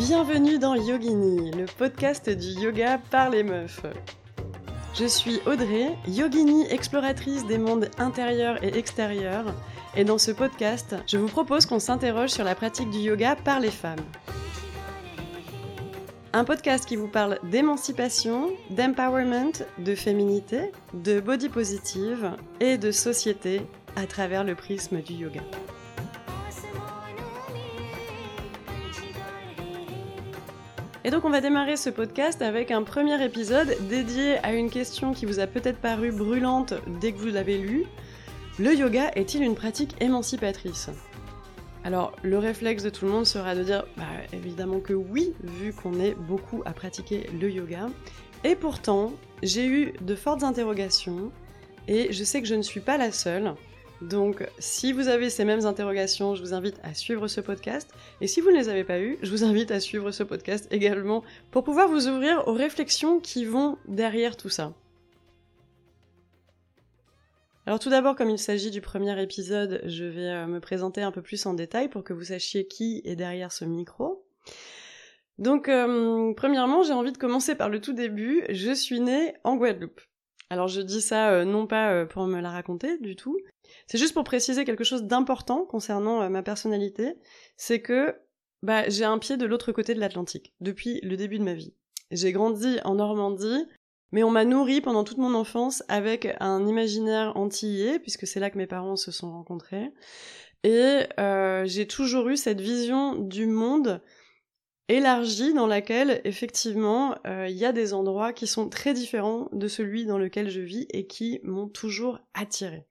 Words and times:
Bienvenue 0.00 0.58
dans 0.58 0.74
Yogini, 0.76 1.50
le 1.50 1.66
podcast 1.66 2.30
du 2.30 2.58
yoga 2.58 2.96
par 3.10 3.28
les 3.28 3.42
meufs. 3.42 3.82
Je 4.98 5.04
suis 5.04 5.40
Audrey, 5.44 5.94
yogini 6.08 6.66
exploratrice 6.70 7.44
des 7.46 7.58
mondes 7.58 7.90
intérieurs 7.98 8.64
et 8.64 8.78
extérieurs, 8.78 9.54
et 9.94 10.04
dans 10.04 10.16
ce 10.16 10.30
podcast, 10.30 10.96
je 11.06 11.18
vous 11.18 11.28
propose 11.28 11.66
qu'on 11.66 11.78
s'interroge 11.78 12.30
sur 12.30 12.44
la 12.44 12.54
pratique 12.54 12.88
du 12.88 12.96
yoga 12.96 13.36
par 13.36 13.60
les 13.60 13.70
femmes. 13.70 14.00
Un 16.32 16.44
podcast 16.44 16.86
qui 16.86 16.96
vous 16.96 17.08
parle 17.08 17.38
d'émancipation, 17.42 18.48
d'empowerment, 18.70 19.66
de 19.76 19.94
féminité, 19.94 20.72
de 20.94 21.20
body 21.20 21.50
positive 21.50 22.30
et 22.58 22.78
de 22.78 22.90
société 22.90 23.60
à 23.96 24.06
travers 24.06 24.44
le 24.44 24.54
prisme 24.54 25.02
du 25.02 25.12
yoga. 25.12 25.42
Et 31.10 31.12
donc 31.12 31.24
on 31.24 31.30
va 31.30 31.40
démarrer 31.40 31.76
ce 31.76 31.90
podcast 31.90 32.40
avec 32.40 32.70
un 32.70 32.84
premier 32.84 33.20
épisode 33.24 33.76
dédié 33.88 34.36
à 34.44 34.52
une 34.52 34.70
question 34.70 35.12
qui 35.12 35.26
vous 35.26 35.40
a 35.40 35.48
peut-être 35.48 35.80
paru 35.80 36.12
brûlante 36.12 36.74
dès 37.00 37.10
que 37.10 37.18
vous 37.18 37.30
l'avez 37.30 37.58
lu. 37.58 37.84
Le 38.60 38.72
yoga 38.76 39.10
est-il 39.16 39.42
une 39.42 39.56
pratique 39.56 40.00
émancipatrice? 40.00 40.88
Alors, 41.82 42.12
le 42.22 42.38
réflexe 42.38 42.84
de 42.84 42.90
tout 42.90 43.06
le 43.06 43.10
monde 43.10 43.26
sera 43.26 43.56
de 43.56 43.64
dire 43.64 43.86
bah, 43.96 44.04
évidemment 44.32 44.78
que 44.78 44.92
oui, 44.92 45.34
vu 45.42 45.72
qu'on 45.72 45.98
est 45.98 46.14
beaucoup 46.14 46.62
à 46.64 46.70
pratiquer 46.70 47.28
le 47.40 47.50
yoga. 47.50 47.88
Et 48.44 48.54
pourtant, 48.54 49.12
j'ai 49.42 49.66
eu 49.66 49.94
de 50.02 50.14
fortes 50.14 50.44
interrogations 50.44 51.32
et 51.88 52.12
je 52.12 52.22
sais 52.22 52.40
que 52.40 52.46
je 52.46 52.54
ne 52.54 52.62
suis 52.62 52.78
pas 52.78 52.98
la 52.98 53.10
seule. 53.10 53.54
Donc, 54.00 54.48
si 54.58 54.92
vous 54.92 55.08
avez 55.08 55.28
ces 55.28 55.44
mêmes 55.44 55.66
interrogations, 55.66 56.34
je 56.34 56.40
vous 56.40 56.54
invite 56.54 56.80
à 56.82 56.94
suivre 56.94 57.28
ce 57.28 57.42
podcast. 57.42 57.92
Et 58.22 58.26
si 58.26 58.40
vous 58.40 58.50
ne 58.50 58.56
les 58.56 58.70
avez 58.70 58.84
pas 58.84 58.98
eues, 58.98 59.18
je 59.20 59.30
vous 59.30 59.44
invite 59.44 59.70
à 59.70 59.80
suivre 59.80 60.10
ce 60.10 60.22
podcast 60.22 60.66
également 60.70 61.22
pour 61.50 61.64
pouvoir 61.64 61.88
vous 61.88 62.08
ouvrir 62.08 62.48
aux 62.48 62.54
réflexions 62.54 63.20
qui 63.20 63.44
vont 63.44 63.76
derrière 63.86 64.38
tout 64.38 64.48
ça. 64.48 64.72
Alors 67.66 67.78
tout 67.78 67.90
d'abord, 67.90 68.16
comme 68.16 68.30
il 68.30 68.38
s'agit 68.38 68.70
du 68.70 68.80
premier 68.80 69.20
épisode, 69.22 69.82
je 69.84 70.04
vais 70.04 70.28
euh, 70.28 70.46
me 70.46 70.60
présenter 70.60 71.02
un 71.02 71.12
peu 71.12 71.20
plus 71.20 71.44
en 71.44 71.52
détail 71.52 71.88
pour 71.88 72.02
que 72.02 72.14
vous 72.14 72.24
sachiez 72.24 72.66
qui 72.66 73.02
est 73.04 73.16
derrière 73.16 73.52
ce 73.52 73.66
micro. 73.66 74.24
Donc, 75.38 75.68
euh, 75.68 76.32
premièrement, 76.34 76.82
j'ai 76.82 76.94
envie 76.94 77.12
de 77.12 77.18
commencer 77.18 77.54
par 77.54 77.68
le 77.68 77.80
tout 77.80 77.92
début. 77.92 78.44
Je 78.48 78.72
suis 78.72 79.00
née 79.00 79.34
en 79.44 79.56
Guadeloupe. 79.56 80.00
Alors 80.50 80.68
je 80.68 80.80
dis 80.80 81.00
ça 81.00 81.30
euh, 81.30 81.44
non 81.44 81.66
pas 81.66 82.04
pour 82.06 82.26
me 82.26 82.40
la 82.40 82.50
raconter 82.50 82.98
du 82.98 83.16
tout, 83.16 83.38
c'est 83.86 83.98
juste 83.98 84.14
pour 84.14 84.24
préciser 84.24 84.64
quelque 84.64 84.84
chose 84.84 85.04
d'important 85.04 85.64
concernant 85.64 86.28
ma 86.28 86.42
personnalité, 86.42 87.14
c'est 87.56 87.80
que 87.80 88.16
bah, 88.62 88.88
j'ai 88.88 89.04
un 89.04 89.18
pied 89.18 89.36
de 89.36 89.46
l'autre 89.46 89.72
côté 89.72 89.94
de 89.94 90.00
l'Atlantique 90.00 90.54
depuis 90.60 91.00
le 91.02 91.16
début 91.16 91.38
de 91.38 91.44
ma 91.44 91.54
vie. 91.54 91.74
J'ai 92.10 92.32
grandi 92.32 92.78
en 92.84 92.96
Normandie, 92.96 93.66
mais 94.12 94.22
on 94.22 94.30
m'a 94.30 94.44
nourri 94.44 94.80
pendant 94.80 95.04
toute 95.04 95.18
mon 95.18 95.34
enfance 95.34 95.82
avec 95.88 96.28
un 96.40 96.66
imaginaire 96.66 97.36
antillais, 97.36 97.98
puisque 97.98 98.26
c'est 98.26 98.40
là 98.40 98.50
que 98.50 98.58
mes 98.58 98.66
parents 98.66 98.96
se 98.96 99.12
sont 99.12 99.30
rencontrés. 99.30 99.92
Et 100.62 101.04
euh, 101.18 101.64
j'ai 101.64 101.86
toujours 101.86 102.28
eu 102.28 102.36
cette 102.36 102.60
vision 102.60 103.14
du 103.14 103.46
monde 103.46 104.02
élargie 104.90 105.54
dans 105.54 105.66
laquelle 105.66 106.20
effectivement 106.24 107.14
euh, 107.26 107.46
il 107.48 107.56
y 107.56 107.64
a 107.64 107.72
des 107.72 107.94
endroits 107.94 108.32
qui 108.32 108.46
sont 108.46 108.68
très 108.68 108.92
différents 108.92 109.48
de 109.52 109.68
celui 109.68 110.04
dans 110.04 110.18
lequel 110.18 110.50
je 110.50 110.60
vis 110.60 110.86
et 110.90 111.06
qui 111.06 111.40
m'ont 111.44 111.68
toujours 111.68 112.18
attiré. 112.34 112.86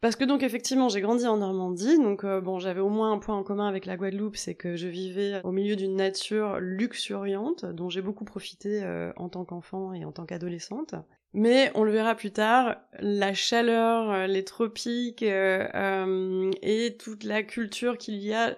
Parce 0.00 0.14
que 0.14 0.24
donc 0.24 0.42
effectivement 0.42 0.88
j'ai 0.88 1.00
grandi 1.00 1.26
en 1.26 1.38
Normandie, 1.38 1.98
donc 1.98 2.22
euh, 2.22 2.40
bon 2.40 2.60
j'avais 2.60 2.80
au 2.80 2.90
moins 2.90 3.12
un 3.12 3.18
point 3.18 3.34
en 3.34 3.42
commun 3.42 3.66
avec 3.66 3.86
la 3.86 3.96
Guadeloupe, 3.96 4.36
c'est 4.36 4.54
que 4.54 4.76
je 4.76 4.86
vivais 4.86 5.40
au 5.42 5.50
milieu 5.50 5.74
d'une 5.74 5.96
nature 5.96 6.60
luxuriante 6.60 7.64
dont 7.64 7.88
j'ai 7.88 8.02
beaucoup 8.02 8.24
profité 8.24 8.84
euh, 8.84 9.12
en 9.16 9.28
tant 9.28 9.44
qu'enfant 9.44 9.94
et 9.94 10.04
en 10.04 10.12
tant 10.12 10.26
qu'adolescente. 10.26 10.94
Mais 11.32 11.72
on 11.74 11.82
le 11.82 11.90
verra 11.90 12.14
plus 12.14 12.30
tard, 12.30 12.76
la 13.00 13.34
chaleur, 13.34 14.26
les 14.26 14.44
tropiques 14.44 15.22
et 15.22 16.96
toute 16.98 17.24
la 17.24 17.42
culture 17.42 17.98
qu'il 17.98 18.16
y 18.16 18.32
a 18.32 18.56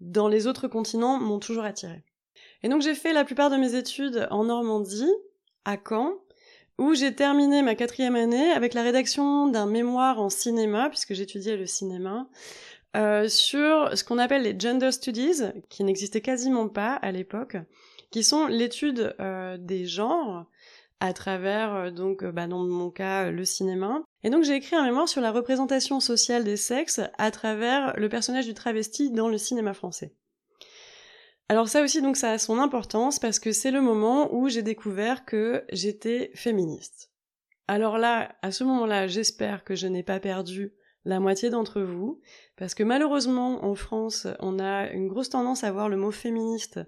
dans 0.00 0.28
les 0.28 0.46
autres 0.46 0.68
continents 0.68 1.18
m'ont 1.18 1.38
toujours 1.38 1.64
attiré. 1.64 2.04
Et 2.62 2.68
donc 2.68 2.82
j'ai 2.82 2.94
fait 2.94 3.12
la 3.12 3.24
plupart 3.24 3.50
de 3.50 3.56
mes 3.56 3.74
études 3.74 4.26
en 4.30 4.44
Normandie, 4.44 5.10
à 5.64 5.76
Caen, 5.76 6.14
où 6.78 6.94
j'ai 6.94 7.14
terminé 7.14 7.62
ma 7.62 7.74
quatrième 7.74 8.16
année 8.16 8.52
avec 8.52 8.74
la 8.74 8.82
rédaction 8.82 9.48
d'un 9.48 9.66
mémoire 9.66 10.20
en 10.20 10.30
cinéma, 10.30 10.88
puisque 10.88 11.14
j'étudiais 11.14 11.56
le 11.56 11.66
cinéma, 11.66 12.28
euh, 12.96 13.28
sur 13.28 13.96
ce 13.96 14.04
qu'on 14.04 14.18
appelle 14.18 14.42
les 14.42 14.58
gender 14.58 14.92
studies, 14.92 15.42
qui 15.68 15.84
n'existaient 15.84 16.20
quasiment 16.20 16.68
pas 16.68 16.94
à 16.94 17.10
l'époque, 17.10 17.56
qui 18.10 18.22
sont 18.22 18.46
l'étude 18.46 19.14
euh, 19.20 19.58
des 19.58 19.84
genres 19.86 20.46
à 21.00 21.12
travers, 21.12 21.74
euh, 21.74 21.90
donc, 21.90 22.24
bah, 22.24 22.46
dans 22.46 22.64
mon 22.64 22.90
cas, 22.90 23.30
le 23.30 23.44
cinéma. 23.44 24.02
Et 24.24 24.30
donc 24.30 24.44
j'ai 24.44 24.54
écrit 24.54 24.76
un 24.76 24.84
mémoire 24.84 25.08
sur 25.08 25.20
la 25.20 25.30
représentation 25.30 26.00
sociale 26.00 26.44
des 26.44 26.56
sexes 26.56 27.00
à 27.18 27.30
travers 27.30 27.98
le 27.98 28.08
personnage 28.08 28.46
du 28.46 28.54
travesti 28.54 29.10
dans 29.10 29.28
le 29.28 29.38
cinéma 29.38 29.74
français. 29.74 30.14
Alors 31.48 31.68
ça 31.68 31.82
aussi, 31.82 32.02
donc 32.02 32.16
ça 32.16 32.32
a 32.32 32.38
son 32.38 32.58
importance 32.58 33.18
parce 33.18 33.38
que 33.38 33.52
c'est 33.52 33.70
le 33.70 33.80
moment 33.80 34.34
où 34.34 34.48
j'ai 34.48 34.62
découvert 34.62 35.24
que 35.24 35.64
j'étais 35.72 36.30
féministe. 36.34 37.10
Alors 37.68 37.98
là, 37.98 38.34
à 38.42 38.50
ce 38.50 38.64
moment-là, 38.64 39.06
j'espère 39.06 39.64
que 39.64 39.74
je 39.74 39.86
n'ai 39.86 40.02
pas 40.02 40.20
perdu 40.20 40.74
la 41.04 41.20
moitié 41.20 41.48
d'entre 41.48 41.80
vous, 41.80 42.20
parce 42.56 42.74
que 42.74 42.82
malheureusement, 42.82 43.64
en 43.64 43.74
France, 43.74 44.26
on 44.40 44.58
a 44.58 44.90
une 44.90 45.08
grosse 45.08 45.30
tendance 45.30 45.64
à 45.64 45.72
voir 45.72 45.88
le 45.88 45.96
mot 45.96 46.10
féministe 46.10 46.80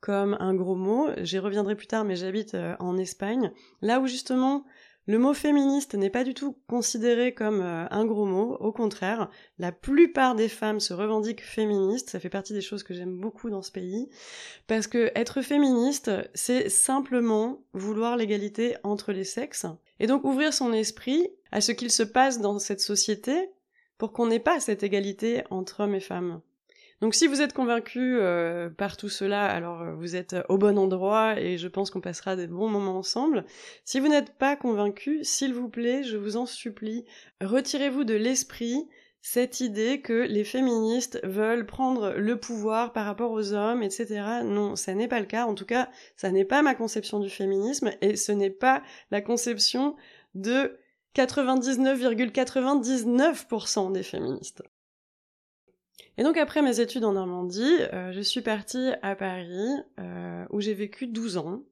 comme 0.00 0.36
un 0.38 0.54
gros 0.54 0.76
mot. 0.76 1.08
J'y 1.22 1.38
reviendrai 1.38 1.76
plus 1.76 1.86
tard, 1.86 2.04
mais 2.04 2.16
j'habite 2.16 2.54
euh, 2.54 2.76
en 2.78 2.98
Espagne, 2.98 3.52
là 3.80 4.00
où 4.00 4.06
justement 4.06 4.66
le 5.06 5.18
mot 5.18 5.34
féministe 5.34 5.94
n'est 5.94 6.10
pas 6.10 6.24
du 6.24 6.32
tout 6.32 6.56
considéré 6.66 7.34
comme 7.34 7.60
euh, 7.60 7.86
un 7.90 8.06
gros 8.06 8.24
mot, 8.24 8.54
au 8.54 8.72
contraire, 8.72 9.30
la 9.58 9.70
plupart 9.70 10.34
des 10.34 10.48
femmes 10.48 10.80
se 10.80 10.94
revendiquent 10.94 11.44
féministes, 11.44 12.10
ça 12.10 12.20
fait 12.20 12.30
partie 12.30 12.54
des 12.54 12.62
choses 12.62 12.82
que 12.82 12.94
j'aime 12.94 13.18
beaucoup 13.18 13.50
dans 13.50 13.60
ce 13.60 13.70
pays, 13.70 14.08
parce 14.66 14.86
que 14.86 15.12
être 15.14 15.42
féministe, 15.42 16.10
c'est 16.32 16.70
simplement 16.70 17.62
vouloir 17.74 18.16
l'égalité 18.16 18.76
entre 18.82 19.12
les 19.12 19.24
sexes, 19.24 19.66
et 20.00 20.06
donc 20.06 20.24
ouvrir 20.24 20.54
son 20.54 20.72
esprit 20.72 21.28
à 21.52 21.60
ce 21.60 21.72
qu'il 21.72 21.90
se 21.90 22.02
passe 22.02 22.40
dans 22.40 22.58
cette 22.58 22.80
société 22.80 23.50
pour 23.98 24.12
qu'on 24.12 24.26
n'ait 24.26 24.40
pas 24.40 24.58
cette 24.58 24.82
égalité 24.82 25.44
entre 25.50 25.80
hommes 25.80 25.94
et 25.94 26.00
femmes. 26.00 26.40
Donc 27.00 27.14
si 27.14 27.26
vous 27.26 27.42
êtes 27.42 27.52
convaincu 27.52 28.18
euh, 28.18 28.70
par 28.70 28.96
tout 28.96 29.08
cela, 29.08 29.46
alors 29.46 29.82
euh, 29.82 29.94
vous 29.94 30.16
êtes 30.16 30.36
au 30.48 30.58
bon 30.58 30.78
endroit 30.78 31.40
et 31.40 31.58
je 31.58 31.68
pense 31.68 31.90
qu'on 31.90 32.00
passera 32.00 32.36
des 32.36 32.46
bons 32.46 32.68
moments 32.68 32.98
ensemble. 32.98 33.44
Si 33.84 34.00
vous 34.00 34.08
n'êtes 34.08 34.36
pas 34.38 34.56
convaincu, 34.56 35.22
s'il 35.22 35.52
vous 35.52 35.68
plaît, 35.68 36.02
je 36.02 36.16
vous 36.16 36.36
en 36.36 36.46
supplie, 36.46 37.04
retirez-vous 37.40 38.04
de 38.04 38.14
l'esprit 38.14 38.88
cette 39.26 39.60
idée 39.60 40.02
que 40.02 40.12
les 40.12 40.44
féministes 40.44 41.18
veulent 41.24 41.64
prendre 41.64 42.12
le 42.12 42.38
pouvoir 42.38 42.92
par 42.92 43.06
rapport 43.06 43.30
aux 43.30 43.54
hommes, 43.54 43.82
etc. 43.82 44.22
Non, 44.44 44.76
ça 44.76 44.92
n'est 44.92 45.08
pas 45.08 45.20
le 45.20 45.24
cas. 45.24 45.46
En 45.46 45.54
tout 45.54 45.64
cas, 45.64 45.88
ça 46.14 46.30
n'est 46.30 46.44
pas 46.44 46.60
ma 46.60 46.74
conception 46.74 47.20
du 47.20 47.30
féminisme 47.30 47.90
et 48.02 48.16
ce 48.16 48.32
n'est 48.32 48.50
pas 48.50 48.82
la 49.10 49.22
conception 49.22 49.96
de 50.34 50.78
99,99% 51.16 53.92
des 53.92 54.02
féministes. 54.02 54.62
Et 56.16 56.22
donc 56.22 56.36
après 56.36 56.62
mes 56.62 56.80
études 56.80 57.04
en 57.04 57.12
Normandie, 57.12 57.76
euh, 57.92 58.12
je 58.12 58.20
suis 58.20 58.40
partie 58.40 58.90
à 59.02 59.16
Paris, 59.16 59.68
euh, 59.98 60.44
où 60.50 60.60
j'ai 60.60 60.74
vécu 60.74 61.08
12 61.08 61.38
ans, 61.38 61.62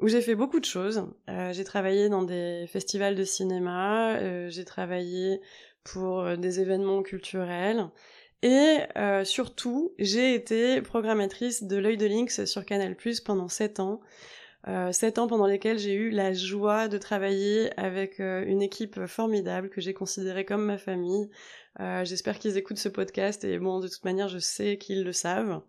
où 0.00 0.08
j'ai 0.08 0.20
fait 0.20 0.34
beaucoup 0.34 0.58
de 0.58 0.64
choses. 0.64 1.06
Euh, 1.30 1.52
j'ai 1.52 1.62
travaillé 1.62 2.08
dans 2.08 2.22
des 2.22 2.66
festivals 2.66 3.14
de 3.14 3.24
cinéma, 3.24 4.48
j'ai 4.48 4.64
travaillé 4.64 5.40
pour 5.84 6.36
des 6.36 6.60
événements 6.60 7.02
culturels, 7.02 7.88
et 8.42 8.78
surtout, 9.24 9.94
j'ai 9.98 10.34
été 10.34 10.82
programmatrice 10.82 11.62
de 11.62 11.76
l'œil 11.76 11.96
de 11.96 12.06
lynx 12.06 12.44
sur 12.44 12.64
Canal+, 12.64 12.96
pendant 13.24 13.48
7 13.48 13.80
ans, 13.80 14.00
euh, 14.66 14.92
sept 14.92 15.18
ans 15.18 15.26
pendant 15.26 15.46
lesquels 15.46 15.78
j'ai 15.78 15.92
eu 15.92 16.08
la 16.08 16.32
joie 16.32 16.88
de 16.88 16.96
travailler 16.96 17.70
avec 17.78 18.18
une 18.18 18.62
équipe 18.62 19.06
formidable 19.06 19.68
que 19.68 19.80
j'ai 19.80 19.92
considérée 19.92 20.46
comme 20.46 20.64
ma 20.64 20.78
famille, 20.78 21.28
euh, 21.80 22.04
j'espère 22.04 22.38
qu'ils 22.38 22.56
écoutent 22.56 22.78
ce 22.78 22.88
podcast 22.88 23.44
et 23.44 23.58
bon, 23.58 23.80
de 23.80 23.88
toute 23.88 24.04
manière, 24.04 24.28
je 24.28 24.38
sais 24.38 24.78
qu'ils 24.78 25.04
le 25.04 25.12
savent. 25.12 25.62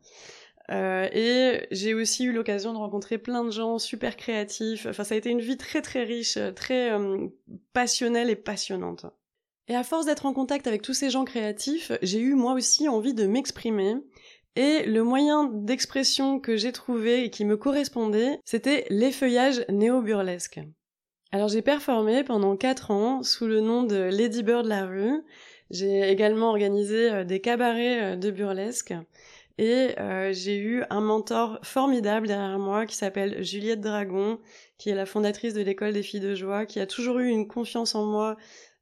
Euh, 0.72 1.08
et 1.12 1.68
j'ai 1.72 1.94
aussi 1.94 2.26
eu 2.26 2.32
l'occasion 2.32 2.74
de 2.74 2.78
rencontrer 2.78 3.18
plein 3.18 3.44
de 3.44 3.52
gens 3.52 3.78
super 3.78 4.18
créatifs. 4.18 4.88
Enfin, 4.88 5.04
ça 5.04 5.16
a 5.16 5.18
été 5.18 5.30
une 5.30 5.42
vie 5.42 5.58
très 5.58 5.82
très 5.82 6.04
riche, 6.04 6.40
très 6.56 6.92
euh, 6.92 7.28
passionnelle 7.74 8.30
et 8.30 8.36
passionnante. 8.36 9.06
Et 9.68 9.76
à 9.76 9.84
force 9.84 10.06
d'être 10.06 10.26
en 10.26 10.34
contact 10.34 10.68
avec 10.68 10.82
tous 10.82 10.94
ces 10.94 11.10
gens 11.10 11.26
créatifs, 11.26 11.92
j'ai 12.02 12.20
eu 12.20 12.36
moi 12.36 12.54
aussi 12.54 12.88
envie 12.88 13.14
de 13.14 13.26
m'exprimer. 13.26 13.96
Et 14.56 14.86
le 14.86 15.04
moyen 15.04 15.46
d'expression 15.46 16.40
que 16.40 16.56
j'ai 16.56 16.72
trouvé 16.72 17.26
et 17.26 17.30
qui 17.30 17.46
me 17.46 17.58
correspondait, 17.58 18.40
c'était 18.46 18.86
l'effeuillage 18.90 19.66
néo-burlesque. 19.70 20.62
Alors 21.32 21.50
j'ai 21.50 21.62
performé 21.62 22.24
pendant 22.24 22.56
4 22.56 22.92
ans 22.92 23.24
sous 23.24 23.48
le 23.48 23.60
nom 23.60 23.84
de 23.84 23.96
Lady 23.96 24.44
Bird 24.44 24.66
la 24.66 24.86
rue, 24.86 25.22
j'ai 25.72 26.10
également 26.10 26.50
organisé 26.50 27.12
euh, 27.12 27.24
des 27.24 27.42
cabarets 27.42 28.14
euh, 28.14 28.16
de 28.16 28.32
burlesque 28.32 28.94
Et 29.58 30.00
euh, 30.00 30.32
j'ai 30.34 30.58
eu 30.58 30.84
un 30.90 31.02
mentor 31.02 31.60
formidable 31.64 32.28
derrière 32.28 32.60
moi 32.60 32.86
qui 32.86 32.96
s'appelle 32.96 33.44
Juliette 33.44 33.82
Dragon, 33.82 34.40
qui 34.78 34.90
est 34.90 34.96
la 34.96 35.06
fondatrice 35.06 35.54
de 35.54 35.62
l'école 35.62 35.94
des 35.94 36.04
filles 36.04 36.20
de 36.20 36.36
joie, 36.36 36.66
qui 36.66 36.80
a 36.80 36.88
toujours 36.88 37.20
eu 37.20 37.30
une 37.30 37.48
confiance 37.48 37.96
en 37.96 38.06
moi 38.06 38.36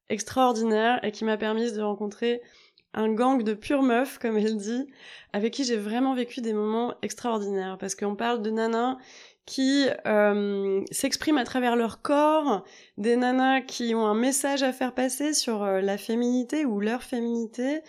extraordinaire 0.10 1.00
et 1.04 1.12
qui 1.12 1.26
m'a 1.26 1.38
permis 1.38 1.72
de 1.72 1.82
rencontrer 1.82 2.42
un 2.94 3.12
gang 3.12 3.44
de 3.44 3.54
pure 3.54 3.82
meufs, 3.82 4.20
comme 4.20 4.38
elle 4.38 4.58
dit, 4.58 4.88
avec 5.32 5.54
qui 5.54 5.64
j'ai 5.64 5.78
vraiment 5.78 6.14
vécu 6.14 6.42
des 6.42 6.54
moments 6.54 6.94
extraordinaires. 7.02 7.78
Parce 7.80 7.96
qu'on 7.96 8.16
parle 8.16 8.42
de 8.42 8.52
nanas 8.52 8.98
qui 9.46 9.88
euh, 10.06 10.82
s'expriment 10.92 11.38
à 11.38 11.44
travers 11.44 11.76
leur 11.76 12.02
corps, 12.02 12.64
des 12.98 13.16
nanas 13.16 13.62
qui 13.62 13.94
ont 13.94 14.06
un 14.06 14.16
message 14.16 14.64
à 14.64 14.72
faire 14.72 14.94
passer 14.94 15.34
sur 15.34 15.64
euh, 15.64 15.82
la 15.82 15.98
féminité 15.98 16.66
ou 16.66 16.80
leur 16.80 17.04
féminité. 17.04 17.82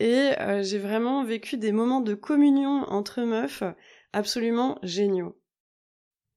Et 0.00 0.30
euh, 0.40 0.62
j'ai 0.62 0.78
vraiment 0.78 1.24
vécu 1.24 1.56
des 1.56 1.72
moments 1.72 2.00
de 2.00 2.14
communion 2.14 2.84
entre 2.88 3.22
meufs 3.22 3.62
absolument 4.12 4.78
géniaux. 4.82 5.36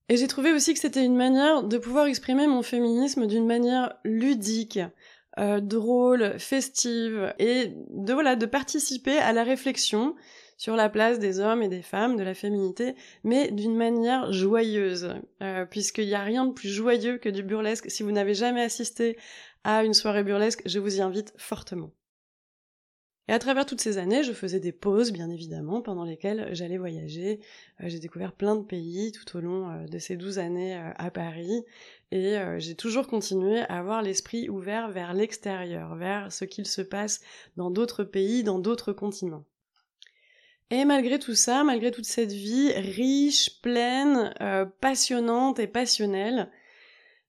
Et 0.09 0.17
j'ai 0.17 0.27
trouvé 0.27 0.51
aussi 0.51 0.73
que 0.73 0.79
c'était 0.79 1.05
une 1.05 1.15
manière 1.15 1.63
de 1.63 1.77
pouvoir 1.77 2.07
exprimer 2.07 2.47
mon 2.47 2.63
féminisme 2.63 3.27
d'une 3.27 3.45
manière 3.45 3.93
ludique, 4.03 4.79
euh, 5.39 5.61
drôle, 5.61 6.37
festive, 6.37 7.33
et 7.39 7.73
de 7.91 8.11
voilà 8.11 8.35
de 8.35 8.45
participer 8.45 9.17
à 9.19 9.31
la 9.31 9.43
réflexion 9.43 10.15
sur 10.61 10.75
la 10.75 10.89
place 10.89 11.17
des 11.17 11.39
hommes 11.39 11.63
et 11.63 11.69
des 11.69 11.81
femmes, 11.81 12.15
de 12.15 12.21
la 12.21 12.35
féminité, 12.35 12.93
mais 13.23 13.49
d'une 13.49 13.75
manière 13.75 14.31
joyeuse, 14.31 15.15
euh, 15.41 15.65
puisqu'il 15.65 16.05
n'y 16.05 16.13
a 16.13 16.21
rien 16.21 16.45
de 16.45 16.53
plus 16.53 16.69
joyeux 16.69 17.17
que 17.17 17.29
du 17.29 17.41
burlesque. 17.41 17.89
Si 17.89 18.03
vous 18.03 18.11
n'avez 18.11 18.35
jamais 18.35 18.61
assisté 18.61 19.17
à 19.63 19.83
une 19.83 19.95
soirée 19.95 20.23
burlesque, 20.23 20.61
je 20.67 20.77
vous 20.77 20.97
y 20.97 21.01
invite 21.01 21.33
fortement. 21.35 21.89
Et 23.27 23.33
à 23.33 23.39
travers 23.39 23.65
toutes 23.65 23.81
ces 23.81 23.97
années, 23.97 24.21
je 24.21 24.33
faisais 24.33 24.59
des 24.59 24.71
pauses, 24.71 25.11
bien 25.11 25.31
évidemment, 25.31 25.81
pendant 25.81 26.03
lesquelles 26.03 26.49
j'allais 26.51 26.77
voyager. 26.77 27.39
Euh, 27.79 27.85
j'ai 27.87 27.97
découvert 27.97 28.33
plein 28.33 28.55
de 28.55 28.63
pays 28.63 29.11
tout 29.11 29.35
au 29.35 29.41
long 29.41 29.67
euh, 29.67 29.87
de 29.87 29.97
ces 29.97 30.15
douze 30.15 30.37
années 30.37 30.75
à 30.75 31.09
Paris. 31.09 31.65
Et 32.11 32.35
j'ai 32.59 32.75
toujours 32.75 33.07
continué 33.07 33.61
à 33.61 33.79
avoir 33.79 34.03
l'esprit 34.03 34.47
ouvert 34.47 34.91
vers 34.91 35.15
l'extérieur, 35.15 35.95
vers 35.95 36.31
ce 36.31 36.45
qu'il 36.45 36.67
se 36.67 36.83
passe 36.83 37.21
dans 37.55 37.71
d'autres 37.71 38.03
pays, 38.03 38.43
dans 38.43 38.59
d'autres 38.59 38.93
continents. 38.93 39.45
Et 40.71 40.85
malgré 40.85 41.19
tout 41.19 41.35
ça, 41.35 41.65
malgré 41.65 41.91
toute 41.91 42.05
cette 42.05 42.31
vie 42.31 42.71
riche, 42.71 43.61
pleine, 43.61 44.33
passionnante 44.79 45.59
et 45.59 45.67
passionnelle, 45.67 46.49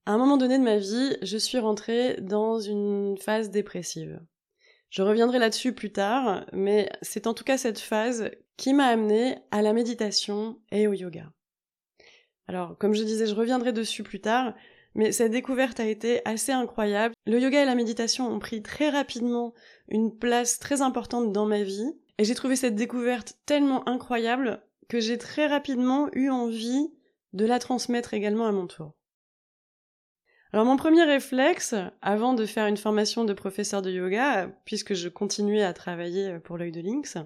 à 0.06 0.12
un 0.12 0.18
moment 0.18 0.36
donné 0.36 0.58
de 0.58 0.62
ma 0.62 0.76
vie, 0.76 1.16
je 1.22 1.36
suis 1.36 1.58
rentrée 1.58 2.16
dans 2.20 2.60
une 2.60 3.18
phase 3.18 3.50
dépressive. 3.50 4.20
Je 4.90 5.02
reviendrai 5.02 5.40
là-dessus 5.40 5.72
plus 5.72 5.90
tard, 5.90 6.46
mais 6.52 6.88
c'est 7.02 7.26
en 7.26 7.34
tout 7.34 7.42
cas 7.42 7.58
cette 7.58 7.80
phase 7.80 8.30
qui 8.56 8.74
m'a 8.74 8.86
amené 8.86 9.38
à 9.50 9.60
la 9.60 9.72
méditation 9.72 10.60
et 10.70 10.86
au 10.86 10.92
yoga. 10.92 11.32
Alors, 12.46 12.76
comme 12.78 12.94
je 12.94 13.02
disais, 13.02 13.26
je 13.26 13.34
reviendrai 13.34 13.72
dessus 13.72 14.04
plus 14.04 14.20
tard, 14.20 14.54
mais 14.94 15.10
cette 15.10 15.32
découverte 15.32 15.80
a 15.80 15.86
été 15.86 16.20
assez 16.28 16.52
incroyable. 16.52 17.14
Le 17.26 17.40
yoga 17.40 17.62
et 17.62 17.66
la 17.66 17.74
méditation 17.74 18.28
ont 18.28 18.38
pris 18.38 18.62
très 18.62 18.90
rapidement 18.90 19.52
une 19.88 20.16
place 20.16 20.58
très 20.58 20.82
importante 20.82 21.32
dans 21.32 21.46
ma 21.46 21.62
vie, 21.62 21.92
et 22.22 22.24
j'ai 22.24 22.36
trouvé 22.36 22.54
cette 22.54 22.76
découverte 22.76 23.34
tellement 23.46 23.88
incroyable 23.88 24.62
que 24.88 25.00
j'ai 25.00 25.18
très 25.18 25.48
rapidement 25.48 26.08
eu 26.12 26.30
envie 26.30 26.92
de 27.32 27.44
la 27.44 27.58
transmettre 27.58 28.14
également 28.14 28.46
à 28.46 28.52
mon 28.52 28.68
tour. 28.68 28.94
Alors 30.52 30.64
mon 30.64 30.76
premier 30.76 31.02
réflexe, 31.02 31.74
avant 32.00 32.34
de 32.34 32.46
faire 32.46 32.68
une 32.68 32.76
formation 32.76 33.24
de 33.24 33.32
professeur 33.32 33.82
de 33.82 33.90
yoga, 33.90 34.52
puisque 34.64 34.94
je 34.94 35.08
continuais 35.08 35.64
à 35.64 35.72
travailler 35.72 36.38
pour 36.38 36.58
l'œil 36.58 36.70
de 36.70 36.80
lynx, 36.80 37.16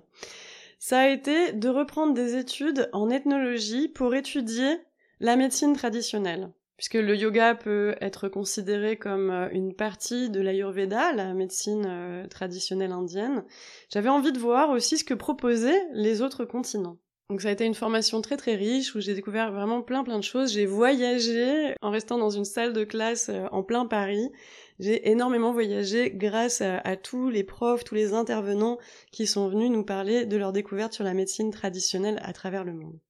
ça 0.78 1.00
a 1.00 1.08
été 1.08 1.52
de 1.52 1.68
reprendre 1.68 2.14
des 2.14 2.36
études 2.36 2.88
en 2.94 3.10
ethnologie 3.10 3.88
pour 3.88 4.14
étudier 4.14 4.78
la 5.20 5.36
médecine 5.36 5.76
traditionnelle. 5.76 6.54
Puisque 6.76 6.94
le 6.94 7.16
yoga 7.16 7.54
peut 7.54 7.94
être 8.02 8.28
considéré 8.28 8.98
comme 8.98 9.30
une 9.52 9.74
partie 9.74 10.28
de 10.28 10.40
l'Ayurveda, 10.40 11.12
la 11.12 11.32
médecine 11.32 11.86
euh, 11.88 12.26
traditionnelle 12.26 12.92
indienne, 12.92 13.44
j'avais 13.90 14.10
envie 14.10 14.32
de 14.32 14.38
voir 14.38 14.68
aussi 14.70 14.98
ce 14.98 15.04
que 15.04 15.14
proposaient 15.14 15.86
les 15.92 16.20
autres 16.20 16.44
continents. 16.44 16.98
Donc 17.28 17.40
ça 17.40 17.48
a 17.48 17.52
été 17.52 17.64
une 17.64 17.74
formation 17.74 18.20
très 18.20 18.36
très 18.36 18.54
riche 18.54 18.94
où 18.94 19.00
j'ai 19.00 19.14
découvert 19.14 19.50
vraiment 19.50 19.82
plein 19.82 20.04
plein 20.04 20.18
de 20.18 20.22
choses. 20.22 20.52
J'ai 20.52 20.66
voyagé 20.66 21.74
en 21.80 21.90
restant 21.90 22.18
dans 22.18 22.30
une 22.30 22.44
salle 22.44 22.72
de 22.72 22.84
classe 22.84 23.30
euh, 23.30 23.46
en 23.50 23.62
plein 23.62 23.86
Paris. 23.86 24.30
J'ai 24.78 25.10
énormément 25.10 25.52
voyagé 25.52 26.10
grâce 26.10 26.60
à, 26.60 26.96
tous 26.96 27.30
les 27.30 27.42
profs, 27.42 27.82
tous 27.82 27.94
les 27.94 28.12
intervenants 28.12 28.76
qui 29.10 29.26
sont 29.26 29.48
venus 29.48 29.70
nous 29.70 29.84
parler 29.84 30.26
de 30.26 30.36
leur 30.36 30.52
découverte 30.52 30.92
sur 30.92 31.02
la 31.02 31.14
médecine 31.14 31.50
traditionnelle 31.50 32.20
à 32.22 32.34
travers 32.34 32.62
le 32.62 32.74
monde. 32.74 33.00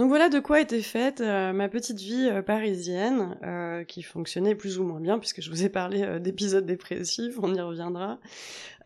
Donc 0.00 0.08
voilà 0.08 0.30
de 0.30 0.40
quoi 0.40 0.60
était 0.60 0.80
faite 0.80 1.20
euh, 1.20 1.52
ma 1.52 1.68
petite 1.68 2.00
vie 2.00 2.28
euh, 2.30 2.40
parisienne, 2.40 3.36
qui 3.86 4.02
fonctionnait 4.02 4.54
plus 4.54 4.78
ou 4.78 4.84
moins 4.84 4.98
bien, 4.98 5.18
puisque 5.18 5.42
je 5.42 5.50
vous 5.50 5.62
ai 5.62 5.68
parlé 5.68 6.18
d'épisodes 6.20 6.64
dépressifs, 6.64 7.38
on 7.42 7.54
y 7.54 7.60
reviendra. 7.60 8.18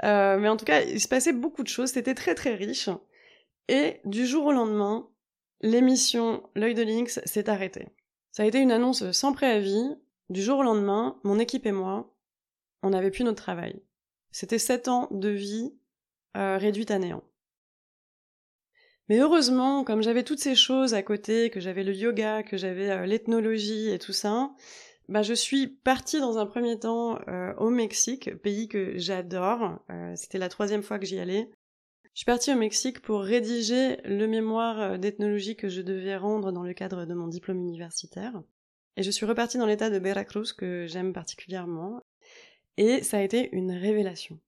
mais 0.03 0.49
en 0.49 0.57
tout 0.57 0.65
cas, 0.65 0.83
il 0.83 1.01
se 1.01 1.09
passait 1.09 1.33
beaucoup 1.33 1.63
de 1.63 1.69
choses, 1.69 1.91
c'était 1.91 2.15
très 2.15 2.35
très 2.35 2.55
riche. 2.55 2.91
Et 3.69 4.01
du 4.05 4.27
jour 4.27 4.47
au 4.47 4.53
lendemain, 4.53 5.09
l'émission 5.61 6.43
L'œil 6.55 6.75
de 6.75 6.83
lynx 6.83 7.21
s'est 7.25 7.49
arrêtée. 7.49 7.89
Ça 8.33 8.43
a 8.43 8.47
été 8.47 8.59
une 8.59 8.73
annonce 8.73 9.11
sans 9.13 9.33
préavis. 9.33 9.97
Du 10.29 10.43
jour 10.43 10.59
au 10.59 10.63
lendemain, 10.65 11.21
mon 11.23 11.39
équipe 11.39 11.67
et 11.67 11.73
moi, 11.73 12.13
on 12.83 12.91
n'avait 12.91 13.13
plus 13.13 13.23
notre 13.23 13.43
travail. 13.43 13.81
C'était 14.33 14.59
sept 14.59 14.89
ans 14.89 15.07
de 15.13 15.29
vie 15.29 15.73
euh, 16.37 16.59
réduite 16.59 16.91
à 16.91 16.99
néant. 16.99 17.23
Mais 19.09 19.19
heureusement, 19.19 19.85
comme 19.85 20.03
j'avais 20.03 20.25
toutes 20.25 20.39
ces 20.39 20.55
choses 20.55 20.95
à 20.95 21.03
côté, 21.03 21.51
que 21.51 21.61
j'avais 21.61 21.85
le 21.85 21.95
yoga, 21.95 22.43
que 22.43 22.57
j'avais 22.57 22.91
euh, 22.91 23.07
l'ethnologie 23.07 23.91
et 23.91 23.99
tout 23.99 24.13
ça, 24.13 24.51
bah 25.09 25.23
je 25.23 25.35
suis 25.35 25.67
partie 25.67 26.21
dans 26.21 26.39
un 26.39 26.47
premier 26.47 26.79
temps 26.79 27.19
euh, 27.29 27.53
au 27.59 27.69
Mexique, 27.69 28.35
pays 28.43 28.69
que 28.69 28.97
j'adore. 28.97 29.79
C'était 30.15 30.39
la 30.39 30.49
troisième 30.49 30.83
fois 30.83 30.99
que 30.99 31.05
j'y 31.05 31.19
allais. 31.19 31.51
Je 32.15 32.21
suis 32.21 32.27
partie 32.27 32.53
au 32.53 32.57
Mexique 32.57 33.03
pour 33.03 33.23
rédiger 33.23 33.97
le 34.05 34.29
mémoire 34.29 34.81
euh, 34.81 34.99
d'ethnologie 34.99 35.57
que 35.57 35.69
je 35.69 35.83
devais 35.83 36.17
rendre 36.17 36.53
dans 36.53 36.63
le 36.63 36.73
cadre 36.73 37.07
de 37.07 37.15
mon 37.15 37.27
diplôme 37.27 37.59
universitaire. 37.59 38.41
Et 38.97 39.03
je 39.03 39.11
suis 39.11 39.27
repartie 39.27 39.59
dans 39.59 39.67
l'état 39.67 39.91
de 39.91 39.99
Veracruz 39.99 40.53
que 40.57 40.87
j'aime 40.87 41.13
particulièrement. 41.13 42.01
Et 42.77 43.03
ça 43.03 43.19
a 43.19 43.23
été 43.23 43.49
une 43.53 43.73
révélation. 43.73 44.39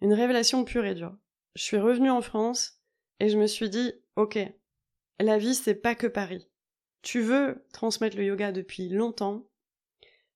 Une 0.00 0.12
révélation 0.12 0.64
pure 0.64 0.84
et 0.84 0.94
dure. 0.94 1.16
Je 1.56 1.64
suis 1.64 1.76
revenue 1.76 2.10
en 2.10 2.22
France 2.22 2.80
et 3.20 3.28
je 3.28 3.38
me 3.38 3.46
suis 3.46 3.70
dit, 3.70 3.92
ok, 4.16 4.38
la 5.20 5.38
vie 5.38 5.54
c'est 5.54 5.74
pas 5.74 5.94
que 5.94 6.06
Paris. 6.06 6.48
Tu 7.02 7.20
veux 7.20 7.64
transmettre 7.72 8.16
le 8.16 8.24
yoga 8.24 8.52
depuis 8.52 8.88
longtemps, 8.88 9.48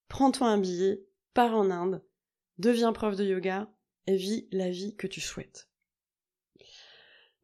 prends-toi 0.09 0.49
un 0.49 0.59
billet, 0.59 1.05
pars 1.35 1.55
en 1.55 1.71
Inde, 1.71 2.03
deviens 2.59 2.93
prof 2.93 3.17
de 3.17 3.25
yoga 3.25 3.69
et 4.07 4.17
vis 4.17 4.49
la 4.53 4.71
vie 4.71 4.97
que 4.97 5.07
tu 5.07 5.21
souhaites. 5.21 5.69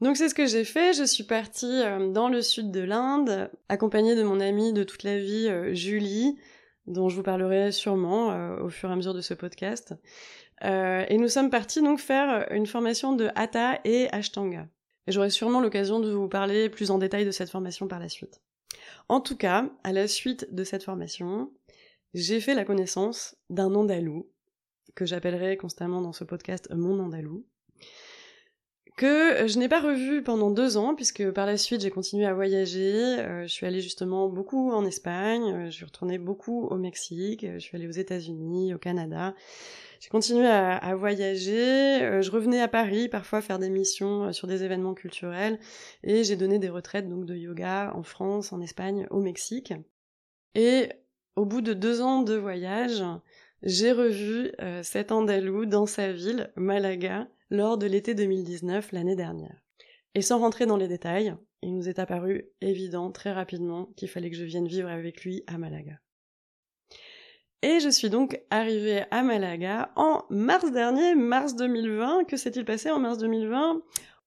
Donc 0.03 0.17
c'est 0.17 0.29
ce 0.29 0.35
que 0.35 0.47
j'ai 0.47 0.65
fait, 0.65 0.93
je 0.95 1.05
suis 1.05 1.23
partie 1.23 1.81
euh, 1.81 2.11
dans 2.11 2.29
le 2.29 2.43
sud 2.43 2.73
de 2.73 2.81
l'Inde, 2.81 3.49
accompagnée 3.69 4.17
de 4.17 4.25
mon 4.25 4.41
amie 4.41 4.73
de 4.73 4.83
toute 4.83 5.05
la 5.05 5.17
vie, 5.17 5.47
euh, 5.49 5.73
Julie, 5.75 6.37
dont 6.89 7.09
je 7.09 7.15
vous 7.15 7.23
parlerai 7.23 7.71
sûrement 7.71 8.33
euh, 8.33 8.61
au 8.65 8.69
fur 8.69 8.89
et 8.89 8.93
à 8.93 8.97
mesure 8.97 9.15
de 9.15 9.21
ce 9.21 9.33
podcast. 9.33 9.95
et 10.61 11.17
nous 11.19 11.29
sommes 11.29 11.51
partis 11.51 11.83
donc 11.83 12.01
faire 12.01 12.49
une 12.51 12.67
formation 12.67 13.13
de 13.15 13.29
Hatha 13.37 13.81
et 13.85 14.09
Ashtanga. 14.11 14.67
Et 15.07 15.13
j'aurai 15.13 15.31
sûrement 15.31 15.61
l'occasion 15.61 16.01
de 16.01 16.11
vous 16.11 16.29
parler 16.29 16.69
plus 16.69 16.91
en 16.91 16.99
détail 16.99 17.25
de 17.25 17.31
cette 17.31 17.51
formation 17.51 17.89
par 17.89 17.99
la 17.99 18.09
suite. 18.09 18.41
En 19.09 19.21
tout 19.21 19.37
cas, 19.37 19.69
à 19.85 19.93
la 19.93 20.07
suite 20.07 20.53
de 20.55 20.65
cette 20.65 20.85
formation, 20.85 21.53
j'ai 22.15 22.41
fait 22.41 22.55
la 22.55 22.65
connaissance 22.65 23.37
d'un 23.51 23.75
Andalou, 23.75 24.31
que 24.95 25.07
j'appellerai 25.07 25.57
constamment 25.57 26.01
dans 26.03 26.13
ce 26.13 26.25
podcast 26.25 26.69
mon 26.71 26.99
Andalou, 27.01 27.47
que 28.97 29.47
je 29.47 29.59
n'ai 29.59 29.69
pas 29.69 29.81
revu 29.81 30.23
pendant 30.23 30.51
deux 30.51 30.77
ans, 30.77 30.95
puisque 30.95 31.31
par 31.31 31.47
la 31.47 31.57
suite 31.57 31.81
j'ai 31.81 31.91
continué 31.91 32.27
à 32.27 32.35
voyager. 32.35 32.95
Euh, 32.95 33.43
je 33.43 33.53
suis 33.53 33.67
allée 33.67 33.81
justement 33.81 34.29
beaucoup 34.29 34.71
en 34.73 34.85
Espagne, 34.85 35.53
euh, 35.53 35.65
je 35.67 35.71
suis 35.71 35.85
retournée 35.85 36.19
beaucoup 36.19 36.67
au 36.67 36.77
Mexique, 36.77 37.45
euh, 37.45 37.55
je 37.55 37.61
suis 37.61 37.77
allée 37.77 37.89
aux 37.89 37.93
États-Unis, 37.93 38.75
au 38.75 38.79
Canada. 38.79 39.35
J'ai 40.01 40.09
continué 40.09 40.49
à, 40.49 40.97
voyager, 40.97 42.21
je 42.23 42.31
revenais 42.33 42.61
à 42.61 42.67
Paris 42.67 43.09
parfois 43.09 43.41
faire 43.41 43.61
des 43.61 43.71
missions 43.71 44.33
sur 44.33 44.49
des 44.49 44.65
événements 44.65 44.95
culturels, 44.95 45.61
et 46.03 46.25
j'ai 46.25 46.35
donné 46.35 46.59
des 46.59 46.71
retraites 46.71 47.09
donc 47.09 47.25
de 47.25 47.37
yoga 47.37 47.93
en 47.95 48.03
France, 48.03 48.53
en 48.53 48.61
Espagne, 48.61 49.07
au 49.11 49.21
Mexique. 49.21 49.73
Et 50.57 50.89
au 51.37 51.45
bout 51.45 51.61
de 51.61 51.73
deux 51.73 52.01
ans 52.01 52.23
de 52.23 52.35
voyage, 52.35 53.05
j'ai 53.63 53.93
revu 53.93 54.51
cet 54.83 55.13
Andalou 55.13 55.67
dans 55.67 55.87
sa 55.87 56.11
ville, 56.11 56.51
Malaga, 56.57 57.29
lors 57.53 57.77
de 57.77 57.87
l'été 57.87 58.15
2019 58.15 58.93
l'année 58.93 59.15
dernière. 59.15 59.63
Et 60.15 60.23
sans 60.23 60.39
rentrer 60.39 60.65
dans 60.65 60.79
les 60.79 60.89
détails, 60.89 61.35
il 61.61 61.75
nous 61.75 61.87
est 61.87 61.99
apparu 61.99 62.49
évident 62.63 63.13
très 63.13 63.31
rapidement 63.31 63.91
qu'il 63.95 64.09
fallait 64.09 64.31
que 64.31 64.37
je 64.37 64.45
vienne 64.45 64.67
vivre 64.67 64.89
avec 64.89 65.23
lui 65.23 65.45
à 65.47 65.59
Malaga. 65.59 66.01
Et 67.61 67.79
je 67.79 67.91
suis 67.91 68.09
donc 68.09 68.41
arrivée 68.51 69.05
à 69.11 69.23
Malaga 69.23 69.93
en 69.97 70.23
mars 70.31 70.73
dernier, 70.73 71.15
mars 71.15 71.55
2020. 71.55 72.25
Que 72.25 72.39
s'est-il 72.39 72.65
passé 72.65 72.91
en 72.91 72.99
mars 72.99 73.19
2020 73.19 73.83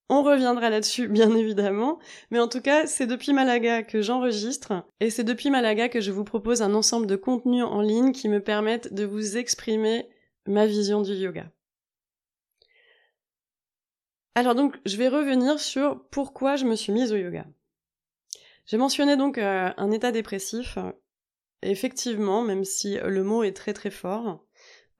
On 0.10 0.22
reviendra 0.22 0.70
là-dessus, 0.70 1.08
bien 1.08 1.36
évidemment. 1.36 1.98
Mais 2.30 2.40
en 2.40 2.48
tout 2.48 2.62
cas, 2.62 2.86
c'est 2.86 3.08
depuis 3.08 3.34
Malaga 3.34 3.82
que 3.82 4.04
j'enregistre. 4.04 4.86
Et 5.00 5.10
c'est 5.10 5.24
depuis 5.24 5.50
Malaga 5.50 5.90
que 5.90 6.00
je 6.00 6.12
vous 6.12 6.26
propose 6.26 6.62
un 6.62 6.76
ensemble 6.76 7.08
de 7.08 7.16
contenus 7.16 7.66
en 7.66 7.82
ligne 7.82 8.12
qui 8.12 8.30
me 8.30 8.40
permettent 8.40 8.94
de 8.94 9.04
vous 9.04 9.36
exprimer 9.36 10.08
ma 10.46 10.68
vision 10.68 11.02
du 11.02 11.14
yoga. 11.14 11.50
Alors 14.38 14.54
donc, 14.54 14.78
je 14.86 14.98
vais 14.98 15.08
revenir 15.08 15.62
sur 15.62 16.04
pourquoi 16.12 16.58
je 16.58 16.66
me 16.66 16.76
suis 16.76 16.92
mise 16.92 17.14
au 17.14 17.16
yoga. 17.16 17.46
J'ai 18.66 18.76
mentionné 18.76 19.16
donc 19.16 19.38
euh, 19.38 19.70
un 19.78 19.92
état 19.92 20.12
dépressif. 20.12 20.78
Effectivement, 21.62 22.42
même 22.42 22.66
si 22.66 22.98
le 22.98 23.24
mot 23.24 23.44
est 23.44 23.56
très 23.56 23.72
très 23.72 23.92
fort, 23.92 24.46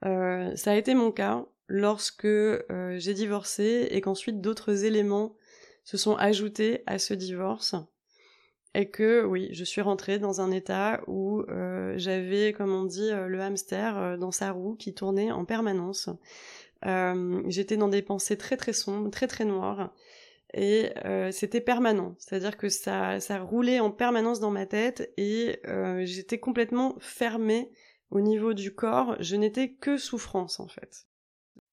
euh, 0.06 0.56
ça 0.56 0.72
a 0.72 0.76
été 0.76 0.94
mon 0.94 1.12
cas 1.12 1.44
lorsque 1.68 2.24
euh, 2.24 2.96
j'ai 2.96 3.12
divorcé 3.12 3.88
et 3.90 4.00
qu'ensuite 4.00 4.40
d'autres 4.40 4.84
éléments 4.84 5.36
se 5.84 5.98
sont 5.98 6.16
ajoutés 6.16 6.82
à 6.86 6.98
ce 6.98 7.12
divorce 7.12 7.74
et 8.74 8.88
que 8.90 9.22
oui, 9.24 9.48
je 9.52 9.64
suis 9.64 9.82
rentrée 9.82 10.18
dans 10.18 10.40
un 10.40 10.50
état 10.50 11.00
où 11.06 11.42
j'avais, 11.96 12.52
comme 12.52 12.74
on 12.74 12.84
dit, 12.84 13.08
le 13.10 13.40
hamster 13.40 14.18
dans 14.18 14.32
sa 14.32 14.50
roue 14.50 14.74
qui 14.74 14.92
tournait 14.92 15.32
en 15.32 15.46
permanence. 15.46 16.10
J'étais 16.82 17.76
dans 17.76 17.88
des 17.88 18.02
pensées 18.02 18.36
très 18.36 18.56
très 18.56 18.72
sombres, 18.72 19.10
très 19.10 19.26
très 19.26 19.44
noires 19.44 19.94
et 20.54 20.92
c'était 21.32 21.60
permanent, 21.60 22.14
c'est-à-dire 22.18 22.56
que 22.56 22.68
ça, 22.68 23.18
roulait 23.40 23.80
en 23.80 23.90
permanence 23.90 24.40
dans 24.40 24.50
ma 24.50 24.66
tête 24.66 25.12
et 25.16 25.60
j'étais 26.04 26.38
complètement 26.38 26.96
fermée 27.00 27.70
au 28.10 28.20
niveau 28.20 28.54
du 28.54 28.74
corps, 28.74 29.16
je 29.20 29.36
n'étais 29.36 29.72
que 29.72 29.96
souffrance 29.96 30.60
en 30.60 30.68
fait. 30.68 31.06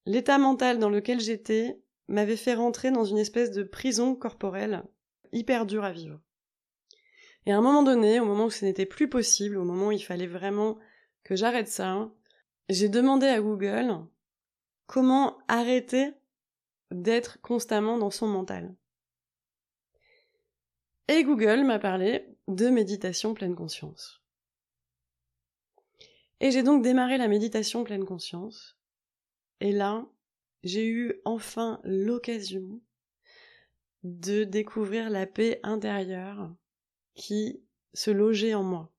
L'état 0.06 0.38
mental 0.38 0.78
dans 0.78 0.90
lequel 0.90 1.20
j'étais 1.20 1.80
m'avait 2.08 2.36
fait 2.36 2.54
rentrer 2.54 2.90
dans 2.90 3.04
une 3.04 3.18
espèce 3.18 3.50
de 3.52 3.62
prison 3.62 4.14
corporelle 4.14 4.82
hyper 5.32 5.64
dure 5.64 5.84
à 5.84 5.92
vivre. 5.92 6.20
Et 7.46 7.52
à 7.52 7.58
un 7.58 7.62
moment 7.62 7.82
donné, 7.82 8.20
au 8.20 8.24
moment 8.24 8.46
où 8.46 8.50
ce 8.50 8.64
n'était 8.64 8.86
plus 8.86 9.08
possible, 9.08 9.56
au 9.56 9.64
moment 9.64 9.88
où 9.88 9.92
il 9.92 10.02
fallait 10.02 10.26
vraiment 10.26 10.78
que 11.24 11.36
j'arrête 11.36 11.68
ça, 11.68 12.10
j'ai 12.68 12.88
demandé 12.88 13.26
à 13.26 13.40
Google 13.40 13.98
comment 14.86 15.38
arrêter 15.48 16.12
d'être 16.90 17.40
constamment 17.40 17.98
dans 17.98 18.10
son 18.10 18.28
mental. 18.28 18.74
Et 21.08 21.22
Google 21.24 21.64
m'a 21.64 21.78
parlé 21.78 22.26
de 22.48 22.68
méditation 22.68 23.34
pleine 23.34 23.54
conscience. 23.54 24.22
Et 26.40 26.50
j'ai 26.50 26.62
donc 26.62 26.82
démarré 26.82 27.18
la 27.18 27.28
méditation 27.28 27.84
pleine 27.84 28.04
conscience, 28.04 28.78
et 29.60 29.72
là, 29.72 30.06
j'ai 30.62 30.86
eu 30.86 31.20
enfin 31.24 31.80
l'occasion 31.84 32.80
de 34.02 34.44
découvrir 34.44 35.10
la 35.10 35.26
paix 35.26 35.60
intérieure 35.62 36.54
qui 37.14 37.62
se 37.94 38.10
logeait 38.10 38.54
en 38.54 38.62
moi. 38.62 38.93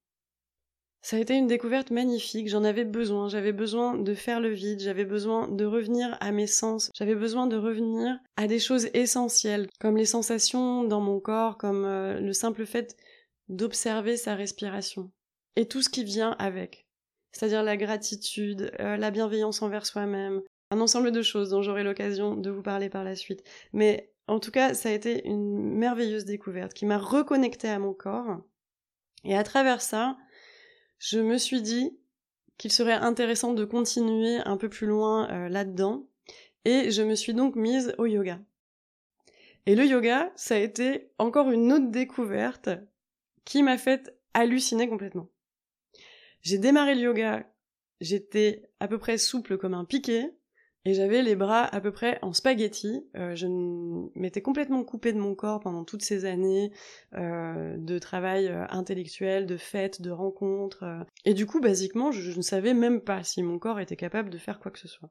Ça 1.06 1.18
a 1.18 1.20
été 1.20 1.36
une 1.36 1.46
découverte 1.46 1.92
magnifique, 1.92 2.50
j'en 2.50 2.64
avais 2.64 2.84
besoin, 2.84 3.30
j'avais 3.30 3.52
besoin 3.52 3.96
de 3.96 4.16
faire 4.16 4.40
le 4.40 4.50
vide, 4.50 4.80
j'avais 4.80 5.06
besoin 5.06 5.48
de 5.48 5.64
revenir 5.64 6.18
à 6.20 6.32
mes 6.32 6.48
sens, 6.48 6.90
j'avais 6.96 7.14
besoin 7.14 7.46
de 7.46 7.58
revenir 7.58 8.18
à 8.38 8.48
des 8.48 8.58
choses 8.58 8.88
essentielles, 8.96 9.68
comme 9.80 9.98
les 9.98 10.08
sensations 10.08 10.84
dans 10.84 11.02
mon 11.02 11.20
corps, 11.20 11.60
comme 11.60 11.86
euh, 11.86 12.20
le 12.20 12.34
simple 12.34 12.66
fait 12.66 12.98
d'observer 13.50 14.18
sa 14.18 14.34
respiration, 14.34 15.12
et 15.56 15.68
tout 15.68 15.84
ce 15.84 15.90
qui 15.90 16.04
vient 16.04 16.36
avec, 16.40 16.88
c'est-à-dire 17.34 17.62
la 17.62 17.78
gratitude, 17.78 18.72
euh, 18.80 18.98
la 18.98 19.12
bienveillance 19.12 19.62
envers 19.62 19.86
soi-même, 19.86 20.42
un 20.72 20.82
ensemble 20.82 21.12
de 21.12 21.22
choses 21.22 21.52
dont 21.52 21.62
j'aurai 21.62 21.84
l'occasion 21.84 22.36
de 22.36 22.50
vous 22.50 22.64
parler 22.64 22.90
par 22.90 23.04
la 23.04 23.16
suite. 23.16 23.44
Mais 23.74 24.12
en 24.26 24.40
tout 24.40 24.50
cas, 24.50 24.74
ça 24.74 24.90
a 24.90 24.94
été 24.94 25.24
une 25.28 25.76
merveilleuse 25.76 26.26
découverte 26.26 26.74
qui 26.74 26.88
m'a 26.88 26.98
reconnecté 26.98 27.68
à 27.68 27.78
mon 27.78 27.94
corps. 27.94 28.42
Et 29.24 29.36
à 29.36 29.44
travers 29.44 29.82
ça, 29.82 30.18
je 31.00 31.20
me 31.20 31.38
suis 31.38 31.62
dit 31.62 31.98
qu'il 32.58 32.72
serait 32.72 32.94
intéressant 32.94 33.54
de 33.54 33.66
continuer 33.66 34.38
un 34.46 34.58
peu 34.58 34.70
plus 34.70 34.88
loin 34.88 35.30
euh, 35.30 35.50
là-dedans. 35.50 36.08
Et 36.64 36.90
je 36.90 37.04
me 37.04 37.16
suis 37.16 37.34
donc 37.34 37.56
mise 37.56 37.94
au 37.98 38.06
yoga. 38.06 38.40
Et 39.66 39.76
le 39.76 39.86
yoga, 39.86 40.32
ça 40.36 40.56
a 40.56 40.60
été 40.60 41.12
encore 41.18 41.52
une 41.52 41.72
autre 41.72 41.90
découverte 41.90 42.70
qui 43.46 43.62
m'a 43.64 43.78
fait 43.78 44.16
halluciner 44.34 44.88
complètement. 44.88 45.30
J'ai 46.42 46.58
démarré 46.58 46.96
le 46.96 47.02
yoga, 47.02 47.52
j'étais 48.02 48.70
à 48.80 48.88
peu 48.88 48.98
près 48.98 49.18
souple 49.18 49.58
comme 49.58 49.74
un 49.74 49.86
piquet, 49.86 50.35
et 50.86 50.94
j'avais 50.94 51.24
les 51.24 51.36
bras 51.36 51.64
à 51.64 51.82
peu 51.82 51.92
près 51.92 52.20
en 52.22 52.32
spaghetti. 52.32 53.04
Euh, 53.16 53.36
je 53.36 53.48
m'étais 54.16 54.42
complètement 54.42 54.84
coupée 54.84 55.14
de 55.14 55.20
mon 55.20 55.34
corps 55.34 55.60
pendant 55.60 55.84
toutes 55.84 56.04
ces 56.04 56.26
années 56.26 56.72
euh, 57.16 57.76
de 57.78 57.98
travail 57.98 58.48
euh, 58.48 58.66
intellectuel, 58.70 59.48
de 59.48 59.58
fêtes, 59.58 60.04
de 60.04 60.12
rencontres. 60.12 60.86
Et 61.26 61.34
du 61.34 61.48
coup, 61.48 61.60
basiquement, 61.60 62.12
je, 62.12 62.22
je, 62.22 62.38
ne 62.38 62.44
savais 62.44 62.76
même 62.76 63.02
pas 63.02 63.24
si 63.24 63.42
mon 63.42 63.58
corps 63.58 63.80
était 63.80 63.96
capable 63.96 64.30
de 64.30 64.38
faire 64.38 64.60
quoi 64.60 64.70
que 64.70 64.80
ce 64.80 64.88
soit. 64.88 65.10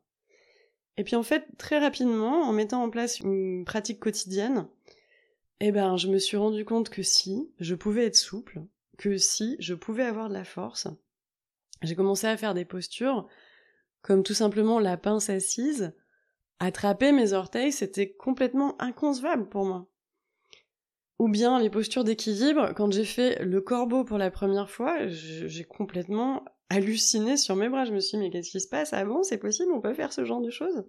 Et 0.97 1.02
puis 1.02 1.16
en 1.16 1.25
fait, 1.25 1.45
très 1.59 1.81
rapidement, 1.81 2.43
en 2.43 2.52
mettant 2.52 2.85
en 2.85 2.90
place 2.90 3.19
une 3.19 3.64
pratique 3.64 3.99
quotidienne, 3.99 4.69
eh 5.59 5.73
ben, 5.73 5.97
je 5.97 6.07
me 6.07 6.19
suis 6.19 6.37
rendu 6.37 6.64
compte 6.64 6.88
que 6.88 7.02
si, 7.02 7.50
je 7.59 7.75
pouvais 7.75 8.07
être 8.07 8.16
souple, 8.16 8.62
que 8.97 9.16
si, 9.16 9.57
je 9.59 9.75
pouvais 9.75 10.04
avoir 10.04 10.28
de 10.28 10.35
la 10.35 10.45
force. 10.45 10.87
J'ai 11.83 11.97
commencé 11.97 12.28
à 12.28 12.37
faire 12.37 12.54
des 12.54 12.64
postures 12.64 13.26
comme 14.04 14.23
tout 14.23 14.34
simplement 14.34 14.78
la 14.78 14.99
pince 14.99 15.30
assise, 15.30 15.94
attraper 16.61 17.11
mes 17.11 17.32
orteils, 17.32 17.73
c'était 17.73 18.12
complètement 18.12 18.80
inconcevable 18.80 19.49
pour 19.49 19.64
moi. 19.64 19.88
Ou 21.18 21.28
bien 21.28 21.58
les 21.58 21.70
postures 21.70 22.04
d'équilibre, 22.04 22.75
quand 22.76 22.92
j'ai 22.92 23.06
fait 23.06 23.42
le 23.42 23.62
corbeau 23.62 24.04
pour 24.04 24.18
la 24.18 24.30
première 24.30 24.68
fois, 24.68 25.08
j'ai 25.08 25.64
complètement 25.64 26.44
halluciné 26.68 27.38
sur 27.38 27.56
mes 27.56 27.70
bras. 27.70 27.87
Je 27.87 27.92
me 27.92 28.00
suis 28.00 28.18
dit, 28.18 28.25
mais 28.25 28.30
qu'est-ce 28.30 28.50
qui 28.50 28.61
se 28.61 28.68
passe? 28.68 28.92
Ah 28.92 29.06
bon, 29.06 29.23
c'est 29.23 29.38
possible, 29.38 29.73
on 29.73 29.80
peut 29.80 29.94
faire 29.94 30.12
ce 30.12 30.26
genre 30.26 30.42
de 30.42 30.50
choses? 30.50 30.84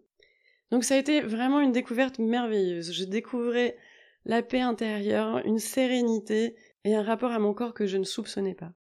Donc 0.71 0.83
ça 0.83 0.95
a 0.95 0.97
été 0.97 1.21
vraiment 1.21 1.61
une 1.61 1.71
découverte 1.71 2.19
merveilleuse. 2.19 2.91
Je 2.91 3.05
découvrais 3.05 3.77
la 4.25 4.43
paix 4.43 4.61
intérieure, 4.61 5.41
une 5.45 5.59
sérénité 5.59 6.57
et 6.83 6.95
un 6.95 7.03
rapport 7.03 7.31
à 7.31 7.39
mon 7.39 7.53
corps 7.53 7.73
que 7.73 7.85
je 7.85 7.95
ne 7.95 8.03
soupçonnais 8.03 8.55
pas. 8.55 8.73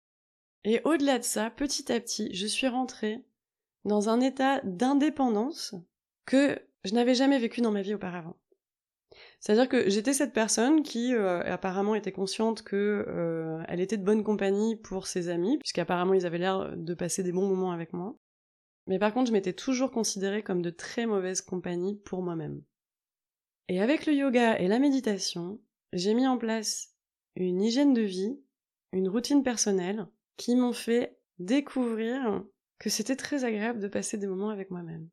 Et 0.63 0.81
au-delà 0.85 1.19
de 1.19 1.23
ça, 1.23 1.51
petit 1.51 1.91
à 1.91 1.99
petit, 1.99 2.33
je 2.33 2.47
suis 2.47 2.67
rentrée 2.67 3.23
dans 3.85 4.09
un 4.09 4.19
état 4.21 4.61
d'indépendance 4.63 5.75
que 6.25 6.59
je 6.83 6.93
n'avais 6.93 7.15
jamais 7.15 7.39
vécu 7.39 7.61
dans 7.61 7.71
ma 7.71 7.81
vie 7.81 7.93
auparavant. 7.93 8.35
C'est-à-dire 9.39 9.69
que 9.69 9.89
j'étais 9.89 10.13
cette 10.13 10.33
personne 10.33 10.83
qui 10.83 11.13
euh, 11.13 11.41
apparemment 11.43 11.95
était 11.95 12.11
consciente 12.11 12.63
que 12.63 13.05
euh, 13.07 13.61
elle 13.67 13.81
était 13.81 13.97
de 13.97 14.03
bonne 14.03 14.23
compagnie 14.23 14.75
pour 14.77 15.05
ses 15.05 15.29
amis, 15.29 15.57
puisqu'apparemment 15.57 16.13
ils 16.13 16.25
avaient 16.25 16.37
l'air 16.37 16.75
de 16.75 16.93
passer 16.93 17.23
des 17.23 17.31
bons 17.31 17.47
moments 17.47 17.71
avec 17.71 17.93
moi. 17.93 18.17
Mais 18.87 18.99
par 18.99 19.13
contre, 19.13 19.27
je 19.27 19.33
m'étais 19.33 19.53
toujours 19.53 19.91
considérée 19.91 20.43
comme 20.43 20.61
de 20.61 20.69
très 20.69 21.05
mauvaise 21.05 21.41
compagnie 21.41 21.95
pour 21.95 22.21
moi-même. 22.21 22.61
Et 23.69 23.81
avec 23.81 24.05
le 24.05 24.13
yoga 24.13 24.59
et 24.59 24.67
la 24.67 24.79
méditation, 24.79 25.59
j'ai 25.93 26.13
mis 26.13 26.27
en 26.27 26.37
place 26.37 26.95
une 27.35 27.61
hygiène 27.61 27.93
de 27.93 28.01
vie, 28.01 28.39
une 28.91 29.07
routine 29.07 29.43
personnelle, 29.43 30.07
qui 30.37 30.55
m'ont 30.55 30.73
fait 30.73 31.17
découvrir 31.39 32.43
que 32.83 32.89
c'était 32.89 33.15
très 33.15 33.45
agréable 33.45 33.79
de 33.79 33.87
passer 33.87 34.17
des 34.17 34.27
moments 34.27 34.49
avec 34.49 34.69
moi-même. 34.69 35.07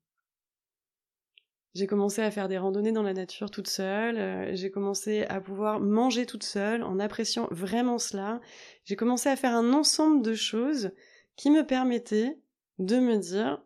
J'ai 1.73 1.87
commencé 1.87 2.21
à 2.21 2.33
faire 2.33 2.49
des 2.49 2.59
randonnées 2.59 2.91
dans 2.91 3.05
la 3.05 3.15
nature 3.15 3.49
toute 3.49 3.69
seule, 3.69 4.19
euh, 4.19 4.57
j'ai 4.57 4.73
commencé 4.73 5.23
à 5.27 5.41
pouvoir 5.41 5.79
manger 5.79 6.27
toute 6.27 6.43
seule 6.43 6.83
en 6.83 6.99
appréciant 6.99 7.47
vraiment 7.53 7.99
cela, 7.99 8.41
j'ai 8.87 8.97
commencé 8.97 9.29
à 9.29 9.37
faire 9.37 9.55
un 9.55 9.73
ensemble 9.73 10.21
de 10.21 10.35
choses 10.35 10.91
qui 11.37 11.53
me 11.53 11.65
permettaient 11.65 12.41
de 12.81 12.99
me 12.99 13.17
dire 13.19 13.63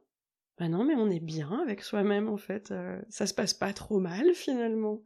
bah 0.58 0.68
non 0.68 0.84
mais 0.84 0.96
on 0.96 1.08
est 1.08 1.24
bien 1.24 1.62
avec 1.62 1.82
soi-même 1.82 2.28
en 2.28 2.36
fait, 2.36 2.72
euh, 2.72 3.00
ça 3.08 3.26
se 3.26 3.32
passe 3.32 3.54
pas 3.54 3.72
trop 3.72 4.00
mal 4.00 4.34
finalement. 4.34 5.00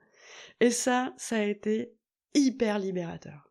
Et 0.58 0.72
ça, 0.72 1.14
ça 1.18 1.36
a 1.36 1.44
été 1.44 1.94
hyper 2.34 2.80
libérateur. 2.80 3.47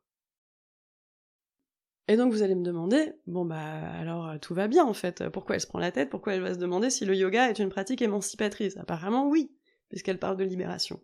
Et 2.07 2.15
donc 2.15 2.31
vous 2.31 2.41
allez 2.41 2.55
me 2.55 2.63
demander, 2.63 3.13
bon 3.25 3.43
bah 3.43 3.57
alors 3.99 4.29
euh, 4.29 4.37
tout 4.37 4.53
va 4.53 4.67
bien 4.67 4.85
en 4.85 4.93
fait, 4.93 5.27
pourquoi 5.29 5.55
elle 5.55 5.61
se 5.61 5.67
prend 5.67 5.79
la 5.79 5.91
tête, 5.91 6.09
pourquoi 6.09 6.33
elle 6.33 6.41
va 6.41 6.53
se 6.53 6.59
demander 6.59 6.89
si 6.89 7.03
le 7.03 7.15
yoga 7.15 7.49
est 7.49 7.59
une 7.59 7.69
pratique 7.69 8.01
émancipatrice? 8.01 8.77
Apparemment 8.77 9.27
oui, 9.27 9.51
puisqu'elle 9.89 10.19
parle 10.19 10.37
de 10.37 10.45
libération. 10.45 11.01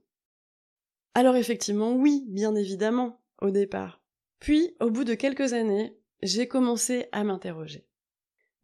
Alors 1.14 1.36
effectivement 1.36 1.94
oui, 1.94 2.24
bien 2.30 2.56
évidemment, 2.56 3.22
au 3.42 3.52
départ. 3.52 4.02
Puis, 4.40 4.76
au 4.82 4.90
bout 4.90 5.06
de 5.06 5.14
quelques 5.14 5.54
années, 5.54 5.98
j'ai 6.22 6.50
commencé 6.50 7.08
à 7.14 7.24
m'interroger. 7.24 7.88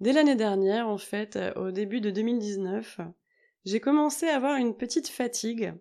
Dès 0.02 0.12
l'année 0.12 0.36
dernière, 0.36 0.90
en 0.90 0.98
fait, 0.98 1.38
euh, 1.38 1.54
au 1.56 1.72
début 1.72 2.02
de 2.02 2.10
2019, 2.10 3.00
j'ai 3.64 3.80
commencé 3.80 4.28
à 4.28 4.36
avoir 4.36 4.58
une 4.58 4.76
petite 4.76 5.08
fatigue 5.08 5.74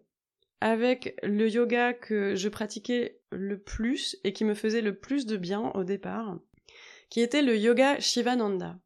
avec 0.61 1.19
le 1.23 1.49
yoga 1.49 1.95
que 1.95 2.35
je 2.35 2.49
pratiquais 2.49 3.21
le 3.31 3.59
plus 3.61 4.17
et 4.25 4.33
qui 4.33 4.45
me 4.45 4.55
faisait 4.55 4.83
le 4.83 4.97
plus 4.97 5.27
de 5.27 5.37
bien 5.37 5.73
au 5.75 5.85
départ, 5.85 6.39
qui 7.11 7.21
était 7.21 7.43
le 7.43 7.57
yoga 7.57 7.99
Shivananda. 8.01 8.79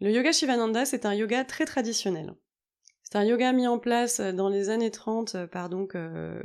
Le 0.00 0.10
yoga 0.10 0.32
Shivananda, 0.32 0.84
c'est 0.84 1.06
un 1.06 1.14
yoga 1.14 1.44
très 1.44 1.64
traditionnel. 1.64 2.34
C'est 3.02 3.16
un 3.16 3.24
yoga 3.24 3.52
mis 3.52 3.66
en 3.66 3.78
place 3.78 4.20
dans 4.20 4.48
les 4.48 4.70
années 4.70 4.90
30 4.90 5.46
par 5.46 5.68
donc 5.68 5.96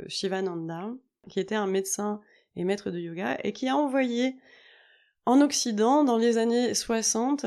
Shivananda, 0.06 0.90
qui 1.28 1.40
était 1.40 1.54
un 1.54 1.66
médecin 1.66 2.20
et 2.56 2.64
maître 2.64 2.90
de 2.90 2.98
yoga, 2.98 3.38
et 3.44 3.52
qui 3.52 3.68
a 3.68 3.76
envoyé 3.76 4.36
en 5.26 5.40
Occident, 5.40 6.04
dans 6.04 6.16
les 6.16 6.38
années 6.38 6.74
60, 6.74 7.46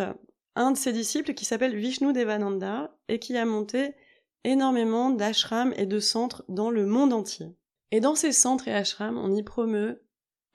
un 0.55 0.71
de 0.71 0.77
ses 0.77 0.93
disciples 0.93 1.33
qui 1.33 1.45
s'appelle 1.45 1.75
Vishnu 1.75 2.13
Devananda, 2.13 2.95
et 3.07 3.19
qui 3.19 3.35
a 3.37 3.45
monté 3.45 3.95
énormément 4.43 5.09
d'ashrams 5.09 5.73
et 5.77 5.85
de 5.85 5.99
centres 5.99 6.43
dans 6.49 6.69
le 6.69 6.85
monde 6.85 7.13
entier. 7.13 7.47
Et 7.91 7.99
dans 7.99 8.15
ces 8.15 8.31
centres 8.31 8.67
et 8.67 8.73
ashrams, 8.73 9.17
on 9.17 9.33
y 9.33 9.43
promeut 9.43 10.03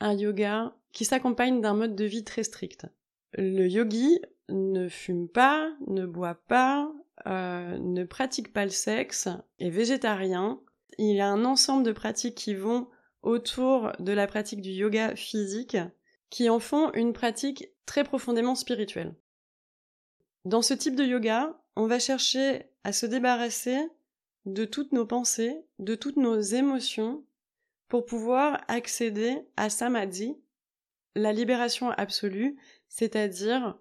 un 0.00 0.14
yoga 0.14 0.74
qui 0.92 1.04
s'accompagne 1.04 1.60
d'un 1.60 1.74
mode 1.74 1.94
de 1.94 2.04
vie 2.04 2.24
très 2.24 2.44
strict. 2.44 2.86
Le 3.34 3.66
yogi 3.68 4.20
ne 4.48 4.88
fume 4.88 5.28
pas, 5.28 5.70
ne 5.86 6.06
boit 6.06 6.40
pas, 6.48 6.92
euh, 7.26 7.78
ne 7.78 8.04
pratique 8.04 8.52
pas 8.52 8.64
le 8.64 8.70
sexe, 8.70 9.28
est 9.58 9.70
végétarien. 9.70 10.60
Il 10.98 11.20
a 11.20 11.28
un 11.28 11.44
ensemble 11.44 11.84
de 11.84 11.92
pratiques 11.92 12.36
qui 12.36 12.54
vont 12.54 12.88
autour 13.22 13.92
de 13.98 14.12
la 14.12 14.26
pratique 14.26 14.62
du 14.62 14.70
yoga 14.70 15.14
physique, 15.16 15.76
qui 16.30 16.48
en 16.48 16.60
font 16.60 16.92
une 16.92 17.12
pratique 17.12 17.68
très 17.86 18.04
profondément 18.04 18.54
spirituelle. 18.54 19.14
Dans 20.44 20.62
ce 20.62 20.74
type 20.74 20.96
de 20.96 21.04
yoga, 21.04 21.60
on 21.76 21.86
va 21.86 21.98
chercher 21.98 22.70
à 22.84 22.92
se 22.92 23.06
débarrasser 23.06 23.78
de 24.46 24.64
toutes 24.64 24.92
nos 24.92 25.06
pensées, 25.06 25.64
de 25.78 25.94
toutes 25.94 26.16
nos 26.16 26.40
émotions, 26.40 27.24
pour 27.88 28.04
pouvoir 28.04 28.62
accéder 28.68 29.38
à 29.56 29.70
samadhi, 29.70 30.36
la 31.14 31.32
libération 31.32 31.90
absolue, 31.90 32.56
c'est-à-dire 32.88 33.78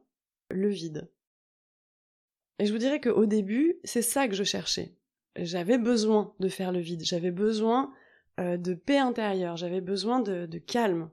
le 0.50 0.70
vide. 0.70 1.10
Et 2.60 2.66
je 2.66 2.72
vous 2.72 2.80
dirais 2.80 3.00
qu'au 3.00 3.26
début, 3.26 3.80
c'est 3.84 4.02
ça 4.02 4.28
que 4.28 4.36
je 4.36 4.44
cherchais. 4.44 4.96
J'avais 5.36 5.78
besoin 5.78 6.34
de 6.40 6.48
faire 6.48 6.72
le 6.72 6.80
vide, 6.80 7.04
j'avais 7.04 7.32
besoin 7.32 7.94
euh, 8.40 8.58
de 8.58 8.74
paix 8.74 8.98
intérieure, 8.98 9.56
j'avais 9.56 9.82
besoin 9.82 10.20
de, 10.20 10.58
calme. 10.58 11.12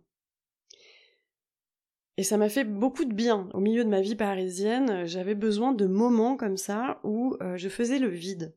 Et 2.16 2.22
ça 2.22 2.36
m'a 2.36 2.48
fait 2.48 2.64
beaucoup 2.64 3.04
de 3.04 3.12
bien. 3.12 3.48
Au 3.52 3.60
milieu 3.60 3.84
de 3.84 3.90
ma 3.90 4.00
vie 4.00 4.14
parisienne, 4.14 5.04
j'avais 5.04 5.34
besoin 5.34 5.72
de 5.72 5.86
moments 5.86 6.36
comme 6.36 6.56
ça 6.56 7.00
où 7.02 7.36
euh, 7.42 7.56
je 7.56 7.68
faisais 7.68 7.98
le 7.98 8.08
vide. 8.08 8.54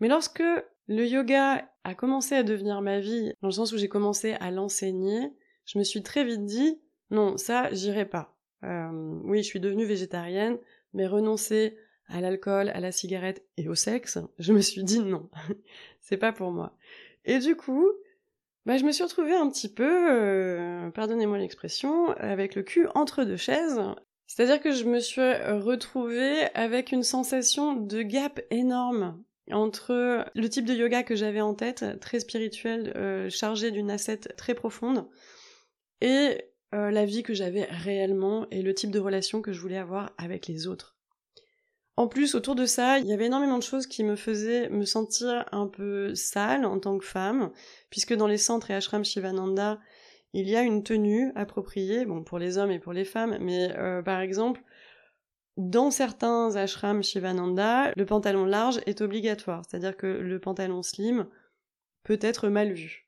Mais 0.00 0.08
lorsque 0.08 0.42
le 0.86 1.06
yoga 1.06 1.68
a 1.84 1.94
commencé 1.94 2.34
à 2.34 2.42
devenir 2.42 2.80
ma 2.80 3.00
vie, 3.00 3.32
dans 3.42 3.48
le 3.48 3.52
sens 3.52 3.72
où 3.72 3.76
j'ai 3.76 3.88
commencé 3.88 4.32
à 4.34 4.50
l'enseigner, 4.50 5.32
je 5.64 5.78
me 5.78 5.84
suis 5.84 6.02
très 6.02 6.24
vite 6.24 6.44
dit, 6.44 6.80
non, 7.10 7.36
ça, 7.36 7.72
j'irai 7.72 8.04
pas. 8.04 8.36
Euh, 8.64 8.90
oui, 9.24 9.38
je 9.42 9.48
suis 9.48 9.60
devenue 9.60 9.84
végétarienne, 9.84 10.58
mais 10.92 11.06
renoncer 11.06 11.76
à 12.08 12.20
l'alcool, 12.20 12.70
à 12.70 12.80
la 12.80 12.92
cigarette 12.92 13.44
et 13.56 13.68
au 13.68 13.74
sexe, 13.74 14.18
je 14.38 14.52
me 14.52 14.60
suis 14.60 14.84
dit 14.84 15.00
non, 15.00 15.28
c'est 16.00 16.16
pas 16.16 16.32
pour 16.32 16.50
moi. 16.50 16.76
Et 17.24 17.38
du 17.38 17.56
coup, 17.56 17.88
bah, 18.66 18.76
je 18.76 18.84
me 18.84 18.92
suis 18.92 19.04
retrouvée 19.04 19.34
un 19.34 19.48
petit 19.48 19.72
peu, 19.72 20.10
euh, 20.10 20.90
pardonnez-moi 20.90 21.38
l'expression, 21.38 22.10
avec 22.12 22.54
le 22.54 22.62
cul 22.62 22.86
entre 22.94 23.24
deux 23.24 23.36
chaises. 23.36 23.80
C'est-à-dire 24.26 24.60
que 24.60 24.72
je 24.72 24.84
me 24.84 25.00
suis 25.00 25.20
retrouvée 25.20 26.48
avec 26.54 26.92
une 26.92 27.02
sensation 27.02 27.74
de 27.74 28.02
gap 28.02 28.40
énorme 28.50 29.22
entre 29.50 30.24
le 30.34 30.48
type 30.48 30.64
de 30.64 30.74
yoga 30.74 31.02
que 31.02 31.16
j'avais 31.16 31.40
en 31.40 31.54
tête, 31.54 31.84
très 32.00 32.20
spirituel, 32.20 32.92
euh, 32.96 33.28
chargé 33.28 33.70
d'une 33.70 33.90
ascète 33.90 34.34
très 34.36 34.54
profonde, 34.54 35.06
et 36.02 36.50
euh, 36.74 36.90
la 36.90 37.06
vie 37.06 37.22
que 37.22 37.32
j'avais 37.32 37.64
réellement 37.64 38.46
et 38.50 38.60
le 38.60 38.74
type 38.74 38.90
de 38.90 38.98
relation 38.98 39.40
que 39.40 39.52
je 39.52 39.60
voulais 39.60 39.78
avoir 39.78 40.12
avec 40.18 40.48
les 40.48 40.66
autres. 40.66 40.96
En 41.96 42.08
plus, 42.08 42.34
autour 42.34 42.54
de 42.54 42.66
ça, 42.66 42.98
il 42.98 43.06
y 43.06 43.12
avait 43.12 43.26
énormément 43.26 43.58
de 43.58 43.62
choses 43.62 43.86
qui 43.86 44.02
me 44.02 44.16
faisaient 44.16 44.68
me 44.70 44.84
sentir 44.84 45.44
un 45.52 45.68
peu 45.68 46.14
sale 46.14 46.64
en 46.64 46.80
tant 46.80 46.98
que 46.98 47.04
femme, 47.04 47.52
puisque 47.90 48.14
dans 48.14 48.26
les 48.26 48.38
centres 48.38 48.70
et 48.70 48.74
ashrams 48.74 49.04
Shivananda, 49.04 49.78
il 50.32 50.48
y 50.48 50.56
a 50.56 50.62
une 50.62 50.82
tenue 50.82 51.30
appropriée, 51.34 52.06
bon, 52.06 52.24
pour 52.24 52.38
les 52.38 52.58
hommes 52.58 52.70
et 52.70 52.78
pour 52.78 52.94
les 52.94 53.04
femmes, 53.04 53.36
mais 53.40 53.70
euh, 53.76 54.02
par 54.02 54.20
exemple, 54.20 54.62
dans 55.58 55.90
certains 55.90 56.56
ashrams 56.56 57.04
Shivananda, 57.04 57.92
le 57.94 58.06
pantalon 58.06 58.46
large 58.46 58.80
est 58.86 59.02
obligatoire, 59.02 59.62
c'est-à-dire 59.68 59.96
que 59.96 60.06
le 60.06 60.40
pantalon 60.40 60.82
slim 60.82 61.28
peut 62.02 62.18
être 62.22 62.48
mal 62.48 62.72
vu. 62.72 63.06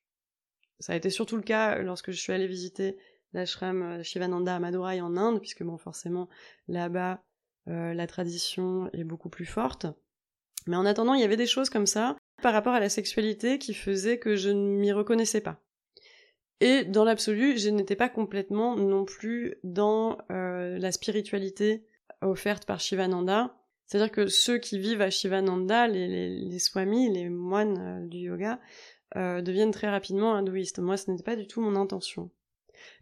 Ça 0.81 0.93
a 0.93 0.97
été 0.97 1.11
surtout 1.11 1.37
le 1.37 1.43
cas 1.43 1.79
lorsque 1.79 2.11
je 2.11 2.21
suis 2.21 2.33
allée 2.33 2.47
visiter 2.47 2.97
l'ashram 3.35 3.83
euh, 3.83 4.03
Shivananda 4.03 4.57
à 4.57 4.59
Madurai 4.59 5.01
en 5.01 5.17
Inde, 5.17 5.41
puisque 5.41 5.63
bon, 5.63 5.77
forcément, 5.77 6.29
là-bas, 6.69 7.23
euh, 7.69 7.93
la 7.93 8.07
tradition 8.07 8.89
est 8.93 9.05
beaucoup 9.05 9.29
plus 9.29 9.47
forte. 9.47 9.87
Mais 10.67 10.77
en 10.77 10.87
attendant, 10.87 11.15
il 11.15 11.21
y 11.21 11.25
avait 11.25 11.37
des 11.37 11.47
choses 11.47 11.69
comme 11.69 11.87
ça 11.87 12.17
par 12.43 12.55
rapport 12.55 12.73
à 12.73 12.81
la 12.81 12.89
sexualité 12.89 13.59
qui 13.59 13.75
faisaient 13.75 14.19
que 14.19 14.37
je 14.37 14.51
ne 14.51 14.79
m'y 14.79 14.93
reconnaissais 14.93 15.41
pas. 15.41 15.61
Et 16.61 16.85
dans 16.85 17.05
l'absolu, 17.05 17.59
je 17.59 17.69
n'étais 17.69 17.97
pas 17.97 18.09
complètement 18.09 18.77
non 18.77 19.05
plus 19.05 19.57
dans 19.65 20.19
euh, 20.31 20.79
la 20.79 20.93
spiritualité 20.93 21.85
offerte 22.23 22.65
par 22.65 22.81
Shivananda. 22.81 23.55
C'est-à-dire 23.87 24.13
que 24.13 24.29
ceux 24.29 24.59
qui 24.59 24.79
vivent 24.79 25.03
à 25.03 25.11
Shivananda, 25.11 25.89
les, 25.89 26.09
les, 26.09 26.29
les 26.29 26.59
swamis, 26.59 27.13
les 27.13 27.29
moines 27.29 28.09
du 28.09 28.19
yoga, 28.19 28.61
deviennent 29.15 29.71
très 29.71 29.89
rapidement 29.89 30.35
hindouistes. 30.35 30.79
Moi, 30.79 30.97
ce 30.97 31.11
n'était 31.11 31.23
pas 31.23 31.37
du 31.37 31.47
tout 31.47 31.61
mon 31.61 31.77
intention. 31.77 32.31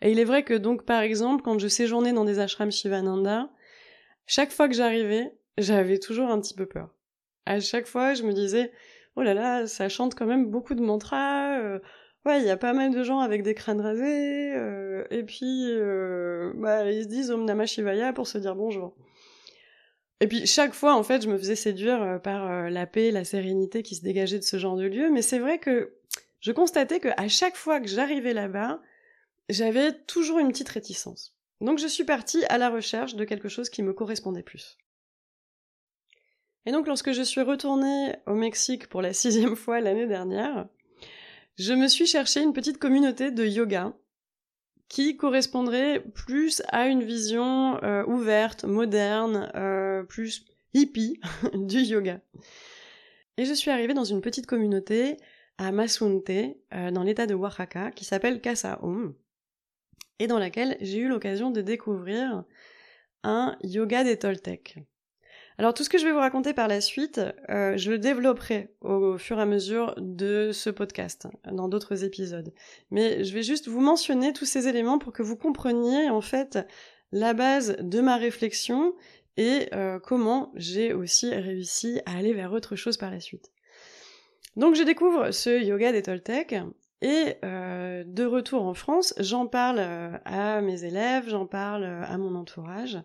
Et 0.00 0.12
il 0.12 0.18
est 0.18 0.24
vrai 0.24 0.42
que 0.42 0.54
donc, 0.54 0.84
par 0.84 1.00
exemple, 1.00 1.42
quand 1.42 1.58
je 1.58 1.68
séjournais 1.68 2.12
dans 2.12 2.24
des 2.24 2.38
ashrams 2.38 2.70
Shivananda, 2.70 3.50
chaque 4.26 4.52
fois 4.52 4.68
que 4.68 4.74
j'arrivais, 4.74 5.32
j'avais 5.58 5.98
toujours 5.98 6.30
un 6.30 6.40
petit 6.40 6.54
peu 6.54 6.66
peur. 6.66 6.94
À 7.46 7.60
chaque 7.60 7.86
fois, 7.86 8.14
je 8.14 8.22
me 8.22 8.32
disais, 8.32 8.72
oh 9.16 9.22
là 9.22 9.34
là, 9.34 9.66
ça 9.66 9.88
chante 9.88 10.14
quand 10.14 10.26
même 10.26 10.50
beaucoup 10.50 10.74
de 10.74 10.82
mantras, 10.82 11.58
euh, 11.60 11.78
ouais, 12.24 12.40
il 12.40 12.46
y 12.46 12.50
a 12.50 12.56
pas 12.56 12.72
mal 12.72 12.92
de 12.92 13.02
gens 13.02 13.18
avec 13.18 13.42
des 13.42 13.54
crânes 13.54 13.80
rasés, 13.80 14.54
euh, 14.54 15.04
et 15.10 15.24
puis, 15.24 15.66
euh, 15.70 16.52
bah, 16.56 16.90
ils 16.90 17.04
se 17.04 17.08
disent 17.08 17.30
Om 17.30 17.44
Namah 17.44 17.66
Shivaya 17.66 18.12
pour 18.12 18.26
se 18.26 18.38
dire 18.38 18.54
bonjour. 18.54 18.94
Et 20.22 20.28
puis 20.28 20.46
chaque 20.46 20.72
fois, 20.72 20.94
en 20.94 21.02
fait, 21.02 21.22
je 21.22 21.28
me 21.28 21.36
faisais 21.36 21.56
séduire 21.56 22.20
par 22.22 22.70
la 22.70 22.86
paix, 22.86 23.10
la 23.10 23.24
sérénité 23.24 23.82
qui 23.82 23.96
se 23.96 24.02
dégageait 24.02 24.38
de 24.38 24.44
ce 24.44 24.56
genre 24.56 24.76
de 24.76 24.84
lieu, 24.84 25.10
mais 25.10 25.20
c'est 25.20 25.40
vrai 25.40 25.58
que 25.58 25.96
je 26.38 26.52
constatais 26.52 27.00
que 27.00 27.08
à 27.16 27.26
chaque 27.26 27.56
fois 27.56 27.80
que 27.80 27.88
j'arrivais 27.88 28.32
là-bas, 28.32 28.80
j'avais 29.48 29.92
toujours 30.04 30.38
une 30.38 30.52
petite 30.52 30.68
réticence. 30.68 31.36
Donc 31.60 31.80
je 31.80 31.88
suis 31.88 32.04
partie 32.04 32.44
à 32.44 32.56
la 32.56 32.70
recherche 32.70 33.16
de 33.16 33.24
quelque 33.24 33.48
chose 33.48 33.68
qui 33.68 33.82
me 33.82 33.92
correspondait 33.92 34.44
plus. 34.44 34.78
Et 36.66 36.70
donc 36.70 36.86
lorsque 36.86 37.10
je 37.10 37.22
suis 37.22 37.40
retournée 37.40 38.14
au 38.26 38.34
Mexique 38.34 38.88
pour 38.88 39.02
la 39.02 39.12
sixième 39.12 39.56
fois 39.56 39.80
l'année 39.80 40.06
dernière, 40.06 40.68
je 41.58 41.72
me 41.72 41.88
suis 41.88 42.06
cherché 42.06 42.40
une 42.40 42.52
petite 42.52 42.78
communauté 42.78 43.32
de 43.32 43.44
yoga 43.44 43.92
qui 44.92 45.16
correspondrait 45.16 46.04
plus 46.14 46.60
à 46.68 46.86
une 46.86 47.02
vision 47.02 47.82
euh, 47.82 48.04
ouverte, 48.04 48.64
moderne, 48.64 49.50
euh, 49.54 50.02
plus 50.02 50.44
hippie 50.74 51.18
du 51.54 51.78
yoga. 51.78 52.20
Et 53.38 53.46
je 53.46 53.54
suis 53.54 53.70
arrivée 53.70 53.94
dans 53.94 54.04
une 54.04 54.20
petite 54.20 54.44
communauté 54.44 55.16
à 55.56 55.72
Masunte, 55.72 56.28
euh, 56.28 56.90
dans 56.90 57.04
l'état 57.04 57.26
de 57.26 57.34
Oaxaca, 57.34 57.90
qui 57.90 58.04
s'appelle 58.04 58.42
Casa 58.42 58.80
Home 58.82 59.14
et 60.18 60.26
dans 60.26 60.38
laquelle 60.38 60.76
j'ai 60.82 60.98
eu 60.98 61.08
l'occasion 61.08 61.50
de 61.50 61.62
découvrir 61.62 62.44
un 63.22 63.56
yoga 63.62 64.04
des 64.04 64.18
Toltecs. 64.18 64.76
Alors 65.58 65.74
tout 65.74 65.84
ce 65.84 65.90
que 65.90 65.98
je 65.98 66.06
vais 66.06 66.12
vous 66.12 66.18
raconter 66.18 66.54
par 66.54 66.68
la 66.68 66.80
suite, 66.80 67.20
euh, 67.50 67.76
je 67.76 67.90
le 67.90 67.98
développerai 67.98 68.74
au, 68.80 69.18
fur 69.18 69.38
et 69.38 69.42
à 69.42 69.46
mesure 69.46 69.94
de 69.98 70.50
ce 70.52 70.70
podcast, 70.70 71.28
dans 71.50 71.68
d'autres 71.68 72.04
épisodes. 72.04 72.52
Mais 72.90 73.24
je 73.24 73.34
vais 73.34 73.42
juste 73.42 73.68
vous 73.68 73.80
mentionner 73.80 74.32
tous 74.32 74.46
ces 74.46 74.68
éléments 74.68 74.98
pour 74.98 75.12
que 75.12 75.22
vous 75.22 75.36
compreniez 75.36 76.08
en 76.08 76.20
fait 76.20 76.58
la 77.12 77.34
base 77.34 77.76
de 77.80 78.00
ma 78.00 78.16
réflexion 78.16 78.94
et 79.36 79.68
euh, 79.74 79.98
comment 79.98 80.52
j'ai 80.56 80.94
aussi 80.94 81.34
réussi 81.34 82.00
à 82.06 82.16
aller 82.16 82.32
vers 82.32 82.52
autre 82.52 82.74
chose 82.74 82.96
par 82.96 83.10
la 83.10 83.20
suite. 83.20 83.50
Donc 84.56 84.74
je 84.74 84.82
découvre 84.82 85.30
ce 85.30 85.62
yoga 85.62 85.92
des 85.92 86.02
Toltecs 86.02 86.56
et 87.02 87.34
euh, 87.44 88.04
de 88.06 88.24
retour 88.24 88.62
en 88.62 88.74
France, 88.74 89.12
j'en 89.18 89.46
parle 89.46 89.80
à 90.24 90.60
mes 90.62 90.84
élèves, 90.84 91.28
j'en 91.28 91.46
parle 91.46 91.84
à 91.84 92.16
mon 92.16 92.34
entourage. 92.36 92.98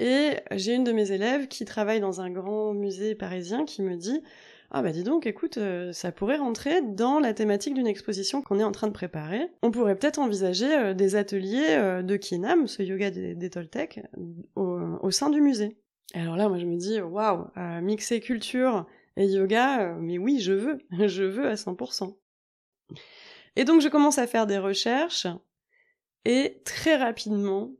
Et 0.00 0.38
j'ai 0.52 0.74
une 0.74 0.84
de 0.84 0.92
mes 0.92 1.12
élèves 1.12 1.46
qui 1.46 1.66
travaille 1.66 2.00
dans 2.00 2.22
un 2.22 2.30
grand 2.30 2.72
musée 2.72 3.14
parisien 3.14 3.66
qui 3.66 3.82
me 3.82 3.96
dit 3.96 4.22
ah 4.70 4.82
bah 4.82 4.92
dis 4.92 5.02
donc, 5.02 5.26
écoute, 5.26 5.58
ça 5.92 6.12
pourrait 6.12 6.36
rentrer 6.36 6.80
dans 6.80 7.18
la 7.18 7.34
thématique 7.34 7.74
d'une 7.74 7.88
exposition 7.88 8.40
qu'on 8.40 8.60
est 8.60 8.64
en 8.64 8.70
train 8.70 8.86
de 8.86 8.92
préparer. 8.92 9.50
On 9.62 9.72
pourrait 9.72 9.96
peut-être 9.96 10.20
envisager 10.20 10.94
des 10.94 11.16
ateliers 11.16 12.02
de 12.04 12.16
Kinam, 12.16 12.68
ce 12.68 12.84
yoga 12.84 13.10
des, 13.10 13.50
Toltecs, 13.50 14.00
au, 14.54 15.10
sein 15.10 15.28
du 15.28 15.40
musée. 15.40 15.76
Et 16.14 16.20
alors 16.20 16.36
là, 16.36 16.48
moi 16.48 16.58
je 16.58 16.66
me 16.66 16.76
dis, 16.76 17.00
waouh, 17.00 17.48
mixer 17.82 18.20
culture 18.20 18.86
et 19.16 19.26
yoga, 19.26 19.96
mais 19.98 20.18
oui, 20.18 20.38
je 20.38 20.52
veux, 20.52 20.78
je 21.08 21.24
veux 21.24 21.48
à 21.48 21.54
100%. 21.54 22.16
Et 23.56 23.64
donc 23.64 23.80
je 23.80 23.88
commence 23.88 24.18
à 24.18 24.28
faire 24.28 24.46
des 24.46 24.58
recherches 24.58 25.26
et 26.24 26.62
très 26.64 26.96
rapidement, 26.96 27.72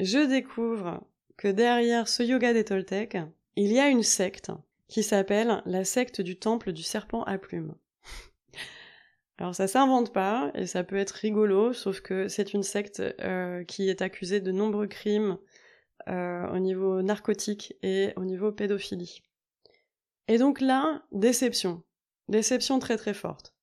je 0.00 0.18
découvre 0.18 1.02
que 1.36 1.48
derrière 1.48 2.08
ce 2.08 2.22
yoga 2.22 2.52
des 2.52 2.64
Toltecs, 2.64 3.18
il 3.56 3.72
y 3.72 3.78
a 3.78 3.88
une 3.88 4.02
secte 4.02 4.50
qui 4.88 5.02
s'appelle 5.02 5.62
la 5.66 5.84
secte 5.84 6.20
du 6.20 6.38
temple 6.38 6.72
du 6.72 6.82
serpent 6.82 7.22
à 7.24 7.38
plumes. 7.38 7.74
Alors 9.38 9.54
ça 9.54 9.66
s'invente 9.66 10.12
pas 10.12 10.50
et 10.54 10.66
ça 10.66 10.84
peut 10.84 10.96
être 10.96 11.12
rigolo, 11.12 11.72
sauf 11.72 12.00
que 12.00 12.28
c'est 12.28 12.54
une 12.54 12.62
secte 12.62 13.02
euh, 13.20 13.64
qui 13.64 13.88
est 13.88 14.02
accusée 14.02 14.40
de 14.40 14.52
nombreux 14.52 14.86
crimes 14.86 15.38
euh, 16.08 16.46
au 16.48 16.58
niveau 16.58 17.02
narcotique 17.02 17.74
et 17.82 18.12
au 18.16 18.24
niveau 18.24 18.52
pédophilie. 18.52 19.22
Et 20.28 20.38
donc 20.38 20.60
là, 20.60 21.02
déception. 21.12 21.82
Déception 22.28 22.78
très 22.78 22.96
très 22.96 23.14
forte. 23.14 23.54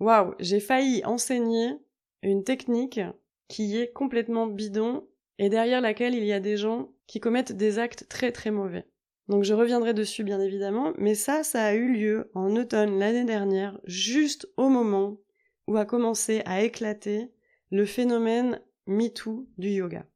Waouh, 0.00 0.34
j'ai 0.40 0.60
failli 0.60 1.04
enseigner 1.04 1.76
une 2.22 2.42
technique 2.42 3.00
qui 3.48 3.76
est 3.76 3.92
complètement 3.92 4.46
bidon 4.46 5.06
et 5.38 5.48
derrière 5.48 5.80
laquelle 5.80 6.14
il 6.14 6.24
y 6.24 6.32
a 6.32 6.40
des 6.40 6.56
gens 6.56 6.92
qui 7.06 7.20
commettent 7.20 7.52
des 7.52 7.78
actes 7.78 8.08
très 8.08 8.32
très 8.32 8.50
mauvais. 8.50 8.86
Donc 9.28 9.44
je 9.44 9.54
reviendrai 9.54 9.94
dessus 9.94 10.22
bien 10.22 10.40
évidemment, 10.40 10.92
mais 10.98 11.14
ça, 11.14 11.42
ça 11.42 11.64
a 11.64 11.74
eu 11.74 11.92
lieu 11.92 12.30
en 12.34 12.54
automne 12.56 12.98
l'année 12.98 13.24
dernière, 13.24 13.80
juste 13.84 14.48
au 14.56 14.68
moment 14.68 15.18
où 15.66 15.76
a 15.76 15.86
commencé 15.86 16.42
à 16.44 16.62
éclater 16.62 17.32
le 17.70 17.86
phénomène 17.86 18.60
MeToo 18.86 19.48
du 19.56 19.70
yoga. 19.70 20.06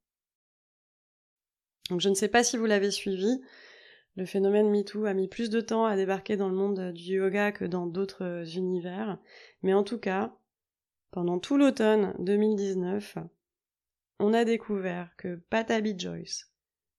Donc 1.88 2.00
je 2.00 2.10
ne 2.10 2.14
sais 2.14 2.28
pas 2.28 2.44
si 2.44 2.58
vous 2.58 2.66
l'avez 2.66 2.90
suivi, 2.90 3.40
le 4.14 4.26
phénomène 4.26 4.68
MeToo 4.68 5.06
a 5.06 5.14
mis 5.14 5.28
plus 5.28 5.48
de 5.48 5.60
temps 5.60 5.86
à 5.86 5.96
débarquer 5.96 6.36
dans 6.36 6.50
le 6.50 6.54
monde 6.56 6.92
du 6.92 7.14
yoga 7.14 7.50
que 7.50 7.64
dans 7.64 7.86
d'autres 7.86 8.44
univers, 8.56 9.18
mais 9.62 9.72
en 9.72 9.84
tout 9.84 9.98
cas, 9.98 10.36
pendant 11.12 11.38
tout 11.38 11.56
l'automne 11.56 12.14
2019, 12.18 13.16
on 14.18 14.34
a 14.34 14.44
découvert 14.44 15.10
que 15.16 15.36
Patabi 15.50 15.98
Joyce, 15.98 16.52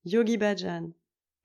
Yogi 0.06 0.38
Bhajan, 0.38 0.92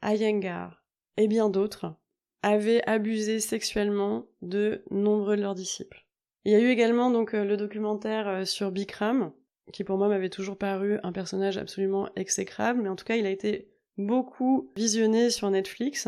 Iyengar 0.02 0.84
et 1.16 1.28
bien 1.28 1.48
d'autres 1.48 1.96
avaient 2.42 2.82
abusé 2.87 3.40
sexuellement 3.40 4.26
de 4.42 4.84
nombreux 4.90 5.37
de 5.37 5.42
leurs 5.42 5.54
disciples. 5.54 6.04
Il 6.44 6.52
y 6.52 6.54
a 6.54 6.60
eu 6.60 6.68
également 6.68 7.10
donc 7.10 7.32
euh, 7.32 7.44
le 7.44 7.56
documentaire 7.56 8.28
euh, 8.28 8.44
sur 8.44 8.70
Bikram, 8.70 9.32
qui 9.72 9.82
pour 9.82 9.96
moi 9.96 10.08
m'avait 10.08 10.28
toujours 10.28 10.58
paru 10.58 10.98
un 11.02 11.12
personnage 11.12 11.56
absolument 11.56 12.10
exécrable, 12.16 12.82
mais 12.82 12.90
en 12.90 12.96
tout 12.96 13.06
cas 13.06 13.16
il 13.16 13.24
a 13.24 13.30
été 13.30 13.70
beaucoup 13.96 14.70
visionné 14.76 15.30
sur 15.30 15.50
Netflix 15.50 16.06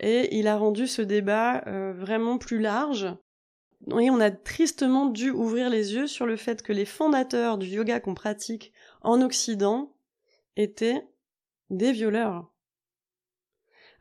et 0.00 0.36
il 0.36 0.48
a 0.48 0.56
rendu 0.56 0.88
ce 0.88 1.00
débat 1.00 1.62
euh, 1.68 1.92
vraiment 1.92 2.38
plus 2.38 2.58
large. 2.58 3.06
Et 3.98 4.10
on 4.10 4.20
a 4.20 4.30
tristement 4.30 5.06
dû 5.06 5.30
ouvrir 5.30 5.68
les 5.68 5.94
yeux 5.94 6.06
sur 6.06 6.26
le 6.26 6.36
fait 6.36 6.62
que 6.62 6.72
les 6.72 6.84
fondateurs 6.84 7.58
du 7.58 7.66
yoga 7.66 8.00
qu'on 8.00 8.14
pratique 8.14 8.72
en 9.02 9.20
Occident 9.20 9.92
étaient 10.56 11.02
des 11.70 11.92
violeurs. 11.92 12.52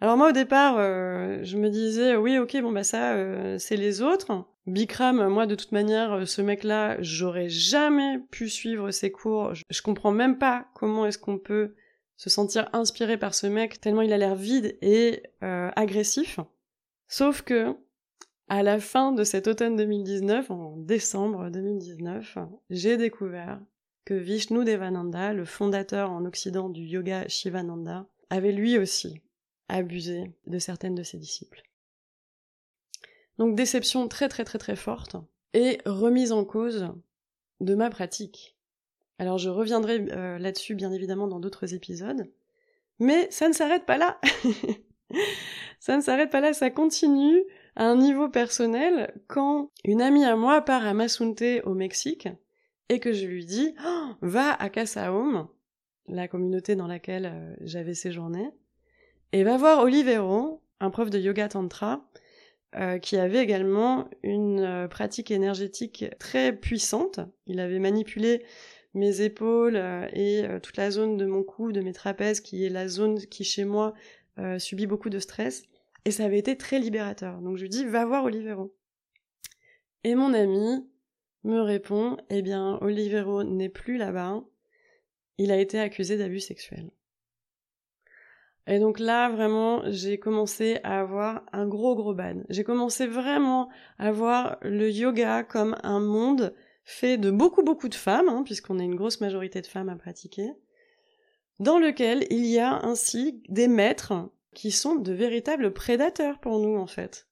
Alors 0.02 0.17
moi 0.17 0.30
au 0.30 0.32
départ, 0.32 0.78
euh, 0.78 1.39
je 1.44 1.58
me 1.58 1.70
disais 1.70 2.15
oui 2.15 2.39
ok 2.39 2.60
bon 2.62 2.72
bah 2.72 2.84
ça 2.84 3.13
euh, 3.13 3.58
c'est 3.60 3.78
les 3.78 4.02
autres. 4.02 4.46
Bikram, 4.65 5.28
moi 5.28 5.46
de 5.46 5.56
toute 5.56 5.72
manière, 5.72 6.13
euh, 6.13 6.26
ce 6.26 6.41
mec-là, 6.41 6.98
j'aurais 7.02 7.50
jamais 7.50 8.20
pu 8.32 8.50
suivre 8.50 8.89
ses 8.91 9.12
cours. 9.12 9.54
Je, 9.54 9.63
je 9.70 9.82
comprends 9.82 10.12
même 10.12 10.39
pas 10.39 10.65
comment 10.74 11.06
est-ce 11.06 11.20
qu'on 11.20 11.38
peut 11.38 11.76
se 12.17 12.32
sentir 12.32 12.67
inspiré 12.74 13.17
par 13.17 13.36
ce 13.36 13.48
mec 13.48 13.80
tellement 13.80 14.02
il 14.02 14.13
a 14.13 14.17
l'air 14.17 14.36
vide 14.36 14.78
et 14.82 15.24
agressif. 15.41 16.39
Sauf 17.08 17.41
que 17.41 17.76
à 18.52 18.64
la 18.64 18.82
fin 18.82 19.14
de 19.14 19.24
cet 19.24 19.48
automne 19.48 19.78
2019, 19.78 20.52
en 20.52 20.76
décembre 20.76 21.50
2019, 21.50 22.38
j'ai 22.70 22.98
découvert 22.98 23.62
que 24.04 24.14
Vishnu 24.14 24.66
Devananda, 24.66 25.32
le 25.32 25.46
fondateur 25.46 26.12
en 26.12 26.26
Occident 26.26 26.68
du 26.68 26.82
yoga 26.82 27.26
Shivananda, 27.30 28.06
avait 28.30 28.52
lui 28.52 28.78
aussi 28.78 29.22
abusé 29.70 30.34
de 30.48 30.60
certaines 30.60 30.96
de 30.96 31.04
ses 31.04 31.18
disciples. 31.18 31.64
Donc 33.38 33.56
déception 33.56 34.10
très 34.10 34.28
très 34.28 34.44
très 34.44 34.60
très 34.60 34.76
forte 34.76 35.16
et 35.54 35.78
remise 35.86 36.34
en 36.34 36.44
cause 36.44 36.90
de 37.62 37.74
ma 37.74 37.90
pratique. 37.90 38.58
Alors 39.18 39.38
je 39.38 39.48
reviendrai 39.48 40.06
euh, 40.12 40.38
là-dessus 40.40 40.76
bien 40.76 40.92
évidemment 40.92 41.30
dans 41.30 41.40
d'autres 41.40 41.74
épisodes, 41.74 42.30
mais 43.00 43.32
ça 43.32 43.48
ne 43.48 43.54
s'arrête 43.54 43.86
pas 43.86 43.98
là. 43.98 44.20
ça 45.80 45.96
ne 45.96 46.02
s'arrête 46.02 46.32
pas 46.32 46.42
là, 46.42 46.52
ça 46.52 46.70
continue 46.70 47.46
niveau 47.96 48.30
personnel 48.30 49.13
quand 49.28 49.72
une 49.84 50.02
amie 50.02 50.26
à 50.26 50.36
moi 50.36 50.62
part 50.62 50.86
à 50.86 50.94
Masunte 50.94 51.44
au 51.63 51.74
Mexique 51.74 52.28
et 52.89 53.00
que 53.00 53.13
je 53.13 53.26
lui 53.26 53.46
dis 53.46 53.74
oh, 53.86 54.10
va 54.22 54.54
à 54.54 54.70
Casa 54.70 55.13
Home, 55.13 55.48
la 56.08 56.28
communauté 56.28 56.76
dans 56.76 56.88
laquelle 56.88 57.32
euh, 57.34 57.56
j'avais 57.62 57.94
séjourné, 57.94 58.50
et 59.32 59.44
va 59.44 59.58
voir 59.58 59.80
Olivero, 59.82 60.62
un 60.82 60.89
prof 60.89 61.10
de 61.10 61.17
yoga 61.17 61.48
tantra, 61.48 62.06
euh, 62.76 63.00
qui 63.00 63.17
avait 63.17 63.41
également 63.41 64.10
une 64.24 64.60
euh, 64.60 64.88
pratique 64.88 65.32
énergétique 65.32 66.06
très 66.20 66.54
puissante. 66.54 67.22
Il 67.48 67.62
avait 67.62 67.80
manipulé 67.80 68.44
mes 68.94 69.22
épaules 69.22 69.82
et 70.12 70.44
toute 70.62 70.76
la 70.76 70.91
zone 70.91 71.15
de 71.15 71.26
mon 71.26 71.44
cou, 71.44 71.72
de 71.72 71.80
mes 71.80 71.94
trapèzes, 71.94 72.41
qui 72.41 72.65
est 72.65 72.70
la 72.70 72.89
zone 72.89 73.20
qui 73.20 73.46
chez 73.46 73.63
moi 73.63 73.94
subit 74.58 74.86
beaucoup 74.86 75.10
de 75.10 75.20
stress. 75.20 75.63
Et 76.06 76.12
ça 76.12 76.26
avait 76.26 76.40
été 76.40 76.58
très 76.58 76.80
libérateur. 76.80 77.42
Donc 77.42 77.58
je 77.58 77.64
lui 77.64 77.70
dis, 77.70 77.86
va 77.86 78.06
voir 78.06 78.24
Olivero. 78.24 78.76
Et 80.04 80.16
mon 80.16 80.34
ami 80.34 80.88
me 81.44 81.60
répond, 81.60 82.18
eh 82.30 82.42
bien, 82.42 82.78
Olivero 82.82 83.44
n'est 83.44 83.70
plus 83.70 83.98
là-bas. 83.98 84.44
Il 85.38 85.52
a 85.52 85.58
été 85.58 85.80
accusé 85.80 86.18
d'abus 86.18 86.40
sexuels. 86.40 86.92
Et 88.68 88.80
donc 88.80 89.00
là, 89.00 89.30
vraiment, 89.30 89.82
j'ai 89.88 90.20
commencé 90.20 90.80
à 90.84 91.02
avoir 91.02 91.44
un 91.52 91.68
gros 91.68 91.96
gros 91.96 92.14
ban. 92.14 92.44
J'ai 92.50 92.64
commencé 92.64 93.08
vraiment 93.08 93.70
à 93.98 94.12
voir 94.12 94.58
le 94.62 94.90
yoga 94.90 95.44
comme 95.44 95.76
un 95.84 96.00
monde 96.00 96.54
fait 96.84 97.18
de 97.18 97.32
beaucoup 97.32 97.64
beaucoup 97.64 97.90
de 97.90 97.96
femmes, 97.96 98.30
hein, 98.30 98.44
puisqu'on 98.44 98.80
a 98.80 98.84
une 98.84 98.96
grosse 98.96 99.22
majorité 99.22 99.62
de 99.62 99.68
femmes 99.68 99.90
à 99.90 99.96
pratiquer, 99.96 100.52
dans 101.60 101.80
lequel 101.80 102.26
il 102.30 102.46
y 102.46 102.60
a 102.60 102.84
ainsi 102.86 103.44
des 103.50 103.68
maîtres 103.68 104.30
qui 104.54 104.72
sont 104.72 104.96
de 104.96 105.14
véritables 105.14 105.74
prédateurs 105.74 106.40
pour 106.40 106.60
nous 106.60 106.78
en 106.78 106.88
fait. 106.88 107.28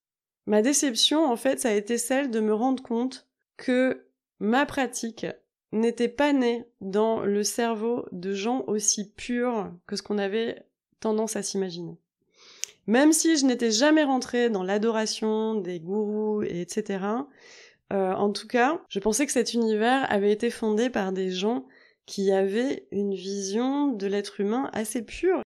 Ma 0.45 0.61
déception 0.61 1.25
en 1.25 1.35
fait, 1.35 1.59
ça 1.59 1.69
a 1.69 1.73
été 1.73 1.97
celle 1.97 2.31
de 2.31 2.39
me 2.39 2.53
rendre 2.53 2.81
compte 2.81 3.27
que 3.57 4.05
ma 4.39 4.65
pratique 4.65 5.25
n'était 5.71 6.07
pas 6.07 6.33
née 6.33 6.65
dans 6.81 7.19
le 7.19 7.43
cerveau 7.43 8.05
de 8.11 8.33
gens 8.33 8.63
aussi 8.67 9.11
purs 9.11 9.71
que 9.85 9.95
ce 9.95 10.01
qu'on 10.01 10.17
avait 10.17 10.63
tendance 10.99 11.35
à 11.35 11.43
s'imaginer. 11.43 11.97
Même 12.87 13.13
si 13.13 13.37
je 13.37 13.45
n'étais 13.45 13.71
jamais 13.71 14.03
rentrée 14.03 14.49
dans 14.49 14.63
l'adoration 14.63 15.53
des 15.55 15.79
gourous, 15.79 16.41
et 16.41 16.61
etc., 16.61 17.05
euh, 17.91 18.13
en 18.13 18.31
tout 18.31 18.47
cas, 18.47 18.81
je 18.89 18.99
pensais 18.99 19.25
que 19.25 19.31
cet 19.31 19.53
univers 19.53 20.11
avait 20.11 20.31
été 20.31 20.49
fondé 20.49 20.89
par 20.89 21.11
des 21.11 21.29
gens 21.31 21.65
qui 22.05 22.31
avaient 22.31 22.87
une 22.91 23.13
vision 23.13 23.87
de 23.87 24.07
l'être 24.07 24.39
humain 24.39 24.69
assez 24.73 25.03
pure. 25.03 25.41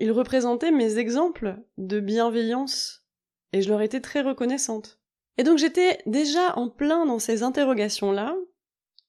Ils 0.00 0.12
représentaient 0.12 0.70
mes 0.70 0.98
exemples 0.98 1.56
de 1.78 2.00
bienveillance, 2.00 3.04
et 3.52 3.62
je 3.62 3.68
leur 3.68 3.82
étais 3.82 4.00
très 4.00 4.22
reconnaissante. 4.22 4.98
Et 5.38 5.44
donc 5.44 5.58
j'étais 5.58 6.00
déjà 6.06 6.56
en 6.58 6.68
plein 6.68 7.06
dans 7.06 7.18
ces 7.18 7.42
interrogations-là, 7.42 8.36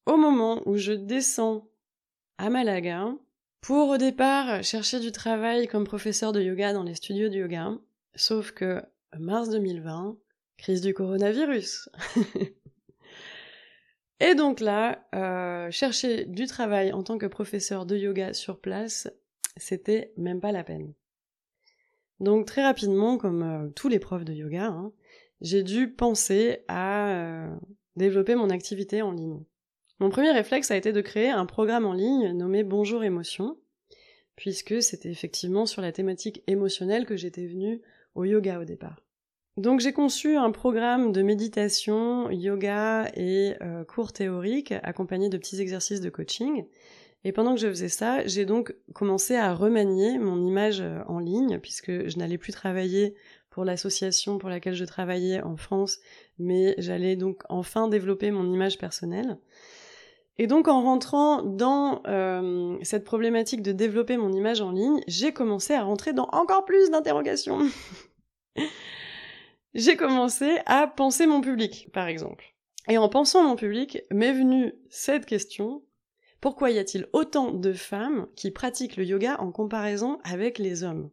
au 0.05 0.17
moment 0.17 0.61
où 0.65 0.77
je 0.77 0.93
descends 0.93 1.69
à 2.37 2.49
Malaga, 2.49 3.13
pour 3.61 3.89
au 3.89 3.97
départ 3.97 4.63
chercher 4.63 4.99
du 4.99 5.11
travail 5.11 5.67
comme 5.67 5.85
professeur 5.85 6.31
de 6.33 6.41
yoga 6.41 6.73
dans 6.73 6.83
les 6.83 6.95
studios 6.95 7.29
de 7.29 7.35
yoga, 7.35 7.71
sauf 8.15 8.51
que 8.51 8.81
mars 9.17 9.49
2020, 9.49 10.17
crise 10.57 10.81
du 10.81 10.93
coronavirus. 10.93 11.89
Et 14.19 14.35
donc 14.35 14.59
là, 14.59 15.05
euh, 15.15 15.69
chercher 15.71 16.25
du 16.25 16.45
travail 16.45 16.93
en 16.93 17.03
tant 17.03 17.17
que 17.17 17.25
professeur 17.25 17.85
de 17.85 17.97
yoga 17.97 18.33
sur 18.33 18.59
place, 18.59 19.09
c'était 19.57 20.13
même 20.17 20.41
pas 20.41 20.51
la 20.51 20.63
peine. 20.63 20.93
Donc 22.19 22.45
très 22.45 22.63
rapidement, 22.63 23.17
comme 23.17 23.43
euh, 23.43 23.69
tous 23.75 23.89
les 23.89 23.99
profs 23.99 24.25
de 24.25 24.33
yoga, 24.33 24.67
hein, 24.67 24.91
j'ai 25.41 25.63
dû 25.63 25.91
penser 25.91 26.59
à 26.67 27.09
euh, 27.09 27.55
développer 27.95 28.35
mon 28.35 28.49
activité 28.49 29.01
en 29.01 29.11
ligne. 29.11 29.43
Mon 29.99 30.09
premier 30.09 30.31
réflexe 30.31 30.71
a 30.71 30.77
été 30.77 30.91
de 30.91 31.01
créer 31.01 31.29
un 31.29 31.45
programme 31.45 31.85
en 31.85 31.93
ligne 31.93 32.31
nommé 32.31 32.63
Bonjour 32.63 33.03
Émotion, 33.03 33.57
puisque 34.35 34.81
c'était 34.81 35.11
effectivement 35.11 35.65
sur 35.65 35.81
la 35.81 35.91
thématique 35.91 36.43
émotionnelle 36.47 37.05
que 37.05 37.15
j'étais 37.15 37.45
venue 37.45 37.81
au 38.15 38.25
yoga 38.25 38.59
au 38.59 38.65
départ. 38.65 39.03
Donc 39.57 39.81
j'ai 39.81 39.93
conçu 39.93 40.35
un 40.35 40.51
programme 40.51 41.11
de 41.11 41.21
méditation, 41.21 42.31
yoga 42.31 43.11
et 43.15 43.53
euh, 43.61 43.83
cours 43.83 44.11
théoriques 44.11 44.73
accompagné 44.81 45.29
de 45.29 45.37
petits 45.37 45.61
exercices 45.61 46.01
de 46.01 46.09
coaching. 46.09 46.65
Et 47.25 47.31
pendant 47.31 47.55
que 47.55 47.61
je 47.61 47.67
faisais 47.67 47.89
ça, 47.89 48.25
j'ai 48.25 48.45
donc 48.45 48.75
commencé 48.93 49.35
à 49.35 49.53
remanier 49.53 50.17
mon 50.17 50.43
image 50.45 50.81
euh, 50.81 50.99
en 51.07 51.19
ligne, 51.19 51.59
puisque 51.59 52.07
je 52.07 52.17
n'allais 52.17 52.37
plus 52.37 52.51
travailler 52.51 53.15
pour 53.49 53.63
l'association 53.63 54.39
pour 54.39 54.49
laquelle 54.49 54.73
je 54.73 54.83
travaillais 54.83 55.41
en 55.41 55.55
France, 55.55 55.99
mais 56.39 56.75
j'allais 56.79 57.15
donc 57.15 57.43
enfin 57.49 57.87
développer 57.87 58.31
mon 58.31 58.51
image 58.51 58.77
personnelle. 58.77 59.37
Et 60.39 60.47
donc 60.47 60.67
en 60.67 60.81
rentrant 60.81 61.43
dans 61.43 62.01
euh, 62.07 62.77
cette 62.81 63.03
problématique 63.03 63.61
de 63.61 63.71
développer 63.71 64.17
mon 64.17 64.33
image 64.33 64.61
en 64.61 64.71
ligne, 64.71 65.01
j'ai 65.07 65.31
commencé 65.31 65.73
à 65.73 65.83
rentrer 65.83 66.13
dans 66.13 66.27
encore 66.31 66.65
plus 66.65 66.89
d'interrogations. 66.89 67.59
j'ai 69.75 69.95
commencé 69.95 70.57
à 70.65 70.87
penser 70.87 71.27
mon 71.27 71.41
public, 71.41 71.89
par 71.93 72.07
exemple. 72.07 72.55
Et 72.89 72.97
en 72.97 73.07
pensant 73.07 73.43
mon 73.43 73.55
public, 73.55 74.01
m'est 74.11 74.33
venue 74.33 74.73
cette 74.89 75.27
question, 75.27 75.83
pourquoi 76.43 76.71
y 76.71 76.77
a-t-il 76.77 77.07
autant 77.13 77.53
de 77.53 77.71
femmes 77.71 78.27
qui 78.35 78.51
pratiquent 78.51 78.97
le 78.97 79.05
yoga 79.05 79.39
en 79.39 79.53
comparaison 79.53 80.19
avec 80.25 80.57
les 80.57 80.83
hommes? 80.83 81.09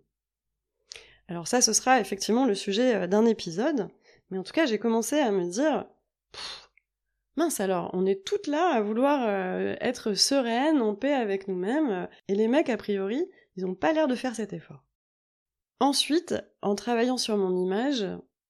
Alors 1.28 1.46
ça, 1.46 1.60
ce 1.60 1.72
sera 1.72 2.00
effectivement 2.00 2.46
le 2.46 2.56
sujet 2.56 2.96
euh, 2.96 3.06
d'un 3.06 3.24
épisode, 3.24 3.90
mais 4.30 4.38
en 4.38 4.42
tout 4.42 4.52
cas, 4.52 4.66
j'ai 4.66 4.80
commencé 4.80 5.20
à 5.20 5.30
me 5.30 5.48
dire, 5.48 5.86
mince 7.36 7.60
alors, 7.60 7.90
on 7.92 8.06
est 8.06 8.24
toutes 8.24 8.48
là 8.48 8.74
à 8.74 8.80
vouloir 8.80 9.24
euh, 9.28 9.76
être 9.80 10.14
sereines, 10.14 10.82
en 10.82 10.96
paix 10.96 11.14
avec 11.14 11.46
nous-mêmes, 11.46 12.08
et 12.26 12.34
les 12.34 12.48
mecs, 12.48 12.68
a 12.68 12.76
priori, 12.76 13.24
ils 13.54 13.64
n'ont 13.64 13.76
pas 13.76 13.92
l'air 13.92 14.08
de 14.08 14.16
faire 14.16 14.34
cet 14.34 14.52
effort. 14.52 14.82
Ensuite, 15.78 16.34
en 16.60 16.74
travaillant 16.74 17.18
sur 17.18 17.36
mon 17.36 17.56
image, 17.56 18.04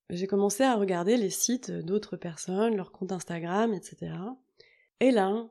j'ai 0.09 0.27
commencé 0.27 0.63
à 0.63 0.77
regarder 0.77 1.19
les 1.19 1.29
sites 1.29 1.71
d'autres 1.71 2.17
personnes, 2.17 2.75
leurs 2.75 2.91
comptes 2.91 3.13
Instagram, 3.13 3.75
etc. 3.75 4.15
Et 5.01 5.11
là, 5.11 5.51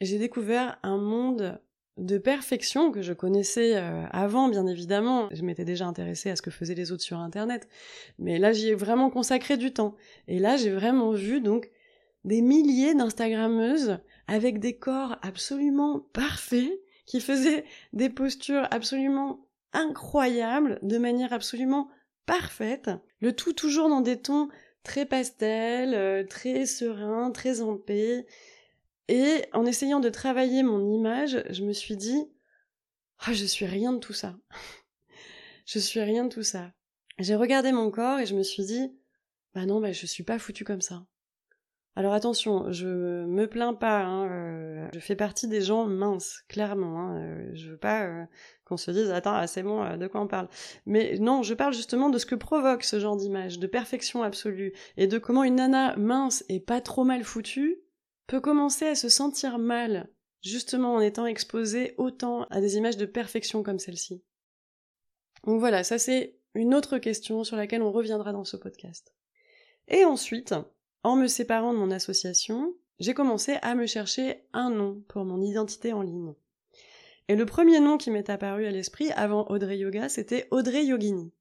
j'ai 0.00 0.18
découvert 0.18 0.78
un 0.82 0.96
monde 0.96 1.60
de 1.96 2.18
perfection 2.18 2.90
que 2.90 3.02
je 3.02 3.12
connaissais 3.12 3.76
euh, 3.76 4.04
avant, 4.10 4.48
bien 4.48 4.66
évidemment. 4.66 5.28
Je 5.32 5.42
m'étais 5.42 5.64
déjà 5.64 5.86
intéressée 5.86 6.30
à 6.30 6.36
ce 6.36 6.42
que 6.42 6.50
faisaient 6.50 6.74
les 6.74 6.92
autres 6.92 7.02
sur 7.02 7.18
Internet. 7.18 7.68
Mais 8.18 8.38
là, 8.38 8.52
j'y 8.52 8.68
ai 8.68 8.74
vraiment 8.74 9.10
consacré 9.10 9.56
du 9.56 9.72
temps. 9.72 9.94
Et 10.26 10.38
là, 10.38 10.56
j'ai 10.56 10.70
vraiment 10.70 11.12
vu 11.12 11.40
donc 11.40 11.70
des 12.24 12.40
milliers 12.40 12.94
d'Instagrammeuses 12.94 13.98
avec 14.26 14.60
des 14.60 14.76
corps 14.76 15.16
absolument 15.22 16.00
parfaits, 16.12 16.72
qui 17.06 17.20
faisaient 17.20 17.64
des 17.92 18.08
postures 18.08 18.68
absolument 18.70 19.40
incroyables, 19.72 20.78
de 20.82 20.96
manière 20.96 21.32
absolument 21.32 21.88
parfaite, 22.24 22.90
le 23.20 23.32
tout 23.32 23.52
toujours 23.52 23.88
dans 23.88 24.00
des 24.00 24.20
tons 24.20 24.48
très 24.84 25.06
pastels, 25.06 25.94
euh, 25.94 26.24
très 26.24 26.66
sereins, 26.66 27.30
très 27.32 27.60
en 27.60 27.76
paix. 27.76 28.26
Et 29.10 29.44
en 29.52 29.66
essayant 29.66 29.98
de 29.98 30.08
travailler 30.08 30.62
mon 30.62 30.88
image, 30.88 31.42
je 31.50 31.64
me 31.64 31.72
suis 31.72 31.96
dit, 31.96 32.30
oh, 33.26 33.32
je 33.32 33.44
suis 33.44 33.66
rien 33.66 33.92
de 33.92 33.98
tout 33.98 34.12
ça. 34.12 34.36
je 35.66 35.80
suis 35.80 36.00
rien 36.00 36.26
de 36.26 36.28
tout 36.28 36.44
ça. 36.44 36.70
J'ai 37.18 37.34
regardé 37.34 37.72
mon 37.72 37.90
corps 37.90 38.20
et 38.20 38.26
je 38.26 38.36
me 38.36 38.44
suis 38.44 38.64
dit, 38.64 38.96
bah 39.52 39.66
non, 39.66 39.80
bah 39.80 39.90
je 39.90 40.06
suis 40.06 40.22
pas 40.22 40.38
foutue 40.38 40.62
comme 40.62 40.80
ça. 40.80 41.04
Alors 41.96 42.12
attention, 42.12 42.70
je 42.70 42.86
me 43.26 43.48
plains 43.48 43.74
pas, 43.74 44.04
hein, 44.04 44.30
euh, 44.30 44.88
je 44.94 45.00
fais 45.00 45.16
partie 45.16 45.48
des 45.48 45.60
gens 45.60 45.86
minces, 45.86 46.44
clairement. 46.48 47.00
Hein, 47.00 47.16
euh, 47.16 47.50
je 47.54 47.70
veux 47.70 47.76
pas 47.76 48.04
euh, 48.04 48.24
qu'on 48.64 48.76
se 48.76 48.92
dise 48.92 49.10
attends, 49.10 49.34
ah, 49.34 49.48
c'est 49.48 49.64
bon, 49.64 49.96
de 49.96 50.06
quoi 50.06 50.20
on 50.20 50.28
parle. 50.28 50.48
Mais 50.86 51.18
non, 51.18 51.42
je 51.42 51.54
parle 51.54 51.74
justement 51.74 52.10
de 52.10 52.18
ce 52.18 52.26
que 52.26 52.36
provoque 52.36 52.84
ce 52.84 53.00
genre 53.00 53.16
d'image, 53.16 53.58
de 53.58 53.66
perfection 53.66 54.22
absolue, 54.22 54.72
et 54.96 55.08
de 55.08 55.18
comment 55.18 55.42
une 55.42 55.56
nana 55.56 55.96
mince 55.96 56.44
et 56.48 56.60
pas 56.60 56.80
trop 56.80 57.02
mal 57.02 57.24
foutue 57.24 57.80
peut 58.30 58.40
commencer 58.40 58.86
à 58.86 58.94
se 58.94 59.08
sentir 59.08 59.58
mal, 59.58 60.08
justement 60.40 60.94
en 60.94 61.00
étant 61.00 61.26
exposée 61.26 61.94
autant 61.98 62.44
à 62.44 62.60
des 62.60 62.76
images 62.76 62.96
de 62.96 63.04
perfection 63.04 63.64
comme 63.64 63.80
celle-ci. 63.80 64.22
Donc 65.42 65.58
voilà, 65.58 65.82
ça 65.82 65.98
c'est 65.98 66.38
une 66.54 66.72
autre 66.76 66.98
question 66.98 67.42
sur 67.42 67.56
laquelle 67.56 67.82
on 67.82 67.90
reviendra 67.90 68.30
dans 68.30 68.44
ce 68.44 68.56
podcast. 68.56 69.12
Et 69.88 70.04
ensuite, 70.04 70.54
en 71.02 71.16
me 71.16 71.26
séparant 71.26 71.72
de 71.72 71.78
mon 71.78 71.90
association, 71.90 72.72
j'ai 73.00 73.14
commencé 73.14 73.56
à 73.62 73.74
me 73.74 73.86
chercher 73.86 74.44
un 74.52 74.70
nom 74.70 75.02
pour 75.08 75.24
mon 75.24 75.42
identité 75.42 75.92
en 75.92 76.02
ligne. 76.02 76.34
Et 77.26 77.34
le 77.34 77.46
premier 77.46 77.80
nom 77.80 77.98
qui 77.98 78.12
m'est 78.12 78.30
apparu 78.30 78.64
à 78.64 78.70
l'esprit 78.70 79.10
avant 79.10 79.48
Audrey 79.48 79.78
Yoga, 79.78 80.08
c'était 80.08 80.46
Audrey 80.52 80.84
Yogini. 80.84 81.32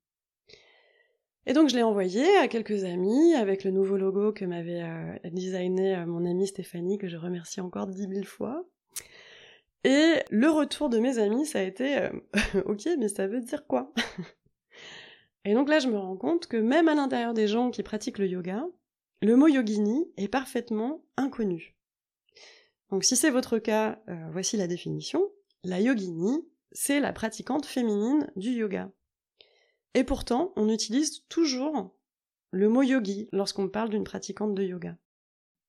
Et 1.46 1.54
donc 1.54 1.70
je 1.70 1.76
l'ai 1.76 1.84
envoyé 1.84 2.38
à 2.38 2.48
quelques 2.48 2.84
amis 2.84 3.34
avec 3.34 3.64
le 3.64 3.72
nouveau 3.72 3.98
logo 3.98 4.34
que 4.34 4.46
m'avait 4.46 4.84
euh, 4.84 5.30
designé 5.32 5.96
euh, 5.96 6.06
mon 6.06 6.26
amie 6.26 6.48
Stéphanie, 6.48 6.98
que 6.98 7.08
je 7.08 7.18
remercie 7.18 7.62
encore 7.62 7.88
dix 7.88 8.08
mille 8.08 8.26
fois. 8.26 8.66
Et 9.84 10.16
le 10.30 10.50
retour 10.50 10.90
de 10.90 11.00
mes 11.00 11.20
amis, 11.20 11.46
ça 11.46 11.60
a 11.60 11.64
été 11.64 11.98
euh, 11.98 12.10
ok, 12.66 12.88
mais 12.98 13.08
ça 13.08 13.28
veut 13.28 13.42
dire 13.42 13.66
quoi? 13.66 13.94
Et 15.46 15.54
donc 15.54 15.70
là, 15.70 15.80
je 15.80 15.88
me 15.88 15.98
rends 15.98 16.18
compte 16.18 16.48
que 16.48 16.58
même 16.58 16.90
à 16.90 16.96
l'intérieur 16.96 17.34
des 17.34 17.48
gens 17.48 17.72
qui 17.72 17.82
pratiquent 17.82 18.20
le 18.20 18.28
yoga, 18.28 18.68
le 19.22 19.36
mot 19.38 19.48
yogini 19.48 20.06
est 20.18 20.28
parfaitement 20.28 21.02
inconnu. 21.16 21.78
Donc 22.92 23.06
si 23.06 23.16
c'est 23.16 23.30
votre 23.30 23.58
cas, 23.58 24.02
voici 24.32 24.58
la 24.58 24.68
définition. 24.68 25.32
La 25.64 25.80
yogini, 25.80 26.46
c'est 26.74 27.00
la 27.00 27.14
pratiquante 27.14 27.66
féminine 27.66 28.30
du 28.36 28.50
yoga. 28.50 28.92
Et 29.94 30.04
pourtant, 30.04 30.54
on 30.56 30.70
utilise 30.70 31.26
toujours 31.28 31.96
le 32.52 32.70
mot 32.70 32.84
yogi 32.84 33.28
lorsqu'on 33.32 33.70
parle 33.70 33.90
d'une 33.90 34.04
pratiquante 34.04 34.56
de 34.56 34.64
yoga. 34.64 34.98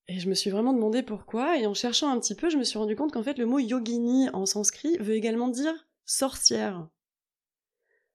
Et 0.09 0.19
je 0.19 0.29
me 0.29 0.35
suis 0.35 0.51
vraiment 0.51 0.73
demandé 0.73 1.03
pourquoi, 1.03 1.59
et 1.59 1.67
en 1.67 1.75
cherchant 1.75 2.11
un 2.11 2.19
petit 2.19 2.35
peu, 2.35 2.51
je 2.51 2.57
me 2.57 2.65
suis 2.65 2.79
rendu 2.79 2.97
compte 2.97 3.13
qu'en 3.13 3.23
fait 3.23 3.39
le 3.39 3.47
mot 3.47 3.59
yogini 3.59 4.29
en 4.31 4.45
sanskrit 4.45 4.97
veut 4.99 5.15
également 5.15 5.49
dire 5.49 5.87
sorcière. 6.05 6.89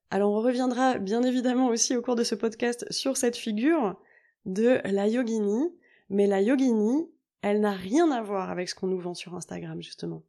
Alors 0.09 0.31
on 0.33 0.41
reviendra 0.41 0.97
bien 0.97 1.23
évidemment 1.23 1.67
aussi 1.67 1.95
au 1.95 2.01
cours 2.01 2.15
de 2.15 2.23
ce 2.23 2.35
podcast 2.35 2.85
sur 2.91 3.17
cette 3.17 3.37
figure, 3.37 3.99
de 4.45 4.81
la 4.85 5.07
yogini, 5.07 5.69
mais 6.09 6.27
la 6.27 6.41
yogini, 6.41 7.09
elle 7.41 7.61
n'a 7.61 7.71
rien 7.71 8.11
à 8.11 8.21
voir 8.21 8.49
avec 8.49 8.69
ce 8.69 8.75
qu'on 8.75 8.87
nous 8.87 8.99
vend 8.99 9.13
sur 9.13 9.35
Instagram, 9.35 9.81
justement. 9.81 10.23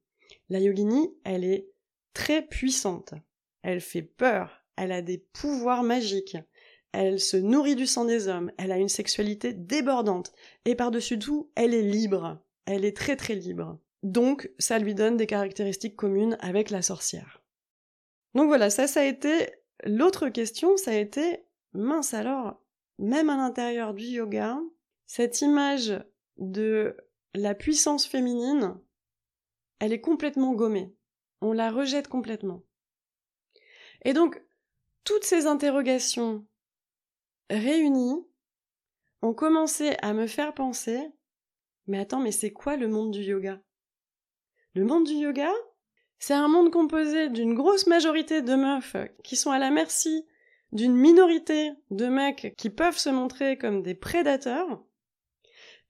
La 0.49 0.61
yogini, 0.61 1.13
elle 1.25 1.45
est 1.45 1.69
très 2.15 2.43
puissante. 2.43 3.15
Elle 3.63 3.81
fait 3.81 4.03
peur. 4.03 4.66
Elle 4.77 4.93
a 4.93 5.03
des 5.03 5.19
pouvoirs 5.19 5.83
magiques. 5.83 6.37
Elle 6.93 7.21
se 7.21 7.37
nourrit 7.37 7.77
du 7.77 7.87
sang 7.87 8.05
des 8.05 8.29
hommes. 8.29 8.53
Elle 8.59 8.73
a 8.73 8.79
une 8.79 8.89
sexualité 8.89 9.53
débordante. 9.53 10.33
Et 10.65 10.75
par-dessus 10.75 11.19
tout, 11.19 11.51
elle 11.55 11.75
est 11.75 11.83
libre. 11.83 12.43
Elle 12.65 12.85
est 12.85 12.97
très 12.97 13.17
très 13.17 13.35
libre. 13.35 13.79
Donc, 14.03 14.51
ça 14.59 14.79
lui 14.79 14.95
donne 14.95 15.17
des 15.17 15.27
caractéristiques 15.27 15.97
communes 15.97 16.37
avec 16.41 16.71
la 16.71 16.83
sorcière. 16.83 17.43
Donc 18.35 18.49
voilà, 18.49 18.71
ça, 18.71 18.87
ça 18.87 19.01
a 19.01 19.05
été 19.05 19.49
l'autre 19.85 20.29
question, 20.29 20.77
ça 20.77 20.91
a 20.91 20.97
été, 20.97 21.45
mince 21.73 22.15
alors, 22.15 22.63
même 22.99 23.31
à 23.31 23.37
l'intérieur 23.37 23.95
du 23.95 24.05
yoga, 24.05 24.61
cette 25.07 25.41
image 25.41 25.99
de 26.37 26.97
la 27.35 27.55
puissance 27.55 28.07
féminine, 28.07 28.79
elle 29.79 29.93
est 29.93 30.01
complètement 30.01 30.55
gommée. 30.55 30.95
On 31.41 31.53
la 31.53 31.71
rejette 31.71 32.09
complètement. 32.09 32.63
Et 34.05 34.13
donc, 34.13 34.43
toutes 35.07 35.25
ces 35.25 35.47
interrogations 35.47 36.45
réunies 37.49 38.27
ont 39.23 39.33
commencé 39.33 39.97
à 40.03 40.13
me 40.13 40.27
faire 40.27 40.53
penser, 40.53 41.01
mais 41.87 42.01
attends, 42.01 42.21
mais 42.21 42.33
c'est 42.33 42.53
quoi 42.53 42.77
le 42.77 42.89
monde 42.89 43.13
du 43.13 43.23
yoga? 43.23 43.61
Le 44.75 44.85
monde 44.85 45.07
du 45.07 45.15
yoga, 45.15 45.51
c'est 46.19 46.35
un 46.35 46.49
monde 46.49 46.73
composé 46.73 47.29
d'une 47.29 47.55
grosse 47.55 47.87
majorité 47.87 48.43
de 48.43 48.57
meufs 48.57 48.97
qui 49.23 49.37
sont 49.37 49.53
à 49.53 49.61
la 49.61 49.71
merci 49.71 50.27
d'une 50.73 50.97
minorité 50.97 51.71
de 51.91 52.07
mecs 52.07 52.55
qui 52.59 52.69
peuvent 52.69 52.99
se 52.99 53.09
montrer 53.09 53.57
comme 53.57 53.83
des 53.83 53.95
prédateurs, 53.95 54.85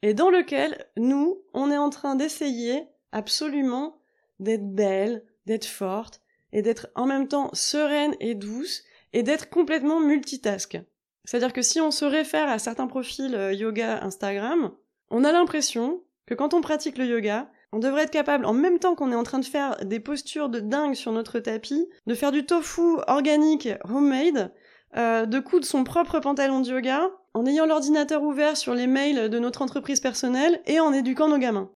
et 0.02 0.12
dans 0.12 0.28
lequel 0.28 0.86
nous, 0.98 1.42
on 1.54 1.70
est 1.70 1.78
en 1.78 1.88
train 1.88 2.16
d'essayer 2.16 2.86
absolument 3.12 3.98
d'être 4.40 4.74
belle, 4.74 5.24
d'être 5.46 5.64
forte, 5.64 6.20
et 6.52 6.60
d'être 6.60 6.88
en 6.94 7.06
même 7.06 7.28
temps 7.28 7.48
sereine 7.54 8.14
et 8.20 8.34
douce, 8.34 8.82
et 9.12 9.22
d'être 9.22 9.50
complètement 9.50 10.00
multitask. 10.00 10.78
C'est-à-dire 11.24 11.52
que 11.52 11.62
si 11.62 11.80
on 11.80 11.90
se 11.90 12.04
réfère 12.04 12.48
à 12.48 12.58
certains 12.58 12.86
profils 12.86 13.34
euh, 13.34 13.52
yoga 13.52 14.02
Instagram, 14.02 14.72
on 15.10 15.24
a 15.24 15.32
l'impression 15.32 16.02
que 16.26 16.34
quand 16.34 16.54
on 16.54 16.60
pratique 16.60 16.98
le 16.98 17.06
yoga, 17.06 17.50
on 17.72 17.78
devrait 17.78 18.04
être 18.04 18.10
capable, 18.10 18.46
en 18.46 18.52
même 18.52 18.78
temps 18.78 18.94
qu'on 18.94 19.12
est 19.12 19.16
en 19.16 19.22
train 19.22 19.38
de 19.38 19.44
faire 19.44 19.76
des 19.84 20.00
postures 20.00 20.48
de 20.48 20.60
dingue 20.60 20.94
sur 20.94 21.12
notre 21.12 21.40
tapis, 21.40 21.88
de 22.06 22.14
faire 22.14 22.32
du 22.32 22.46
tofu 22.46 22.98
organique 23.06 23.68
homemade, 23.88 24.52
euh, 24.96 25.26
de 25.26 25.40
coudre 25.40 25.66
son 25.66 25.84
propre 25.84 26.20
pantalon 26.20 26.60
de 26.60 26.70
yoga 26.70 27.10
en 27.34 27.44
ayant 27.44 27.66
l'ordinateur 27.66 28.22
ouvert 28.22 28.56
sur 28.56 28.74
les 28.74 28.86
mails 28.86 29.28
de 29.28 29.38
notre 29.38 29.62
entreprise 29.62 30.00
personnelle 30.00 30.62
et 30.66 30.80
en 30.80 30.92
éduquant 30.92 31.28
nos 31.28 31.38
gamins. 31.38 31.70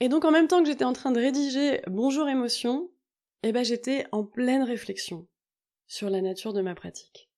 Et 0.00 0.08
donc 0.08 0.24
en 0.24 0.30
même 0.30 0.48
temps 0.48 0.60
que 0.60 0.68
j'étais 0.68 0.84
en 0.84 0.92
train 0.92 1.12
de 1.12 1.20
rédiger 1.20 1.80
Bonjour 1.86 2.28
émotion, 2.28 2.90
eh 3.42 3.52
ben 3.52 3.64
j'étais 3.64 4.06
en 4.12 4.24
pleine 4.24 4.64
réflexion 4.64 5.26
sur 5.86 6.10
la 6.10 6.20
nature 6.20 6.52
de 6.52 6.62
ma 6.62 6.74
pratique. 6.74 7.30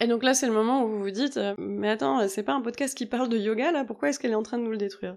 Et 0.00 0.06
donc 0.06 0.22
là 0.22 0.34
c'est 0.34 0.46
le 0.46 0.52
moment 0.52 0.84
où 0.84 0.88
vous 0.88 1.02
vous 1.02 1.10
dites 1.10 1.36
euh, 1.36 1.54
mais 1.58 1.88
attends, 1.88 2.28
c'est 2.28 2.42
pas 2.42 2.54
un 2.54 2.60
podcast 2.60 2.96
qui 2.96 3.06
parle 3.06 3.28
de 3.28 3.38
yoga 3.38 3.72
là, 3.72 3.84
pourquoi 3.84 4.10
est-ce 4.10 4.18
qu'elle 4.18 4.32
est 4.32 4.36
en 4.36 4.42
train 4.42 4.58
de 4.58 4.62
nous 4.62 4.70
le 4.70 4.76
détruire? 4.76 5.16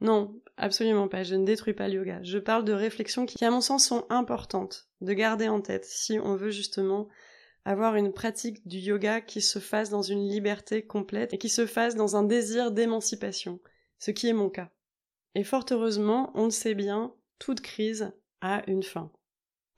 Non, 0.00 0.40
absolument 0.56 1.08
pas, 1.08 1.22
je 1.22 1.34
ne 1.34 1.44
détruis 1.44 1.72
pas 1.72 1.88
le 1.88 1.94
yoga. 1.94 2.20
Je 2.22 2.38
parle 2.38 2.64
de 2.64 2.72
réflexions 2.72 3.26
qui 3.26 3.44
à 3.44 3.50
mon 3.50 3.60
sens 3.60 3.86
sont 3.86 4.06
importantes 4.10 4.88
de 5.00 5.12
garder 5.12 5.48
en 5.48 5.60
tête 5.60 5.84
si 5.84 6.18
on 6.18 6.36
veut 6.36 6.50
justement 6.50 7.08
avoir 7.64 7.96
une 7.96 8.12
pratique 8.12 8.66
du 8.68 8.78
yoga 8.78 9.20
qui 9.20 9.40
se 9.40 9.58
fasse 9.58 9.90
dans 9.90 10.02
une 10.02 10.28
liberté 10.28 10.84
complète 10.84 11.32
et 11.32 11.38
qui 11.38 11.48
se 11.48 11.66
fasse 11.66 11.94
dans 11.94 12.16
un 12.16 12.22
désir 12.22 12.70
d'émancipation, 12.70 13.60
ce 13.98 14.10
qui 14.10 14.28
est 14.28 14.34
mon 14.34 14.50
cas. 14.50 14.70
Et 15.34 15.44
fort 15.44 15.64
heureusement, 15.70 16.30
on 16.34 16.44
le 16.44 16.50
sait 16.50 16.74
bien, 16.74 17.14
toute 17.38 17.60
crise 17.60 18.12
a 18.40 18.62
une 18.68 18.82
fin. 18.82 19.10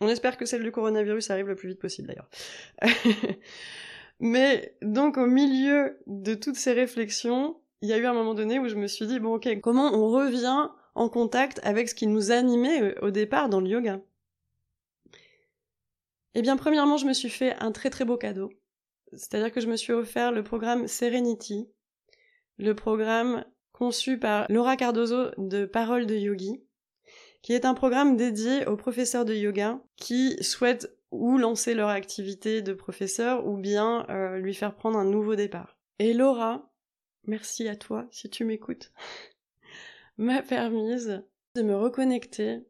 On 0.00 0.08
espère 0.08 0.36
que 0.36 0.44
celle 0.44 0.62
du 0.62 0.72
coronavirus 0.72 1.30
arrive 1.30 1.48
le 1.48 1.56
plus 1.56 1.68
vite 1.68 1.80
possible 1.80 2.08
d'ailleurs. 2.08 2.28
Mais 4.20 4.76
donc 4.82 5.16
au 5.16 5.26
milieu 5.26 5.98
de 6.06 6.34
toutes 6.34 6.56
ces 6.56 6.72
réflexions, 6.72 7.60
il 7.82 7.88
y 7.88 7.92
a 7.92 7.98
eu 7.98 8.06
un 8.06 8.14
moment 8.14 8.34
donné 8.34 8.58
où 8.58 8.68
je 8.68 8.74
me 8.74 8.86
suis 8.86 9.06
dit, 9.06 9.20
bon 9.20 9.34
ok, 9.34 9.60
comment 9.60 9.92
on 9.92 10.08
revient 10.08 10.68
en 10.94 11.08
contact 11.08 11.60
avec 11.62 11.88
ce 11.88 11.94
qui 11.94 12.06
nous 12.06 12.30
animait 12.30 12.82
euh, 12.82 12.94
au 13.02 13.10
départ 13.10 13.48
dans 13.48 13.60
le 13.60 13.68
yoga? 13.68 14.00
Eh 16.34 16.42
bien 16.42 16.56
premièrement, 16.56 16.98
je 16.98 17.06
me 17.06 17.14
suis 17.14 17.30
fait 17.30 17.54
un 17.60 17.72
très 17.72 17.90
très 17.90 18.04
beau 18.04 18.16
cadeau. 18.16 18.50
C'est-à-dire 19.12 19.52
que 19.52 19.60
je 19.60 19.68
me 19.68 19.76
suis 19.76 19.92
offert 19.92 20.32
le 20.32 20.42
programme 20.42 20.88
Serenity, 20.88 21.70
le 22.58 22.74
programme 22.74 23.44
conçu 23.72 24.18
par 24.18 24.46
Laura 24.50 24.76
Cardozo 24.76 25.30
de 25.38 25.64
Parole 25.64 26.06
de 26.06 26.14
Yogi, 26.14 26.65
qui 27.46 27.52
est 27.52 27.64
un 27.64 27.74
programme 27.74 28.16
dédié 28.16 28.66
aux 28.66 28.76
professeurs 28.76 29.24
de 29.24 29.32
yoga 29.32 29.80
qui 29.94 30.36
souhaitent 30.42 30.92
ou 31.12 31.38
lancer 31.38 31.74
leur 31.74 31.90
activité 31.90 32.60
de 32.60 32.72
professeur 32.72 33.46
ou 33.46 33.56
bien 33.56 34.04
euh, 34.10 34.38
lui 34.38 34.52
faire 34.52 34.74
prendre 34.74 34.98
un 34.98 35.04
nouveau 35.04 35.36
départ. 35.36 35.78
Et 36.00 36.12
Laura, 36.12 36.68
merci 37.22 37.68
à 37.68 37.76
toi 37.76 38.08
si 38.10 38.28
tu 38.28 38.44
m'écoutes, 38.44 38.92
m'a 40.16 40.42
permise 40.42 41.22
de 41.54 41.62
me 41.62 41.76
reconnecter 41.76 42.66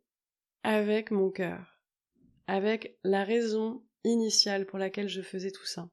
avec 0.63 1.11
mon 1.11 1.31
cœur, 1.31 1.81
avec 2.47 2.99
la 3.03 3.25
raison 3.25 3.83
initiale 4.05 4.67
pour 4.67 4.79
laquelle 4.79 5.09
je 5.09 5.23
faisais 5.23 5.53
tout 5.53 5.65
ça. 5.65 5.89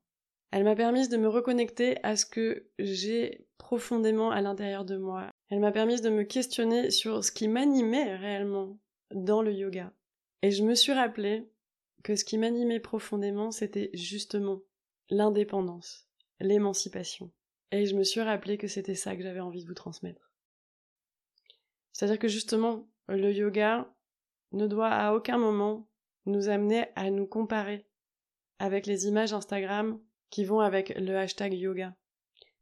Elle 0.56 0.66
m'a 0.66 0.76
permis 0.76 1.08
de 1.08 1.18
me 1.18 1.28
reconnecter 1.28 1.98
à 2.04 2.16
ce 2.16 2.28
que 2.28 2.70
j'ai 2.78 3.48
profondément 3.58 4.30
à 4.30 4.40
l'intérieur 4.40 4.86
de 4.86 4.98
moi. 4.98 5.32
Elle 5.50 5.60
m'a 5.60 5.72
permis 5.72 6.00
de 6.00 6.12
me 6.12 6.22
questionner 6.22 6.92
sur 6.92 7.24
ce 7.24 7.32
qui 7.32 7.48
m'animait 7.48 8.16
réellement 8.18 8.78
dans 9.10 9.42
le 9.42 9.52
yoga. 9.52 9.92
Et 10.44 10.52
je 10.52 10.62
me 10.62 10.76
suis 10.76 10.92
rappelé 10.92 11.50
que 12.04 12.16
ce 12.16 12.24
qui 12.24 12.38
m'animait 12.38 12.80
profondément, 12.80 13.50
c'était 13.50 13.90
justement 13.96 14.62
l'indépendance, 15.10 16.08
l'émancipation. 16.40 17.32
Et 17.72 17.88
je 17.88 17.96
me 17.96 18.04
suis 18.04 18.22
rappelé 18.22 18.60
que 18.60 18.68
c'était 18.68 18.94
ça 18.94 19.16
que 19.16 19.24
j'avais 19.24 19.40
envie 19.40 19.64
de 19.64 19.68
vous 19.68 19.74
transmettre. 19.74 20.32
C'est-à-dire 21.94 22.20
que 22.20 22.28
justement, 22.28 22.88
le 23.08 23.34
yoga 23.34 23.92
ne 24.52 24.68
doit 24.68 24.92
à 24.92 25.16
aucun 25.16 25.40
moment 25.40 25.90
nous 26.28 26.48
amener 26.48 26.86
à 26.96 27.10
nous 27.10 27.26
comparer 27.26 27.88
avec 28.60 28.86
les 28.86 29.08
images 29.08 29.34
Instagram 29.34 30.00
qui 30.34 30.46
vont 30.46 30.62
avec 30.62 30.90
le 30.98 31.16
hashtag 31.16 31.54
yoga. 31.54 31.96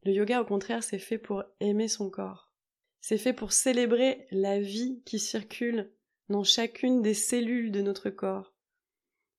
Le 0.04 0.12
yoga, 0.12 0.42
au 0.42 0.46
contraire, 0.46 0.84
c'est 0.84 1.00
fait 1.00 1.18
pour 1.18 1.46
aimer 1.62 1.88
son 1.88 2.10
corps. 2.10 2.52
C'est 3.00 3.18
fait 3.18 3.32
pour 3.32 3.54
célébrer 3.54 4.28
la 4.30 4.60
vie 4.60 5.02
qui 5.06 5.20
circule 5.20 5.90
dans 6.28 6.44
chacune 6.44 7.02
des 7.02 7.14
cellules 7.14 7.72
de 7.72 7.82
notre 7.82 8.10
corps. 8.10 8.54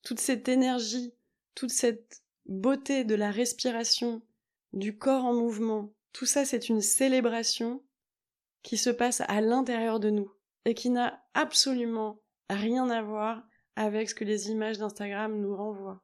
Toute 0.02 0.18
cette 0.18 0.48
énergie, 0.48 1.12
toute 1.54 1.72
cette 1.72 2.22
beauté 2.46 3.04
de 3.04 3.14
la 3.14 3.30
respiration, 3.30 4.22
du 4.72 4.96
corps 4.96 5.26
en 5.26 5.34
mouvement, 5.34 5.92
tout 6.14 6.24
ça 6.24 6.46
c'est 6.46 6.70
une 6.70 6.80
célébration 6.80 7.84
qui 8.62 8.78
se 8.78 8.88
passe 8.88 9.20
à 9.28 9.42
l'intérieur 9.42 10.00
de 10.00 10.08
nous 10.08 10.32
et 10.64 10.72
qui 10.72 10.88
n'a 10.88 11.22
absolument 11.34 12.22
rien 12.48 12.88
à 12.88 13.02
voir 13.02 13.46
avec 13.76 14.08
ce 14.08 14.14
que 14.14 14.24
les 14.24 14.48
images 14.48 14.78
d'Instagram 14.78 15.38
nous 15.38 15.54
renvoient 15.54 16.02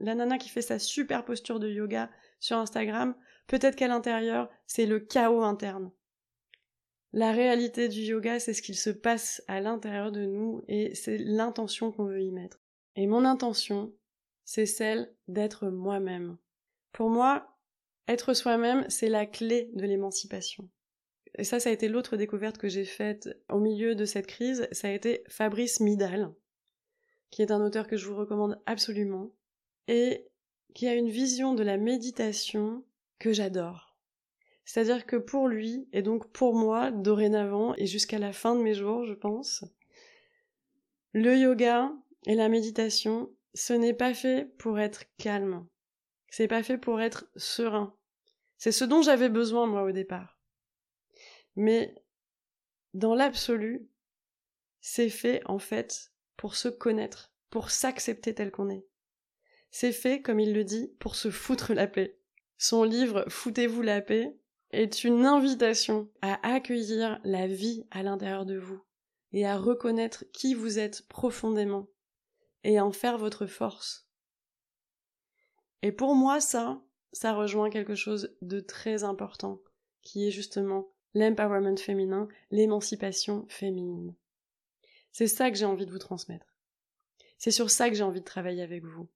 la 0.00 0.14
nana 0.14 0.38
qui 0.38 0.48
fait 0.48 0.62
sa 0.62 0.78
super 0.78 1.24
posture 1.24 1.60
de 1.60 1.68
yoga 1.68 2.10
sur 2.40 2.56
Instagram, 2.56 3.14
peut-être 3.46 3.76
qu'à 3.76 3.88
l'intérieur, 3.88 4.50
c'est 4.66 4.86
le 4.86 5.00
chaos 5.00 5.42
interne. 5.42 5.92
La 7.12 7.32
réalité 7.32 7.88
du 7.88 8.00
yoga, 8.00 8.40
c'est 8.40 8.54
ce 8.54 8.62
qu'il 8.62 8.76
se 8.76 8.90
passe 8.90 9.42
à 9.46 9.60
l'intérieur 9.60 10.12
de 10.12 10.24
nous 10.24 10.62
et 10.66 10.94
c'est 10.94 11.18
l'intention 11.18 11.92
qu'on 11.92 12.06
veut 12.06 12.22
y 12.22 12.32
mettre. 12.32 12.58
Et 12.96 13.06
mon 13.06 13.24
intention, 13.24 13.92
c'est 14.44 14.66
celle 14.66 15.14
d'être 15.28 15.68
moi-même. 15.68 16.38
Pour 16.92 17.10
moi, 17.10 17.58
être 18.08 18.34
soi-même, 18.34 18.86
c'est 18.88 19.08
la 19.08 19.26
clé 19.26 19.70
de 19.74 19.84
l'émancipation. 19.84 20.68
Et 21.36 21.44
ça, 21.44 21.60
ça 21.60 21.70
a 21.70 21.72
été 21.72 21.88
l'autre 21.88 22.16
découverte 22.16 22.58
que 22.58 22.68
j'ai 22.68 22.84
faite 22.84 23.28
au 23.48 23.60
milieu 23.60 23.94
de 23.94 24.04
cette 24.04 24.26
crise, 24.26 24.68
ça 24.72 24.88
a 24.88 24.92
été 24.92 25.24
Fabrice 25.28 25.80
Midal, 25.80 26.34
qui 27.30 27.42
est 27.42 27.50
un 27.50 27.64
auteur 27.64 27.86
que 27.86 27.96
je 27.96 28.06
vous 28.06 28.16
recommande 28.16 28.60
absolument, 28.66 29.30
et 29.88 30.26
qui 30.74 30.88
a 30.88 30.94
une 30.94 31.10
vision 31.10 31.54
de 31.54 31.62
la 31.62 31.76
méditation 31.76 32.84
que 33.18 33.32
j'adore. 33.32 33.96
C'est-à-dire 34.64 35.06
que 35.06 35.16
pour 35.16 35.48
lui, 35.48 35.88
et 35.92 36.02
donc 36.02 36.30
pour 36.32 36.54
moi, 36.54 36.90
dorénavant, 36.90 37.74
et 37.76 37.86
jusqu'à 37.86 38.18
la 38.18 38.32
fin 38.32 38.54
de 38.54 38.62
mes 38.62 38.74
jours, 38.74 39.04
je 39.04 39.14
pense, 39.14 39.64
le 41.12 41.36
yoga 41.36 41.92
et 42.26 42.34
la 42.34 42.48
méditation, 42.48 43.30
ce 43.54 43.72
n'est 43.72 43.94
pas 43.94 44.14
fait 44.14 44.46
pour 44.58 44.78
être 44.78 45.04
calme. 45.18 45.66
C'est 46.30 46.48
pas 46.48 46.62
fait 46.62 46.78
pour 46.78 47.00
être 47.00 47.26
serein. 47.36 47.94
C'est 48.56 48.72
ce 48.72 48.84
dont 48.84 49.02
j'avais 49.02 49.28
besoin, 49.28 49.66
moi, 49.66 49.82
au 49.82 49.92
départ. 49.92 50.38
Mais, 51.56 51.94
dans 52.94 53.14
l'absolu, 53.14 53.88
c'est 54.80 55.10
fait, 55.10 55.42
en 55.44 55.58
fait, 55.58 56.12
pour 56.36 56.54
se 56.54 56.68
connaître, 56.68 57.34
pour 57.50 57.70
s'accepter 57.70 58.34
tel 58.34 58.50
qu'on 58.50 58.70
est. 58.70 58.86
C'est 59.74 59.92
fait, 59.92 60.20
comme 60.20 60.38
il 60.38 60.52
le 60.52 60.64
dit, 60.64 60.92
pour 61.00 61.16
se 61.16 61.30
foutre 61.30 61.72
la 61.72 61.86
paix. 61.86 62.18
Son 62.58 62.84
livre 62.84 63.24
Foutez-vous 63.28 63.80
la 63.80 64.02
paix 64.02 64.36
est 64.70 65.02
une 65.02 65.24
invitation 65.24 66.10
à 66.20 66.46
accueillir 66.46 67.18
la 67.24 67.46
vie 67.46 67.86
à 67.90 68.02
l'intérieur 68.02 68.44
de 68.44 68.58
vous 68.58 68.82
et 69.32 69.46
à 69.46 69.56
reconnaître 69.56 70.26
qui 70.34 70.52
vous 70.52 70.78
êtes 70.78 71.08
profondément 71.08 71.88
et 72.64 72.80
en 72.80 72.92
faire 72.92 73.16
votre 73.16 73.46
force. 73.46 74.06
Et 75.80 75.90
pour 75.90 76.14
moi, 76.14 76.38
ça, 76.40 76.82
ça 77.12 77.32
rejoint 77.32 77.70
quelque 77.70 77.94
chose 77.94 78.36
de 78.42 78.60
très 78.60 79.04
important, 79.04 79.58
qui 80.02 80.28
est 80.28 80.30
justement 80.30 80.92
l'empowerment 81.14 81.78
féminin, 81.78 82.28
l'émancipation 82.50 83.46
féminine. 83.48 84.14
C'est 85.12 85.28
ça 85.28 85.50
que 85.50 85.56
j'ai 85.56 85.64
envie 85.64 85.86
de 85.86 85.90
vous 85.90 85.98
transmettre. 85.98 86.58
C'est 87.38 87.50
sur 87.50 87.70
ça 87.70 87.88
que 87.88 87.96
j'ai 87.96 88.04
envie 88.04 88.20
de 88.20 88.26
travailler 88.26 88.62
avec 88.62 88.84
vous 88.84 89.08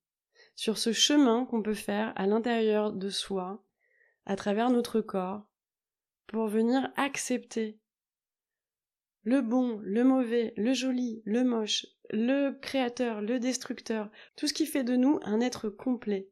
sur 0.57 0.79
ce 0.79 0.93
chemin 0.93 1.45
qu'on 1.45 1.63
peut 1.63 1.75
faire 1.75 2.13
à 2.17 2.27
l'intérieur 2.27 2.93
de 2.93 3.11
soi, 3.11 3.63
à 4.25 4.35
travers 4.35 4.71
notre 4.71 5.01
corps, 5.01 5.47
pour 6.27 6.49
venir 6.49 6.91
accepter 6.97 7.79
le 9.23 9.43
bon, 9.43 9.81
le 9.83 10.03
mauvais, 10.05 10.55
le 10.57 10.73
joli, 10.73 11.21
le 11.25 11.45
moche, 11.45 11.87
le 12.11 12.53
créateur, 12.53 13.21
le 13.21 13.39
destructeur, 13.39 14.11
tout 14.37 14.47
ce 14.47 14.55
qui 14.55 14.67
fait 14.67 14.85
de 14.85 14.97
nous 14.97 15.21
un 15.23 15.41
être 15.41 15.69
complet. 15.69 16.31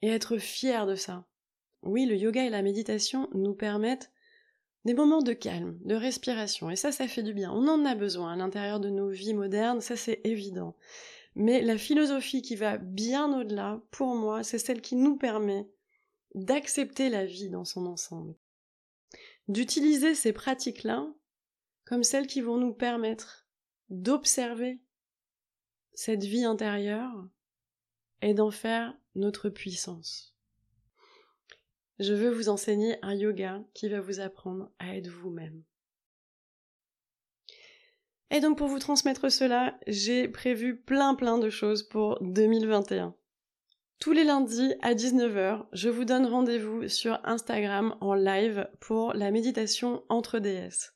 Et 0.00 0.08
être 0.08 0.38
fier 0.38 0.86
de 0.86 0.94
ça. 0.94 1.26
Oui, 1.82 2.06
le 2.06 2.16
yoga 2.16 2.44
et 2.44 2.50
la 2.50 2.62
méditation 2.62 3.28
nous 3.34 3.54
permettent 3.54 4.12
des 4.84 4.94
moments 4.94 5.22
de 5.22 5.32
calme, 5.32 5.78
de 5.84 5.94
respiration, 5.94 6.70
et 6.70 6.76
ça, 6.76 6.90
ça 6.90 7.06
fait 7.06 7.22
du 7.22 7.34
bien. 7.34 7.52
On 7.52 7.68
en 7.68 7.84
a 7.84 7.94
besoin 7.94 8.32
à 8.32 8.36
l'intérieur 8.36 8.80
de 8.80 8.88
nos 8.88 9.08
vies 9.08 9.34
modernes, 9.34 9.80
ça 9.80 9.96
c'est 9.96 10.20
évident. 10.24 10.76
Mais 11.34 11.62
la 11.62 11.78
philosophie 11.78 12.42
qui 12.42 12.56
va 12.56 12.76
bien 12.76 13.38
au-delà, 13.40 13.80
pour 13.90 14.14
moi, 14.14 14.42
c'est 14.42 14.58
celle 14.58 14.82
qui 14.82 14.96
nous 14.96 15.16
permet 15.16 15.68
d'accepter 16.34 17.08
la 17.08 17.24
vie 17.24 17.48
dans 17.48 17.64
son 17.64 17.86
ensemble. 17.86 18.34
D'utiliser 19.48 20.14
ces 20.14 20.32
pratiques-là 20.32 21.06
comme 21.84 22.04
celles 22.04 22.26
qui 22.26 22.40
vont 22.40 22.58
nous 22.58 22.74
permettre 22.74 23.46
d'observer 23.88 24.80
cette 25.94 26.24
vie 26.24 26.44
intérieure 26.44 27.28
et 28.22 28.34
d'en 28.34 28.50
faire 28.50 28.96
notre 29.14 29.48
puissance. 29.48 30.36
Je 31.98 32.14
veux 32.14 32.30
vous 32.30 32.48
enseigner 32.48 32.96
un 33.02 33.14
yoga 33.14 33.62
qui 33.74 33.88
va 33.88 34.00
vous 34.00 34.20
apprendre 34.20 34.72
à 34.78 34.96
être 34.96 35.08
vous-même. 35.08 35.62
Et 38.34 38.40
donc 38.40 38.56
pour 38.56 38.68
vous 38.68 38.78
transmettre 38.78 39.30
cela, 39.30 39.78
j'ai 39.86 40.26
prévu 40.26 40.74
plein 40.74 41.14
plein 41.14 41.38
de 41.38 41.50
choses 41.50 41.82
pour 41.82 42.18
2021. 42.22 43.14
Tous 44.00 44.12
les 44.12 44.24
lundis 44.24 44.72
à 44.80 44.94
19h, 44.94 45.66
je 45.74 45.90
vous 45.90 46.06
donne 46.06 46.24
rendez-vous 46.24 46.88
sur 46.88 47.20
Instagram 47.24 47.94
en 48.00 48.14
live 48.14 48.66
pour 48.80 49.12
la 49.12 49.30
méditation 49.30 50.02
entre 50.08 50.38
déesses. 50.38 50.94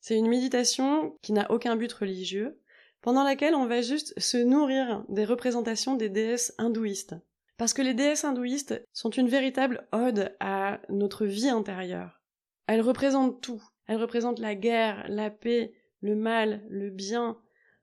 C'est 0.00 0.18
une 0.18 0.28
méditation 0.28 1.16
qui 1.22 1.32
n'a 1.32 1.48
aucun 1.52 1.76
but 1.76 1.92
religieux, 1.92 2.60
pendant 3.00 3.22
laquelle 3.22 3.54
on 3.54 3.66
va 3.66 3.80
juste 3.80 4.18
se 4.18 4.36
nourrir 4.36 5.04
des 5.08 5.24
représentations 5.24 5.94
des 5.94 6.08
déesses 6.08 6.52
hindouistes. 6.58 7.14
Parce 7.58 7.74
que 7.74 7.82
les 7.82 7.94
déesses 7.94 8.24
hindouistes 8.24 8.84
sont 8.92 9.10
une 9.10 9.28
véritable 9.28 9.86
ode 9.92 10.34
à 10.40 10.80
notre 10.88 11.26
vie 11.26 11.48
intérieure. 11.48 12.20
Elles 12.66 12.82
représentent 12.82 13.40
tout. 13.40 13.62
Elles 13.86 14.00
représentent 14.00 14.40
la 14.40 14.56
guerre, 14.56 15.06
la 15.08 15.30
paix, 15.30 15.72
le 16.00 16.14
mal, 16.14 16.64
le 16.68 16.90
bien, 16.90 17.38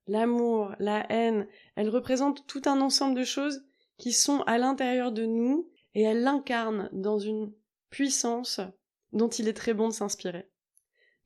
l'amour, 0.08 0.76
la 0.80 1.06
haine, 1.12 1.48
elles 1.76 1.90
représentent 1.90 2.46
tout 2.48 2.62
un 2.66 2.82
ensemble 2.82 3.18
de 3.18 3.24
choses 3.24 3.66
qui 3.98 4.12
sont 4.12 4.42
à 4.42 4.58
l'intérieur 4.58 5.12
de 5.12 5.26
nous 5.26 5.70
et 5.96 6.02
elles 6.04 6.22
l'incarnent 6.22 6.90
dans 6.92 7.20
une 7.20 7.54
puissance 7.90 8.60
dont 9.12 9.30
il 9.30 9.48
est 9.48 9.54
très 9.54 9.74
bon 9.74 9.88
de 9.88 9.94
s'inspirer. 9.94 10.50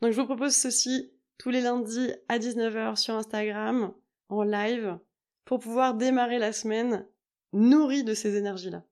Donc 0.02 0.12
je 0.12 0.20
vous 0.20 0.28
propose 0.28 0.56
ceci 0.56 1.12
tous 1.38 1.50
les 1.50 1.62
lundis 1.62 2.12
à 2.28 2.40
19h 2.40 2.96
sur 2.96 3.16
Instagram, 3.16 3.94
en 4.30 4.44
live, 4.44 5.00
pour 5.46 5.60
pouvoir 5.60 5.94
démarrer 5.94 6.40
la 6.40 6.52
semaine 6.52 7.08
nourrie 7.54 8.04
de 8.04 8.14
ces 8.14 8.36
énergies-là. 8.36 8.84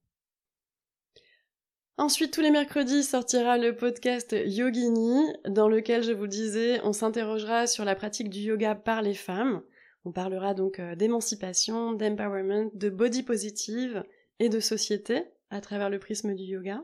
Ensuite, 1.97 2.33
tous 2.33 2.41
les 2.41 2.51
mercredis 2.51 3.03
sortira 3.03 3.57
le 3.57 3.73
podcast 3.73 4.35
Yogini, 4.45 5.31
dans 5.47 5.69
lequel, 5.69 6.03
je 6.03 6.11
vous 6.11 6.27
disais, 6.27 6.81
on 6.83 6.91
s'interrogera 6.91 7.67
sur 7.67 7.85
la 7.85 7.95
pratique 7.95 8.29
du 8.29 8.39
yoga 8.39 8.75
par 8.75 9.01
les 9.01 9.13
femmes. 9.13 9.63
On 10.03 10.11
parlera 10.11 10.53
donc 10.53 10.79
euh, 10.79 10.95
d'émancipation, 10.95 11.93
d'empowerment, 11.93 12.69
de 12.73 12.89
body 12.89 13.23
positive 13.23 14.03
et 14.39 14.49
de 14.49 14.59
société 14.59 15.23
à 15.49 15.61
travers 15.61 15.89
le 15.89 15.97
prisme 15.97 16.35
du 16.35 16.43
yoga. 16.43 16.83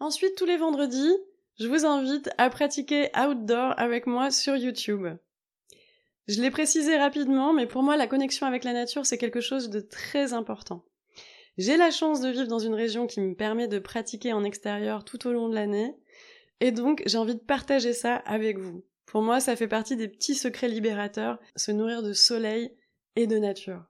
Ensuite, 0.00 0.36
tous 0.36 0.44
les 0.44 0.58
vendredis, 0.58 1.16
je 1.58 1.66
vous 1.66 1.86
invite 1.86 2.28
à 2.36 2.50
pratiquer 2.50 3.08
outdoor 3.16 3.72
avec 3.78 4.06
moi 4.06 4.30
sur 4.30 4.54
YouTube. 4.54 5.06
Je 6.28 6.42
l'ai 6.42 6.50
précisé 6.50 6.98
rapidement, 6.98 7.54
mais 7.54 7.66
pour 7.66 7.82
moi, 7.82 7.96
la 7.96 8.06
connexion 8.06 8.46
avec 8.46 8.64
la 8.64 8.74
nature, 8.74 9.06
c'est 9.06 9.18
quelque 9.18 9.40
chose 9.40 9.70
de 9.70 9.80
très 9.80 10.34
important. 10.34 10.84
J'ai 11.58 11.76
la 11.76 11.90
chance 11.90 12.20
de 12.20 12.30
vivre 12.30 12.48
dans 12.48 12.58
une 12.58 12.74
région 12.74 13.06
qui 13.06 13.20
me 13.20 13.34
permet 13.34 13.68
de 13.68 13.78
pratiquer 13.78 14.32
en 14.32 14.44
extérieur 14.44 15.04
tout 15.04 15.26
au 15.26 15.32
long 15.32 15.48
de 15.48 15.54
l'année, 15.54 15.94
et 16.60 16.72
donc 16.72 17.02
j'ai 17.06 17.18
envie 17.18 17.34
de 17.34 17.40
partager 17.40 17.92
ça 17.92 18.16
avec 18.16 18.58
vous. 18.58 18.84
Pour 19.06 19.22
moi, 19.22 19.40
ça 19.40 19.56
fait 19.56 19.68
partie 19.68 19.96
des 19.96 20.08
petits 20.08 20.34
secrets 20.34 20.68
libérateurs, 20.68 21.38
se 21.56 21.70
nourrir 21.70 22.02
de 22.02 22.12
soleil 22.12 22.74
et 23.16 23.26
de 23.26 23.36
nature. 23.36 23.84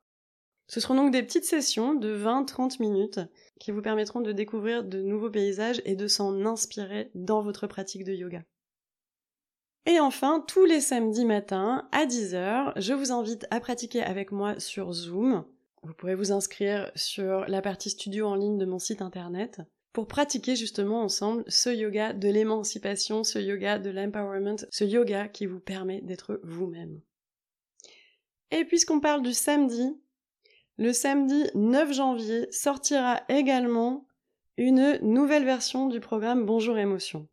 Ce 0.66 0.80
seront 0.80 0.94
donc 0.94 1.12
des 1.12 1.22
petites 1.22 1.44
sessions 1.44 1.94
de 1.94 2.16
20-30 2.16 2.80
minutes 2.80 3.20
qui 3.60 3.70
vous 3.70 3.82
permettront 3.82 4.20
de 4.20 4.32
découvrir 4.32 4.82
de 4.82 5.00
nouveaux 5.02 5.30
paysages 5.30 5.82
et 5.84 5.94
de 5.94 6.08
s'en 6.08 6.44
inspirer 6.44 7.10
dans 7.14 7.42
votre 7.42 7.66
pratique 7.66 8.04
de 8.04 8.12
yoga. 8.12 8.42
Et 9.84 10.00
enfin, 10.00 10.44
tous 10.46 10.64
les 10.64 10.80
samedis 10.80 11.24
matins 11.24 11.88
à 11.92 12.06
10h, 12.06 12.72
je 12.76 12.94
vous 12.94 13.12
invite 13.12 13.46
à 13.50 13.60
pratiquer 13.60 14.02
avec 14.02 14.32
moi 14.32 14.58
sur 14.58 14.92
Zoom. 14.92 15.44
Vous 15.82 15.94
pourrez 15.94 16.14
vous 16.14 16.30
inscrire 16.30 16.92
sur 16.94 17.44
la 17.48 17.60
partie 17.60 17.90
studio 17.90 18.26
en 18.26 18.36
ligne 18.36 18.56
de 18.56 18.64
mon 18.64 18.78
site 18.78 19.02
internet 19.02 19.60
pour 19.92 20.06
pratiquer 20.06 20.54
justement 20.54 21.02
ensemble 21.02 21.42
ce 21.48 21.70
yoga 21.70 22.12
de 22.12 22.28
l'émancipation, 22.28 23.24
ce 23.24 23.40
yoga 23.40 23.78
de 23.78 23.90
l'empowerment, 23.90 24.64
ce 24.70 24.84
yoga 24.84 25.26
qui 25.26 25.46
vous 25.46 25.58
permet 25.58 26.00
d'être 26.00 26.40
vous-même. 26.44 27.00
Et 28.52 28.64
puisqu'on 28.64 29.00
parle 29.00 29.22
du 29.22 29.32
samedi, 29.32 30.00
le 30.78 30.92
samedi 30.92 31.44
9 31.54 31.92
janvier 31.92 32.46
sortira 32.52 33.22
également 33.28 34.06
une 34.56 34.98
nouvelle 35.02 35.44
version 35.44 35.88
du 35.88 35.98
programme 35.98 36.46
Bonjour 36.46 36.78
Émotion. 36.78 37.28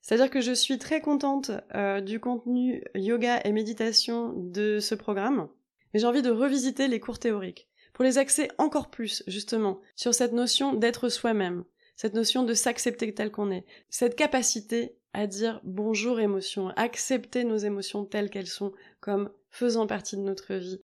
C'est-à-dire 0.00 0.30
que 0.30 0.40
je 0.40 0.52
suis 0.52 0.78
très 0.78 1.02
contente 1.02 1.50
euh, 1.74 2.00
du 2.00 2.20
contenu 2.20 2.82
yoga 2.94 3.40
et 3.44 3.52
méditation 3.52 4.32
de 4.34 4.78
ce 4.80 4.94
programme 4.94 5.48
mais 5.92 6.00
j'ai 6.00 6.06
envie 6.06 6.22
de 6.22 6.30
revisiter 6.30 6.88
les 6.88 7.00
cours 7.00 7.18
théoriques, 7.18 7.68
pour 7.92 8.04
les 8.04 8.18
axer 8.18 8.48
encore 8.58 8.90
plus, 8.90 9.22
justement, 9.26 9.80
sur 9.96 10.14
cette 10.14 10.32
notion 10.32 10.74
d'être 10.74 11.08
soi-même, 11.08 11.64
cette 11.96 12.14
notion 12.14 12.44
de 12.44 12.54
s'accepter 12.54 13.12
tel 13.12 13.30
qu'on 13.30 13.50
est, 13.50 13.64
cette 13.88 14.16
capacité 14.16 14.94
à 15.12 15.26
dire 15.26 15.60
bonjour 15.64 16.20
émotion, 16.20 16.68
accepter 16.76 17.44
nos 17.44 17.56
émotions 17.56 18.04
telles 18.04 18.30
qu'elles 18.30 18.46
sont, 18.46 18.72
comme 19.00 19.30
faisant 19.50 19.86
partie 19.86 20.16
de 20.16 20.22
notre 20.22 20.54
vie. 20.54 20.80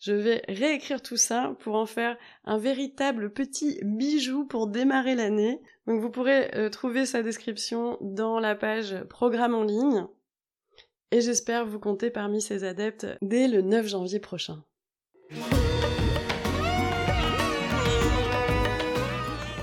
Je 0.00 0.12
vais 0.12 0.42
réécrire 0.48 1.02
tout 1.02 1.16
ça 1.16 1.56
pour 1.60 1.74
en 1.74 1.86
faire 1.86 2.16
un 2.44 2.58
véritable 2.58 3.32
petit 3.32 3.78
bijou 3.82 4.44
pour 4.44 4.66
démarrer 4.66 5.14
l'année. 5.14 5.60
Donc 5.86 6.00
vous 6.00 6.10
pourrez 6.10 6.54
euh, 6.54 6.68
trouver 6.68 7.06
sa 7.06 7.22
description 7.22 7.98
dans 8.00 8.38
la 8.38 8.54
page 8.54 8.96
programme 9.08 9.54
en 9.54 9.62
ligne 9.62 10.06
et 11.10 11.20
j'espère 11.20 11.66
vous 11.66 11.78
compter 11.78 12.10
parmi 12.10 12.40
ces 12.40 12.64
adeptes 12.64 13.06
dès 13.22 13.48
le 13.48 13.62
9 13.62 13.86
janvier 13.86 14.18
prochain. 14.20 14.62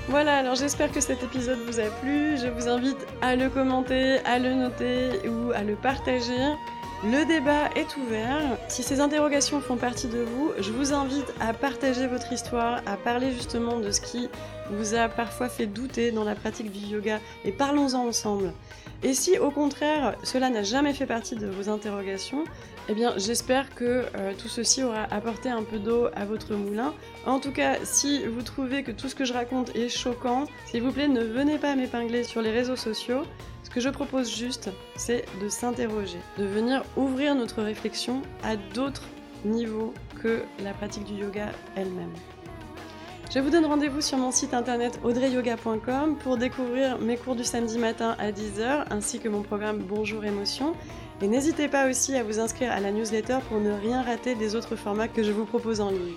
Voilà, 0.08 0.38
alors 0.38 0.54
j'espère 0.54 0.92
que 0.92 1.00
cet 1.00 1.22
épisode 1.24 1.58
vous 1.66 1.80
a 1.80 1.90
plu. 2.00 2.36
Je 2.36 2.46
vous 2.46 2.68
invite 2.68 3.04
à 3.20 3.34
le 3.34 3.50
commenter, 3.50 4.18
à 4.20 4.38
le 4.38 4.54
noter 4.54 5.28
ou 5.28 5.50
à 5.50 5.64
le 5.64 5.74
partager. 5.74 6.54
Le 7.02 7.26
débat 7.26 7.68
est 7.76 7.96
ouvert. 7.98 8.56
Si 8.68 8.82
ces 8.82 9.00
interrogations 9.00 9.60
font 9.60 9.76
partie 9.76 10.06
de 10.06 10.20
vous, 10.20 10.52
je 10.58 10.70
vous 10.70 10.94
invite 10.94 11.34
à 11.40 11.52
partager 11.52 12.06
votre 12.06 12.32
histoire, 12.32 12.80
à 12.86 12.96
parler 12.96 13.32
justement 13.32 13.78
de 13.78 13.90
ce 13.90 14.00
qui 14.00 14.28
vous 14.70 14.94
a 14.94 15.08
parfois 15.08 15.48
fait 15.48 15.66
douter 15.66 16.12
dans 16.12 16.24
la 16.24 16.34
pratique 16.34 16.72
du 16.72 16.86
yoga 16.86 17.20
et 17.44 17.52
parlons-en 17.52 18.06
ensemble. 18.06 18.54
Et 19.02 19.12
si 19.12 19.38
au 19.38 19.50
contraire 19.50 20.16
cela 20.22 20.48
n'a 20.48 20.62
jamais 20.62 20.94
fait 20.94 21.04
partie 21.04 21.36
de 21.36 21.46
vos 21.46 21.68
interrogations, 21.68 22.44
eh 22.88 22.94
bien 22.94 23.12
j'espère 23.18 23.74
que 23.74 24.06
euh, 24.16 24.32
tout 24.38 24.48
ceci 24.48 24.82
aura 24.82 25.04
apporté 25.10 25.50
un 25.50 25.62
peu 25.62 25.78
d'eau 25.78 26.08
à 26.16 26.24
votre 26.24 26.54
moulin. 26.54 26.94
En 27.26 27.38
tout 27.38 27.52
cas, 27.52 27.76
si 27.84 28.24
vous 28.24 28.40
trouvez 28.40 28.82
que 28.82 28.92
tout 28.92 29.10
ce 29.10 29.14
que 29.14 29.26
je 29.26 29.34
raconte 29.34 29.76
est 29.76 29.90
choquant, 29.90 30.44
s'il 30.66 30.82
vous 30.82 30.92
plaît 30.92 31.08
ne 31.08 31.22
venez 31.22 31.58
pas 31.58 31.74
m'épingler 31.76 32.24
sur 32.24 32.40
les 32.40 32.50
réseaux 32.50 32.76
sociaux. 32.76 33.24
Que 33.74 33.80
je 33.80 33.88
propose 33.88 34.32
juste, 34.32 34.70
c'est 34.94 35.24
de 35.42 35.48
s'interroger, 35.48 36.20
de 36.38 36.44
venir 36.44 36.84
ouvrir 36.96 37.34
notre 37.34 37.60
réflexion 37.60 38.22
à 38.44 38.54
d'autres 38.54 39.02
niveaux 39.44 39.92
que 40.22 40.42
la 40.62 40.72
pratique 40.72 41.02
du 41.02 41.14
yoga 41.14 41.48
elle-même. 41.74 42.12
Je 43.34 43.40
vous 43.40 43.50
donne 43.50 43.66
rendez-vous 43.66 44.00
sur 44.00 44.16
mon 44.16 44.30
site 44.30 44.54
internet 44.54 45.00
audreyyoga.com 45.02 46.16
pour 46.18 46.36
découvrir 46.36 47.00
mes 47.00 47.16
cours 47.16 47.34
du 47.34 47.42
samedi 47.42 47.78
matin 47.78 48.14
à 48.20 48.30
10h 48.30 48.84
ainsi 48.90 49.18
que 49.18 49.28
mon 49.28 49.42
programme 49.42 49.78
Bonjour 49.78 50.24
Émotion. 50.24 50.74
Et 51.20 51.26
n'hésitez 51.26 51.66
pas 51.66 51.90
aussi 51.90 52.14
à 52.14 52.22
vous 52.22 52.38
inscrire 52.38 52.70
à 52.70 52.78
la 52.78 52.92
newsletter 52.92 53.38
pour 53.48 53.58
ne 53.58 53.72
rien 53.72 54.02
rater 54.02 54.36
des 54.36 54.54
autres 54.54 54.76
formats 54.76 55.08
que 55.08 55.24
je 55.24 55.32
vous 55.32 55.46
propose 55.46 55.80
en 55.80 55.90
ligne. 55.90 56.14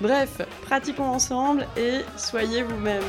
Bref, 0.00 0.40
pratiquons 0.62 1.10
ensemble 1.10 1.66
et 1.76 1.98
soyez 2.16 2.62
vous-même. 2.62 3.02